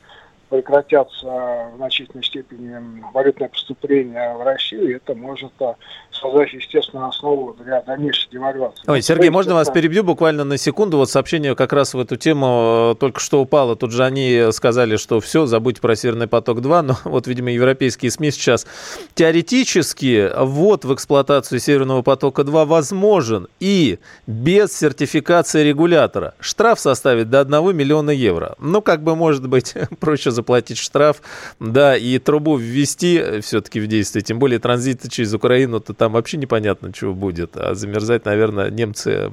прекратятся 0.52 1.26
в 1.26 1.76
значительной 1.76 2.22
степени 2.22 3.02
валютные 3.14 3.48
поступления 3.48 4.34
в 4.34 4.44
Россию, 4.44 4.90
и 4.90 4.96
это 4.96 5.14
может 5.14 5.50
а, 5.60 5.76
создать 6.10 6.52
естественную 6.52 7.08
основу 7.08 7.56
для 7.58 7.80
дальнейшей 7.80 8.30
девальвации. 8.30 8.84
Ой, 8.86 9.00
Сергей, 9.00 9.24
есть, 9.24 9.32
можно 9.32 9.52
это... 9.52 9.56
вас 9.56 9.70
перебью 9.70 10.04
буквально 10.04 10.44
на 10.44 10.58
секунду? 10.58 10.98
Вот 10.98 11.08
сообщение 11.08 11.56
как 11.56 11.72
раз 11.72 11.94
в 11.94 12.00
эту 12.00 12.16
тему 12.16 12.92
э, 12.92 13.00
только 13.00 13.18
что 13.18 13.40
упало. 13.40 13.76
Тут 13.76 13.92
же 13.92 14.04
они 14.04 14.48
сказали, 14.52 14.96
что 14.96 15.20
все, 15.20 15.46
забудьте 15.46 15.80
про 15.80 15.96
Северный 15.96 16.26
поток-2, 16.26 16.82
но 16.82 16.98
вот, 17.04 17.26
видимо, 17.26 17.50
европейские 17.50 18.10
СМИ 18.10 18.30
сейчас 18.30 18.66
теоретически 19.14 20.30
ввод 20.36 20.84
в 20.84 20.92
эксплуатацию 20.92 21.60
Северного 21.60 22.02
потока-2 22.02 22.66
возможен 22.66 23.48
и 23.58 23.98
без 24.26 24.76
сертификации 24.76 25.62
регулятора. 25.62 26.34
Штраф 26.40 26.78
составит 26.78 27.30
до 27.30 27.40
1 27.40 27.74
миллиона 27.74 28.10
евро. 28.10 28.54
Ну, 28.58 28.82
как 28.82 29.02
бы, 29.02 29.16
может 29.16 29.48
быть, 29.48 29.74
проще 29.98 30.30
за 30.30 30.41
заплатить 30.42 30.78
штраф, 30.78 31.22
да, 31.60 31.96
и 31.96 32.18
трубу 32.18 32.56
ввести 32.56 33.40
все-таки 33.40 33.80
в 33.80 33.86
действие, 33.86 34.22
тем 34.22 34.38
более 34.38 34.58
транзит 34.58 35.08
через 35.10 35.32
Украину, 35.34 35.80
то 35.80 35.94
там 35.94 36.12
вообще 36.12 36.36
непонятно, 36.36 36.92
чего 36.92 37.14
будет, 37.14 37.56
а 37.56 37.74
замерзать, 37.74 38.24
наверное, 38.24 38.70
немцы 38.70 39.30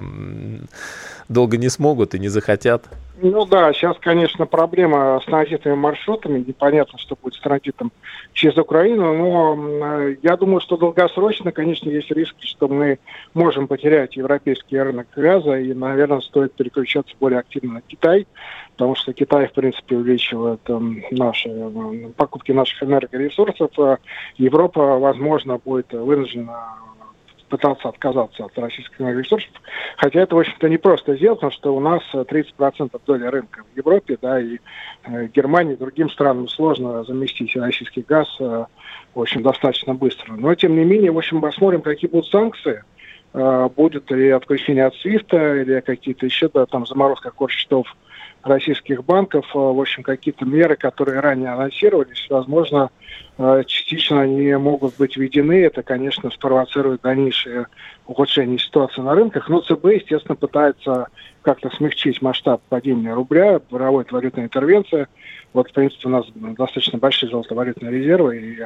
долго 1.30 1.57
не 1.57 1.69
смогут 1.69 2.15
и 2.15 2.19
не 2.19 2.27
захотят. 2.27 2.89
Ну 3.21 3.45
да, 3.45 3.73
сейчас, 3.73 3.97
конечно, 3.99 4.45
проблема 4.45 5.19
с 5.21 5.25
транзитными 5.25 5.75
маршрутами. 5.75 6.39
Непонятно, 6.39 6.97
что 6.97 7.17
будет 7.21 7.36
с 7.36 7.39
транзитом 7.41 7.91
через 8.34 8.57
Украину. 8.57 9.13
Но 9.13 10.07
я 10.23 10.38
думаю, 10.38 10.61
что 10.61 10.77
долгосрочно, 10.77 11.51
конечно, 11.51 11.89
есть 11.89 12.09
риски, 12.11 12.45
что 12.45 12.69
мы 12.69 12.99
можем 13.34 13.67
потерять 13.67 14.15
европейский 14.15 14.80
рынок 14.80 15.07
газа. 15.15 15.59
И, 15.59 15.73
наверное, 15.73 16.21
стоит 16.21 16.53
переключаться 16.53 17.13
более 17.19 17.39
активно 17.39 17.75
на 17.75 17.82
Китай 17.82 18.25
потому 18.80 18.95
что 18.95 19.11
Китай, 19.11 19.45
в 19.45 19.51
принципе, 19.51 19.97
увеличивает 19.97 20.61
э, 20.69 20.80
наши 21.11 21.49
э, 21.49 22.09
покупки 22.15 22.53
наших 22.53 22.82
энергоресурсов. 22.82 23.77
А 23.77 23.97
Европа, 24.38 24.97
возможно, 24.97 25.57
будет 25.57 25.91
вынуждена 25.91 26.55
пытаться 27.49 27.89
отказаться 27.89 28.45
от 28.45 28.57
российских 28.57 29.01
энергоресурсов. 29.01 29.51
Хотя 29.97 30.21
это, 30.21 30.35
в 30.35 30.39
общем-то, 30.39 30.69
не 30.69 30.77
просто 30.77 31.15
сделать, 31.15 31.39
потому 31.39 31.51
что 31.51 31.75
у 31.75 31.79
нас 31.79 32.01
30% 32.13 33.01
доли 33.05 33.25
рынка 33.25 33.63
в 33.73 33.77
Европе, 33.77 34.17
да, 34.21 34.39
и 34.39 34.59
э, 35.05 35.27
Германии, 35.27 35.73
и 35.73 35.77
другим 35.77 36.09
странам 36.09 36.47
сложно 36.47 37.03
заместить 37.03 37.55
российский 37.55 38.01
газ, 38.01 38.27
э, 38.39 38.65
в 39.13 39.21
общем, 39.21 39.43
достаточно 39.43 39.93
быстро. 39.93 40.33
Но, 40.33 40.53
тем 40.55 40.75
не 40.75 40.85
менее, 40.85 41.11
в 41.11 41.17
общем, 41.17 41.41
посмотрим, 41.41 41.81
какие 41.81 42.09
будут 42.09 42.27
санкции. 42.27 42.83
Э, 43.33 43.69
будет 43.75 44.09
ли 44.11 44.29
отключение 44.29 44.85
от 44.85 44.95
свифта 44.95 45.61
или 45.61 45.81
какие-то 45.81 46.25
еще, 46.25 46.49
да, 46.53 46.65
там, 46.65 46.85
заморозка 46.85 47.31
курс 47.31 47.53
счетов 47.53 47.95
российских 48.43 49.03
банков. 49.03 49.45
В 49.53 49.79
общем, 49.79 50.03
какие-то 50.03 50.45
меры, 50.45 50.75
которые 50.75 51.19
ранее 51.19 51.49
анонсировались, 51.49 52.25
возможно, 52.29 52.89
частично 53.66 54.22
они 54.22 54.53
могут 54.55 54.97
быть 54.97 55.16
введены. 55.16 55.64
Это, 55.64 55.82
конечно, 55.82 56.30
спровоцирует 56.30 57.01
дальнейшее 57.01 57.68
ухудшение 58.05 58.60
ситуации 58.60 59.01
на 59.01 59.16
рынках. 59.16 59.47
Но 59.47 59.62
ЦБ, 59.62 59.86
естественно, 59.86 60.36
пытается 60.36 61.07
как-то 61.41 61.70
смягчить 61.70 62.22
масштаб 62.22 62.62
падения 62.68 63.14
рубля, 63.14 63.60
проводит 63.60 64.12
валютная 64.12 64.45
интервенция. 64.45 65.07
Вот, 65.53 65.70
в 65.70 65.74
принципе, 65.74 66.07
у 66.07 66.12
нас 66.12 66.26
достаточно 66.36 66.99
большие 66.99 67.30
золотовалютные 67.30 67.91
резервы, 67.91 68.38
и 68.38 68.60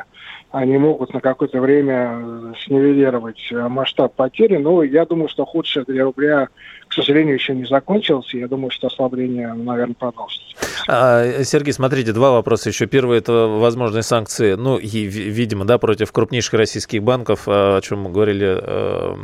они 0.52 0.78
могут 0.78 1.14
на 1.14 1.22
какое-то 1.22 1.62
время 1.62 2.54
снивелировать 2.66 3.39
масштаб 3.52 4.16
потери. 4.16 4.58
Но 4.58 4.84
я 4.84 5.06
думаю, 5.06 5.30
что 5.30 5.46
худшее 5.46 5.86
для 5.86 6.04
рубля, 6.04 6.50
к 6.88 6.94
сожалению, 6.94 7.36
еще 7.36 7.56
не 7.56 7.66
закончилось. 7.66 8.34
Я 8.34 8.48
думаю, 8.50 8.72
что 8.72 8.88
ослабление, 8.88 9.54
наверное, 9.54 9.96
продолжится. 9.96 10.44
А, 10.89 11.44
Сергей, 11.44 11.72
смотрите, 11.72 12.12
два 12.12 12.32
вопроса 12.32 12.68
еще. 12.70 12.86
Первый– 12.86 13.18
это 13.20 13.48
возможные 13.48 14.04
санкции, 14.04 14.32
ну, 14.39 14.77
и, 14.77 15.05
видимо, 15.05 15.65
да, 15.65 15.77
против 15.77 16.11
крупнейших 16.11 16.53
российских 16.53 17.03
банков, 17.03 17.43
о 17.47 17.79
чем 17.81 18.01
мы 18.01 18.11
говорили, 18.11 18.59
э, 18.61 19.15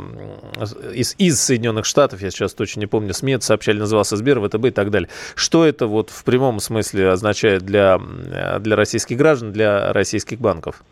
из, 0.94 1.14
из 1.18 1.40
Соединенных 1.40 1.84
Штатов, 1.84 2.22
я 2.22 2.30
сейчас 2.30 2.54
точно 2.54 2.80
не 2.80 2.86
помню, 2.86 3.14
СМИ 3.14 3.34
это 3.34 3.44
сообщали, 3.44 3.78
назывался 3.78 4.16
Сбер, 4.16 4.40
ВТБ 4.40 4.66
и 4.66 4.70
так 4.70 4.90
далее. 4.90 5.08
Что 5.34 5.64
это 5.64 5.86
вот 5.86 6.10
в 6.10 6.24
прямом 6.24 6.60
смысле 6.60 7.10
означает 7.10 7.62
для, 7.62 7.98
для 8.60 8.76
российских 8.76 9.16
граждан, 9.16 9.52
для 9.52 9.92
российских 9.92 10.38
банков? 10.38 10.82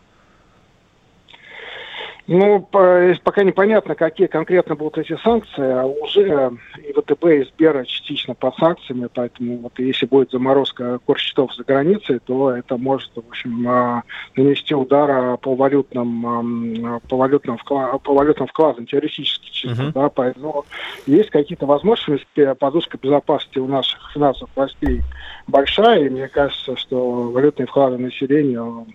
Ну, 2.31 2.61
пока 2.61 3.43
непонятно, 3.43 3.95
какие 3.95 4.27
конкретно 4.27 4.75
будут 4.75 4.99
эти 4.99 5.17
санкции. 5.23 5.63
А 5.63 5.83
уже 5.87 6.51
и 6.77 6.93
ВТБ, 6.93 7.25
и 7.25 7.43
Сбера 7.45 7.83
частично 7.85 8.35
под 8.35 8.55
санкциями, 8.57 9.09
поэтому 9.11 9.57
вот 9.57 9.79
если 9.79 10.05
будет 10.05 10.29
заморозка 10.29 10.99
курс 11.07 11.21
счетов 11.23 11.55
за 11.55 11.63
границей, 11.63 12.19
то 12.19 12.51
это 12.51 12.77
может, 12.77 13.09
в 13.15 13.27
общем, 13.27 13.67
а, 13.67 14.03
нанести 14.35 14.75
удар 14.75 15.37
по 15.37 15.55
валютным, 15.55 17.01
по 17.09 17.17
валютным, 17.17 17.57
вклад, 17.57 17.99
по 18.03 18.13
валютным 18.13 18.47
вкладам, 18.47 18.85
теоретически 18.85 19.49
чисто, 19.49 19.85
uh-huh. 19.85 19.93
да, 19.93 20.09
поэтому 20.09 20.65
есть 21.07 21.31
какие-то 21.31 21.65
возможности, 21.65 22.53
подушка 22.59 22.99
безопасности 23.01 23.57
у 23.57 23.67
наших 23.67 24.11
финансовых 24.13 24.55
властей 24.55 25.01
большая, 25.47 26.05
и 26.05 26.09
мне 26.09 26.27
кажется, 26.27 26.77
что 26.77 27.31
валютные 27.31 27.65
вклады 27.65 27.97
населения 27.97 28.85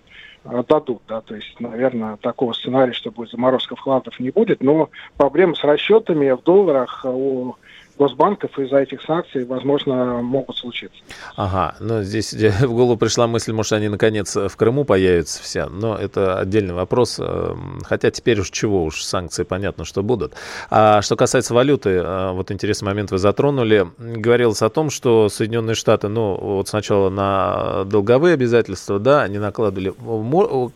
дадут, 0.45 1.01
да, 1.07 1.21
то 1.21 1.35
есть, 1.35 1.59
наверное, 1.59 2.17
такого 2.17 2.53
сценария, 2.53 2.93
что 2.93 3.11
будет 3.11 3.31
заморозка 3.31 3.75
вкладов 3.75 4.19
не 4.19 4.29
будет, 4.29 4.61
но 4.61 4.89
проблемы 5.17 5.55
с 5.55 5.63
расчетами 5.63 6.31
в 6.31 6.43
долларах 6.43 7.05
у 7.05 7.55
госбанков 7.97 8.57
из-за 8.59 8.77
этих 8.77 9.01
санкций, 9.01 9.45
возможно, 9.45 10.21
могут 10.21 10.57
случиться. 10.57 10.97
Ага, 11.35 11.75
ну 11.79 12.03
здесь 12.03 12.33
в 12.33 12.73
голову 12.73 12.97
пришла 12.97 13.27
мысль, 13.27 13.53
может, 13.53 13.73
они 13.73 13.89
наконец 13.89 14.35
в 14.35 14.55
Крыму 14.55 14.83
появятся 14.85 15.41
все, 15.41 15.67
но 15.67 15.95
это 15.95 16.39
отдельный 16.39 16.73
вопрос. 16.73 17.19
Эм, 17.19 17.81
хотя 17.83 18.11
теперь 18.11 18.39
уж 18.39 18.49
чего 18.49 18.83
уж, 18.83 19.03
санкции 19.03 19.43
понятно, 19.43 19.85
что 19.85 20.03
будут. 20.03 20.33
А 20.69 21.01
что 21.01 21.15
касается 21.15 21.53
валюты, 21.53 21.89
э, 21.89 22.31
вот 22.31 22.51
интересный 22.51 22.85
момент 22.85 23.11
вы 23.11 23.17
затронули. 23.17 23.87
Говорилось 23.97 24.61
о 24.61 24.69
том, 24.69 24.89
что 24.89 25.29
Соединенные 25.29 25.75
Штаты, 25.75 26.07
ну, 26.07 26.35
вот 26.35 26.67
сначала 26.67 27.09
на 27.09 27.83
долговые 27.85 28.33
обязательства, 28.33 28.99
да, 28.99 29.23
они 29.23 29.37
накладывали. 29.37 29.93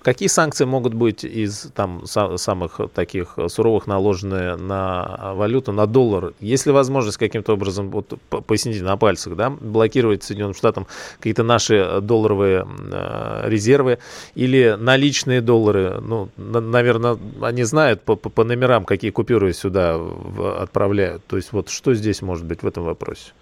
Какие 0.02 0.30
санкции 0.30 0.66
могут 0.66 0.94
быть 0.94 1.24
из 1.24 1.72
там 1.76 2.06
самых 2.06 2.80
таких 2.94 3.38
суровых 3.48 3.88
наложенные 3.88 4.56
на 4.56 5.34
валюту, 5.36 5.72
на 5.72 5.86
доллар? 5.86 6.34
Если 6.40 6.72
возможно 6.72 7.09
возможность 7.10 7.18
каким-то 7.18 7.54
образом, 7.54 7.90
вот 7.90 8.14
поясните 8.48 8.84
на 8.84 8.98
пальцах, 8.98 9.36
да, 9.36 9.50
блокировать 9.50 10.24
Соединенным 10.24 10.54
Штатам 10.54 10.88
какие-то 11.18 11.44
наши 11.44 12.02
долларовые 12.02 12.66
э, 12.92 13.50
резервы 13.50 13.98
или 14.36 14.76
наличные 14.80 15.42
доллары, 15.42 16.00
ну, 16.02 16.30
на, 16.38 16.62
наверное, 16.62 17.18
они 17.42 17.64
знают 17.64 18.02
по, 18.02 18.16
по, 18.16 18.30
по 18.30 18.44
номерам, 18.44 18.86
какие 18.86 19.12
купюры 19.12 19.54
сюда 19.54 19.98
в, 19.98 20.62
отправляют. 20.62 21.22
То 21.28 21.38
есть 21.38 21.54
вот 21.54 21.70
что 21.70 21.94
здесь 21.94 22.22
может 22.22 22.46
быть 22.46 22.64
в 22.64 22.68
этом 22.68 22.84
вопросе? 22.84 23.34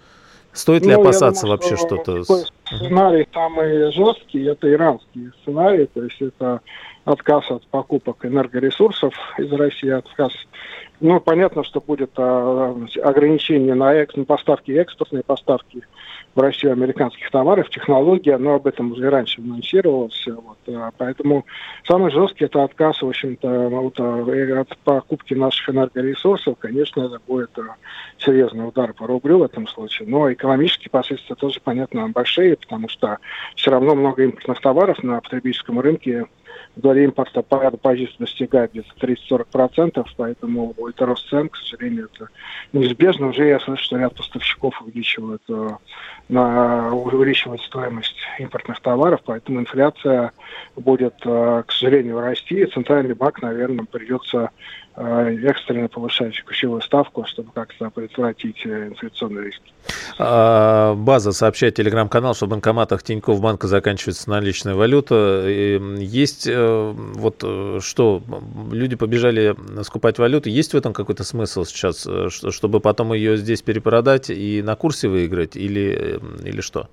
Стоит 0.52 0.86
ли 0.86 0.94
ну, 0.94 1.00
опасаться 1.00 1.42
думаю, 1.42 1.58
вообще 1.58 1.76
что 1.76 1.96
то 1.96 2.24
Сценарий 2.64 3.26
самый 3.32 3.92
жесткий, 3.92 4.44
это 4.44 4.66
иранский 4.66 5.30
сценарий, 5.42 5.86
то 5.86 6.02
есть 6.02 6.20
это 6.20 6.60
отказ 7.08 7.50
от 7.50 7.66
покупок 7.68 8.24
энергоресурсов 8.24 9.14
из 9.38 9.50
России, 9.52 9.90
отказ 9.90 10.32
ну, 11.00 11.20
понятно, 11.20 11.62
что 11.62 11.80
будет 11.80 12.10
а, 12.16 12.74
ограничение 13.04 13.74
на, 13.74 13.94
экс, 13.94 14.16
на 14.16 14.24
поставки, 14.24 14.72
экспортные 14.72 15.22
поставки 15.22 15.82
в 16.34 16.40
Россию 16.40 16.72
американских 16.72 17.30
товаров, 17.30 17.70
технология, 17.70 18.36
но 18.36 18.54
об 18.54 18.66
этом 18.66 18.92
уже 18.92 19.08
раньше 19.08 19.40
анонсировалось. 19.40 20.26
Вот, 20.26 20.58
а, 20.66 20.90
поэтому 20.98 21.46
самый 21.86 22.10
жесткий 22.10 22.46
это 22.46 22.64
отказ, 22.64 23.00
в 23.00 23.08
общем-то, 23.08 23.68
от, 23.68 24.00
а, 24.00 24.60
от 24.60 24.76
покупки 24.78 25.34
наших 25.34 25.68
энергоресурсов. 25.70 26.58
Конечно, 26.58 27.02
это 27.02 27.20
будет 27.24 27.56
серьезный 28.18 28.66
удар 28.66 28.92
по 28.92 29.06
рублю 29.06 29.38
в 29.38 29.42
этом 29.44 29.68
случае. 29.68 30.08
Но 30.08 30.32
экономические 30.32 30.90
последствия 30.90 31.36
тоже, 31.36 31.60
понятно, 31.62 32.08
большие, 32.08 32.56
потому 32.56 32.88
что 32.88 33.18
все 33.54 33.70
равно 33.70 33.94
много 33.94 34.24
импортных 34.24 34.60
товаров 34.60 35.00
на 35.04 35.20
потребительском 35.20 35.78
рынке 35.78 36.26
доля 36.76 37.04
импорта 37.04 37.42
по 37.42 37.62
ряду 37.62 37.76
позиций 37.76 38.14
достигает 38.18 38.72
где-то 38.72 38.90
30-40%, 39.00 40.06
поэтому 40.16 40.74
это 40.88 41.06
рост 41.06 41.28
цен, 41.28 41.48
к 41.48 41.56
сожалению, 41.56 42.08
это 42.12 42.28
неизбежно. 42.72 43.28
Уже 43.28 43.46
я 43.48 43.60
слышу, 43.60 43.82
что 43.82 43.98
ряд 43.98 44.14
поставщиков 44.14 44.80
увеличивают, 44.82 45.42
э, 45.48 45.70
на, 46.28 46.92
увеличивают 46.94 47.62
стоимость 47.62 48.16
импортных 48.38 48.80
товаров, 48.80 49.20
поэтому 49.24 49.60
инфляция 49.60 50.32
будет, 50.76 51.14
э, 51.24 51.62
к 51.66 51.72
сожалению, 51.72 52.20
расти. 52.20 52.66
Центральный 52.66 53.14
банк, 53.14 53.42
наверное, 53.42 53.84
придется 53.84 54.50
экстренно 54.98 55.88
повышать 55.88 56.34
ключевую 56.44 56.80
ставку, 56.82 57.24
чтобы 57.26 57.50
как-то 57.52 57.90
предотвратить 57.90 58.64
э, 58.66 58.88
инфляционные 58.88 59.46
риски. 59.46 59.72
А, 60.18 60.94
база 60.94 61.32
сообщает 61.32 61.76
телеграм-канал, 61.76 62.34
что 62.34 62.46
в 62.46 62.48
банкоматах 62.48 63.02
Тинькофф 63.02 63.40
банка 63.40 63.68
заканчивается 63.68 64.28
наличная 64.28 64.74
валюта. 64.74 65.44
Есть 65.46 66.46
э, 66.48 66.92
вот 66.94 67.44
что, 67.80 68.22
люди 68.72 68.96
побежали 68.96 69.54
скупать 69.82 70.18
валюту. 70.18 70.48
Есть 70.48 70.74
в 70.74 70.76
этом 70.76 70.92
какой-то 70.92 71.22
смысл 71.22 71.64
сейчас, 71.64 72.06
чтобы 72.52 72.80
потом 72.80 73.12
ее 73.12 73.36
здесь 73.36 73.62
перепродать 73.62 74.30
и 74.30 74.62
на 74.62 74.74
курсе 74.74 75.08
выиграть 75.08 75.56
или, 75.56 76.20
или 76.44 76.60
что? 76.60 76.88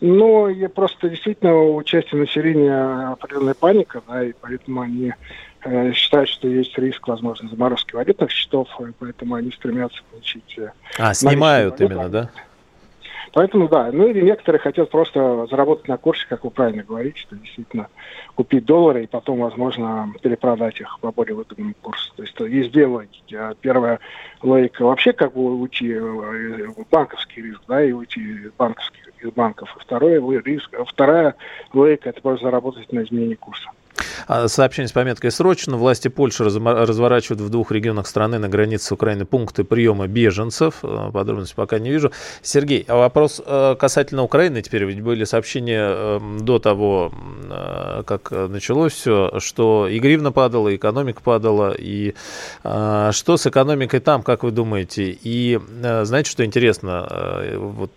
Ну, 0.00 0.48
я 0.48 0.68
просто 0.68 1.08
действительно 1.08 1.56
у 1.56 1.80
части 1.84 2.16
населения 2.16 3.12
определенная 3.12 3.54
паника, 3.54 4.02
да, 4.08 4.24
и 4.24 4.32
поэтому 4.40 4.80
они 4.80 5.12
Э, 5.12 5.51
считают, 5.94 6.28
что 6.28 6.48
есть 6.48 6.76
риск, 6.78 7.06
возможно, 7.08 7.48
заморозки 7.48 7.94
валютных 7.94 8.30
счетов, 8.30 8.68
поэтому 8.98 9.34
они 9.34 9.50
стремятся 9.52 10.02
получить... 10.10 10.58
Э, 10.58 10.72
а, 10.98 11.14
снимают 11.14 11.80
именно, 11.80 12.08
да? 12.08 12.30
Поэтому 13.32 13.66
да, 13.66 13.90
ну 13.90 14.08
или 14.08 14.20
некоторые 14.20 14.60
хотят 14.60 14.90
просто 14.90 15.46
заработать 15.50 15.88
на 15.88 15.96
курсе, 15.96 16.26
как 16.28 16.44
вы 16.44 16.50
правильно 16.50 16.82
говорите, 16.82 17.18
что 17.18 17.34
действительно 17.34 17.88
купить 18.34 18.66
доллары 18.66 19.04
и 19.04 19.06
потом, 19.06 19.40
возможно, 19.40 20.12
перепродать 20.20 20.80
их 20.80 20.98
по 21.00 21.12
более 21.12 21.34
выгодному 21.34 21.72
курсу. 21.80 22.12
То 22.14 22.24
есть 22.24 22.38
есть 22.40 22.72
две 22.72 22.86
логики. 22.86 23.34
А 23.34 23.54
первая 23.58 24.00
логика 24.42 24.84
вообще 24.84 25.14
как 25.14 25.32
бы 25.32 25.58
уйти 25.58 25.94
в 25.98 26.84
банковский 26.90 27.40
риск, 27.40 27.62
да, 27.68 27.82
и 27.82 27.92
уйти 27.92 28.20
из 28.20 28.52
банковских 28.52 29.02
из 29.22 29.30
банков. 29.32 29.74
И 29.76 29.80
второй 29.80 30.18
риск, 30.42 30.74
вторая 30.86 31.34
логика 31.72 32.10
это 32.10 32.20
просто 32.20 32.44
заработать 32.44 32.92
на 32.92 33.02
изменении 33.02 33.34
курса. 33.34 33.70
А, 34.26 34.48
сообщение 34.48 34.88
с 34.88 34.92
пометкой 34.92 35.30
«Срочно». 35.30 35.76
Власти 35.76 36.08
Польши 36.08 36.44
разворачивают 36.44 37.40
в 37.40 37.48
двух 37.50 37.72
регионах 37.72 38.06
страны 38.06 38.38
на 38.38 38.48
границе 38.48 38.86
с 38.86 38.92
Украиной 38.92 39.26
пункты 39.26 39.64
приема 39.64 40.06
беженцев. 40.06 40.76
А, 40.82 41.10
подробностей 41.10 41.56
пока 41.56 41.78
не 41.78 41.90
вижу. 41.90 42.12
Сергей, 42.42 42.84
а 42.88 42.96
вопрос 42.96 43.40
э, 43.44 43.76
касательно 43.78 44.22
Украины 44.22 44.62
теперь. 44.62 44.84
Ведь 44.84 45.00
были 45.00 45.24
сообщения 45.24 45.88
эм, 45.88 46.44
до 46.44 46.58
того, 46.58 47.12
э, 47.50 48.02
как 48.06 48.30
началось 48.30 48.92
все, 48.92 49.32
что 49.38 49.88
и 49.88 49.98
гривна 49.98 50.32
падала, 50.32 50.68
и 50.68 50.76
экономика 50.76 51.20
падала. 51.22 51.74
И 51.76 52.14
э, 52.64 53.10
что 53.12 53.36
с 53.36 53.46
экономикой 53.46 54.00
там, 54.00 54.22
как 54.22 54.42
вы 54.42 54.50
думаете? 54.50 55.16
И 55.22 55.60
знаете, 56.02 56.30
что 56.30 56.44
интересно? 56.44 57.08
Вот, 57.56 57.90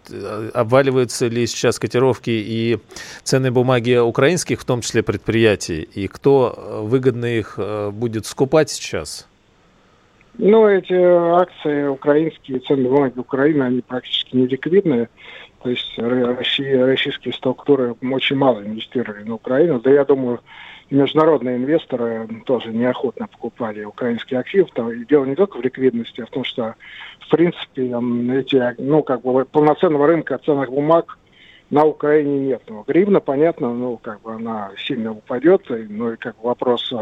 обваливаются 0.54 1.28
ли 1.28 1.48
сейчас 1.48 1.80
котировки 1.80 2.30
и 2.30 2.80
ценные 3.24 3.52
бумаги 3.52 3.98
украинских, 3.98 4.62
в 4.62 4.66
том 4.66 4.82
числе 4.82 5.04
предприятий? 5.04 5.88
И 5.96 6.08
кто 6.08 6.54
э, 6.56 6.82
выгодно 6.82 7.26
их 7.26 7.56
э, 7.58 7.90
будет 7.92 8.26
скупать 8.26 8.70
сейчас? 8.70 9.28
Ну, 10.38 10.68
эти 10.68 10.94
акции 10.94 11.88
украинские, 11.88 12.60
ценные 12.60 12.90
бумаги 12.90 13.18
Украины, 13.18 13.64
они 13.64 13.82
практически 13.82 14.36
не 14.36 14.48
ликвидные. 14.48 15.10
То 15.64 15.70
есть 15.70 15.98
Россия, 15.98 16.86
российские 16.86 17.34
структуры 17.34 17.96
очень 18.02 18.36
мало 18.36 18.62
инвестировали 18.62 19.24
на 19.24 19.36
Украину. 19.36 19.80
Да 19.80 19.90
я 19.90 20.04
думаю, 20.04 20.42
и 20.90 20.96
международные 20.96 21.58
инвесторы 21.58 22.28
тоже 22.46 22.72
неохотно 22.72 23.28
покупали 23.28 23.84
украинские 23.84 24.42
активы. 24.42 24.68
И 24.96 25.06
дело 25.06 25.26
не 25.26 25.36
только 25.36 25.58
в 25.58 25.62
ликвидности, 25.62 26.22
а 26.22 26.26
в 26.26 26.30
том, 26.30 26.44
что, 26.44 26.76
в 27.22 27.30
принципе, 27.30 27.88
эти, 27.88 28.82
ну, 28.82 29.02
как 29.02 29.22
бы 29.22 29.46
полноценного 29.46 30.06
рынка 30.06 30.40
ценных 30.46 30.70
бумаг 30.70 31.18
на 31.70 31.86
Украине 31.86 32.40
нет. 32.40 32.62
Ну, 32.68 32.84
гривна, 32.88 33.20
понятно, 33.20 33.74
ну, 33.74 33.98
как 33.98 34.22
бы 34.22 34.34
она 34.34 34.72
сильно 34.78 35.12
упадет, 35.12 35.64
ну, 35.70 36.12
и 36.14 36.16
как 36.16 36.36
бы 36.36 36.48
вопрос 36.48 36.94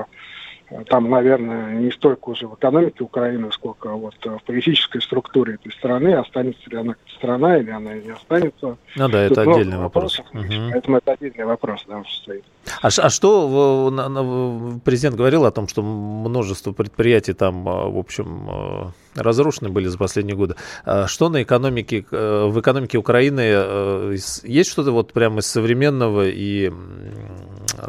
там, 0.87 1.09
наверное, 1.09 1.75
не 1.75 1.91
столько 1.91 2.29
уже 2.29 2.47
в 2.47 2.55
экономике 2.55 3.03
Украины, 3.03 3.51
сколько 3.51 3.89
вот 3.89 4.15
в 4.23 4.43
политической 4.45 5.01
структуре 5.01 5.55
этой 5.55 5.71
страны, 5.71 6.13
останется 6.15 6.69
ли 6.69 6.77
она 6.77 6.95
страна 7.23 7.57
или 7.57 7.71
она 7.71 7.93
не 7.93 8.09
останется. 8.09 8.77
Ну 8.95 9.09
да, 9.09 9.27
Тут 9.29 9.37
это 9.37 9.51
отдельный 9.51 9.77
вопрос. 9.77 10.19
Угу. 10.19 10.43
Поэтому 10.71 10.97
это 10.97 11.11
отдельный 11.13 11.45
вопрос, 11.45 11.83
да, 11.87 12.03
стоит. 12.09 12.43
А, 12.81 12.87
а 12.87 13.09
что 13.09 14.81
президент 14.83 15.15
говорил 15.15 15.45
о 15.45 15.51
том, 15.51 15.67
что 15.67 15.81
множество 15.81 16.71
предприятий 16.71 17.33
там, 17.33 17.67
а, 17.67 17.89
в 17.89 17.97
общем, 17.97 18.47
а, 18.49 18.91
разрушены 19.15 19.69
были 19.69 19.87
за 19.87 19.97
последние 19.97 20.35
годы. 20.35 20.55
А 20.85 21.07
что 21.07 21.29
на 21.29 21.43
экономике, 21.43 22.05
э, 22.09 22.45
в 22.47 22.59
экономике 22.59 22.97
Украины 22.97 23.41
э, 23.43 24.15
есть 24.43 24.71
что-то 24.71 24.91
вот 24.91 25.13
прямо 25.13 25.39
из 25.39 25.47
современного 25.47 26.27
и 26.27 26.71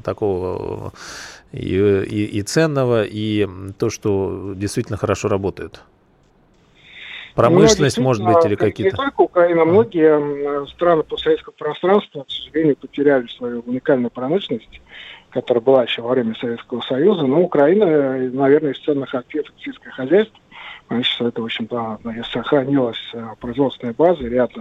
такого 0.04 0.92
и, 1.54 2.04
и, 2.04 2.38
и 2.38 2.42
ценного, 2.42 3.04
и 3.04 3.48
то, 3.78 3.88
что 3.90 4.54
действительно 4.56 4.98
хорошо 4.98 5.28
работает? 5.28 5.82
Промышленность, 7.34 7.98
ну, 7.98 8.04
может 8.04 8.24
быть, 8.24 8.44
или 8.44 8.54
какие-то? 8.54 8.96
Не 8.96 9.02
только 9.02 9.20
Украина, 9.22 9.64
многие 9.64 10.66
страны 10.68 11.02
постсоветского 11.02 11.52
пространства, 11.52 12.24
к 12.24 12.30
сожалению, 12.30 12.76
потеряли 12.76 13.26
свою 13.26 13.60
уникальную 13.60 14.10
промышленность, 14.10 14.80
которая 15.30 15.62
была 15.62 15.82
еще 15.82 16.02
во 16.02 16.10
время 16.10 16.34
Советского 16.36 16.80
Союза. 16.82 17.26
Но 17.26 17.42
Украина, 17.42 18.18
наверное, 18.30 18.72
из 18.72 18.78
ценных 18.80 19.14
активов 19.14 19.48
сельское 19.58 19.90
хозяйство. 19.90 20.38
Конечно, 20.86 21.26
это, 21.26 21.40
в 21.40 21.44
общем-то, 21.46 21.98
сохранилась 22.30 22.98
э, 23.14 23.26
производственная 23.40 23.94
база, 23.94 24.22
ряд 24.24 24.52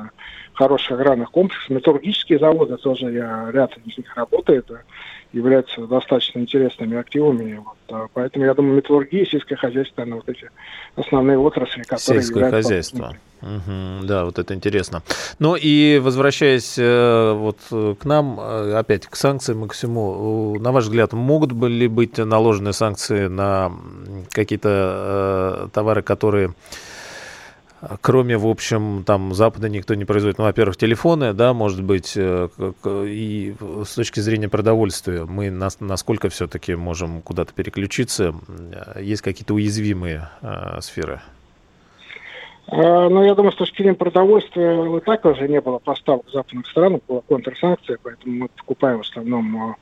хороших 0.53 0.93
аграрных 0.93 1.29
комплексов. 1.31 1.69
Металлургические 1.69 2.39
заводы 2.39 2.77
тоже, 2.77 3.11
я, 3.11 3.51
ряд 3.51 3.77
из 3.85 3.97
них 3.97 4.15
работает 4.15 4.71
являются 5.33 5.85
достаточно 5.87 6.39
интересными 6.39 6.97
активами. 6.97 7.55
Вот, 7.55 7.77
а, 7.89 8.07
поэтому, 8.13 8.45
я 8.45 8.53
думаю, 8.53 8.75
металлургия, 8.75 9.25
сельское 9.25 9.55
хозяйство, 9.55 10.01
наверное, 10.01 10.23
вот 10.25 10.29
эти 10.29 10.49
основные 10.95 11.37
отрасли, 11.37 11.81
которые 11.81 12.21
Сельское 12.21 12.49
хозяйство. 12.49 13.15
Угу, 13.41 14.05
да, 14.05 14.23
вот 14.23 14.39
это 14.39 14.53
интересно. 14.53 15.03
Ну 15.39 15.57
и 15.59 15.99
возвращаясь 16.01 16.75
э, 16.77 17.33
вот 17.33 17.57
к 17.69 18.05
нам, 18.05 18.39
э, 18.39 18.75
опять 18.75 19.07
к 19.07 19.17
санкциям 19.17 19.65
и 19.65 19.67
к 19.67 19.73
всему, 19.73 20.57
на 20.59 20.71
ваш 20.71 20.85
взгляд, 20.85 21.11
могут 21.11 21.51
ли 21.51 21.87
быть 21.89 22.17
наложены 22.19 22.71
санкции 22.71 23.27
на 23.27 23.73
какие-то 24.29 25.65
э, 25.65 25.67
товары, 25.73 26.03
которые 26.03 26.53
кроме, 28.01 28.37
в 28.37 28.47
общем, 28.47 29.03
там 29.05 29.33
Запада 29.33 29.69
никто 29.69 29.95
не 29.95 30.05
производит, 30.05 30.37
ну, 30.37 30.45
во-первых, 30.45 30.77
телефоны, 30.77 31.33
да, 31.33 31.53
может 31.53 31.83
быть, 31.83 32.13
э, 32.15 32.49
и 32.85 33.55
с 33.85 33.95
точки 33.95 34.19
зрения 34.19 34.49
продовольствия 34.49 35.25
мы 35.25 35.51
насколько 35.51 36.29
все-таки 36.29 36.75
можем 36.75 37.21
куда-то 37.21 37.53
переключиться, 37.53 38.35
есть 38.99 39.21
какие-то 39.21 39.53
уязвимые 39.53 40.29
э, 40.41 40.79
сферы? 40.81 41.21
А, 42.67 43.09
ну, 43.09 43.23
я 43.23 43.35
думаю, 43.35 43.51
с 43.51 43.55
точки 43.55 43.81
зрения 43.81 43.95
продовольствия 43.95 44.97
и 44.97 44.99
так 45.01 45.25
уже 45.25 45.47
не 45.49 45.59
было 45.59 45.79
поставок 45.79 46.27
в 46.27 46.31
западных 46.31 46.65
странах, 46.67 47.01
была 47.07 47.21
контрсанкция, 47.27 47.97
поэтому 48.01 48.35
мы 48.35 48.47
покупаем 48.47 48.99
в 48.99 49.01
основном 49.01 49.57
а, 49.57 49.75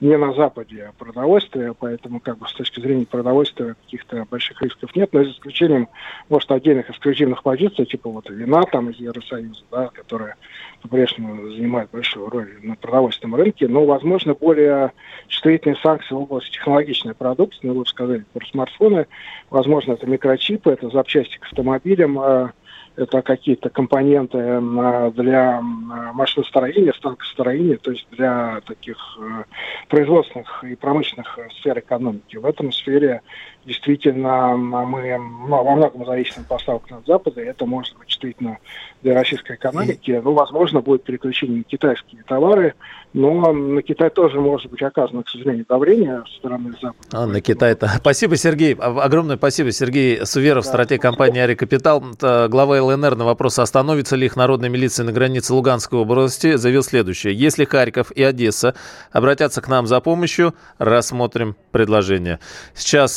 не 0.00 0.16
на 0.16 0.32
Западе 0.32 0.84
а 0.88 0.92
продовольствие, 0.92 1.74
поэтому 1.78 2.20
как 2.20 2.38
бы 2.38 2.46
с 2.46 2.52
точки 2.52 2.80
зрения 2.80 3.06
продовольствия 3.06 3.74
каких-то 3.84 4.24
больших 4.30 4.62
рисков 4.62 4.94
нет, 4.94 5.12
но 5.12 5.24
за 5.24 5.30
исключением, 5.32 5.88
может, 6.28 6.50
отдельных 6.52 6.88
эксклюзивных 6.90 7.42
позиций, 7.42 7.86
типа 7.86 8.08
вот 8.08 8.30
вина 8.30 8.62
там 8.62 8.90
из 8.90 9.00
Евросоюза, 9.00 9.64
да, 9.72 9.88
которая 9.88 10.36
по-прежнему 10.82 11.50
занимает 11.50 11.90
большую 11.90 12.28
роль 12.28 12.58
на 12.62 12.76
продовольственном 12.76 13.36
рынке, 13.36 13.68
но, 13.68 13.84
возможно, 13.84 14.34
более 14.34 14.92
чувствительные 15.28 15.76
санкции 15.82 16.14
в 16.14 16.18
области 16.18 16.52
технологичной 16.52 17.14
продукции, 17.14 17.60
ну, 17.62 17.74
вы 17.74 17.86
сказали 17.86 18.24
про 18.32 18.46
смартфоны, 18.46 19.06
возможно, 19.50 19.92
это 19.92 20.06
микрочипы, 20.06 20.70
это 20.70 20.88
запчасти 20.90 21.38
к 21.38 21.44
автомобилям, 21.44 22.18
а, 22.18 22.52
это 22.96 23.22
какие-то 23.22 23.70
компоненты 23.70 24.38
а, 24.38 25.10
для 25.12 25.60
машиностроения, 25.60 26.92
станкостроения, 26.92 27.76
то 27.76 27.92
есть 27.92 28.06
для 28.10 28.60
таких 28.66 28.96
э, 29.20 29.44
производственных 29.88 30.64
и 30.64 30.74
промышленных 30.74 31.38
сфер 31.60 31.78
экономики. 31.78 32.36
В 32.36 32.44
этом 32.44 32.72
сфере 32.72 33.22
действительно 33.68 34.56
мы 34.56 35.18
ну, 35.18 35.62
во 35.62 35.76
многом 35.76 36.06
зависим 36.06 36.42
от 36.42 36.48
поставок 36.48 36.90
на 36.90 37.02
Запада, 37.06 37.42
и 37.42 37.44
это 37.44 37.66
может 37.66 37.96
быть 37.98 38.08
действительно 38.08 38.58
для 39.02 39.14
российской 39.14 39.56
экономики. 39.56 40.20
Ну, 40.24 40.32
возможно, 40.32 40.80
будет 40.80 41.04
переключение 41.04 41.58
на 41.58 41.64
китайские 41.64 42.24
товары, 42.24 42.74
но 43.12 43.52
на 43.52 43.82
Китай 43.82 44.10
тоже 44.10 44.40
может 44.40 44.70
быть 44.70 44.82
оказано, 44.82 45.22
к 45.22 45.28
сожалению, 45.28 45.64
давление 45.68 46.24
со 46.26 46.38
стороны 46.38 46.72
Запада. 46.72 47.08
А, 47.12 47.26
на 47.26 47.40
Китай-то. 47.40 47.88
Спасибо, 48.00 48.36
Сергей. 48.36 48.74
Огромное 48.74 49.36
спасибо. 49.36 49.70
Сергей 49.70 50.24
Суверов, 50.26 50.64
да, 50.64 50.70
стратег 50.70 51.00
компании 51.00 51.40
«Ари 51.40 51.54
Капитал». 51.54 52.02
Глава 52.20 52.82
ЛНР 52.82 53.16
на 53.16 53.24
вопрос, 53.24 53.58
остановится 53.58 54.16
ли 54.16 54.26
их 54.26 54.36
народная 54.36 54.68
милиция 54.68 55.04
на 55.04 55.12
границе 55.12 55.54
Луганской 55.54 55.98
области, 55.98 56.56
заявил 56.56 56.82
следующее. 56.82 57.34
Если 57.34 57.64
Харьков 57.64 58.10
и 58.12 58.22
Одесса 58.22 58.74
обратятся 59.12 59.60
к 59.60 59.68
нам 59.68 59.86
за 59.86 60.00
помощью, 60.00 60.54
рассмотрим 60.78 61.56
предложение. 61.70 62.40
Сейчас 62.74 63.16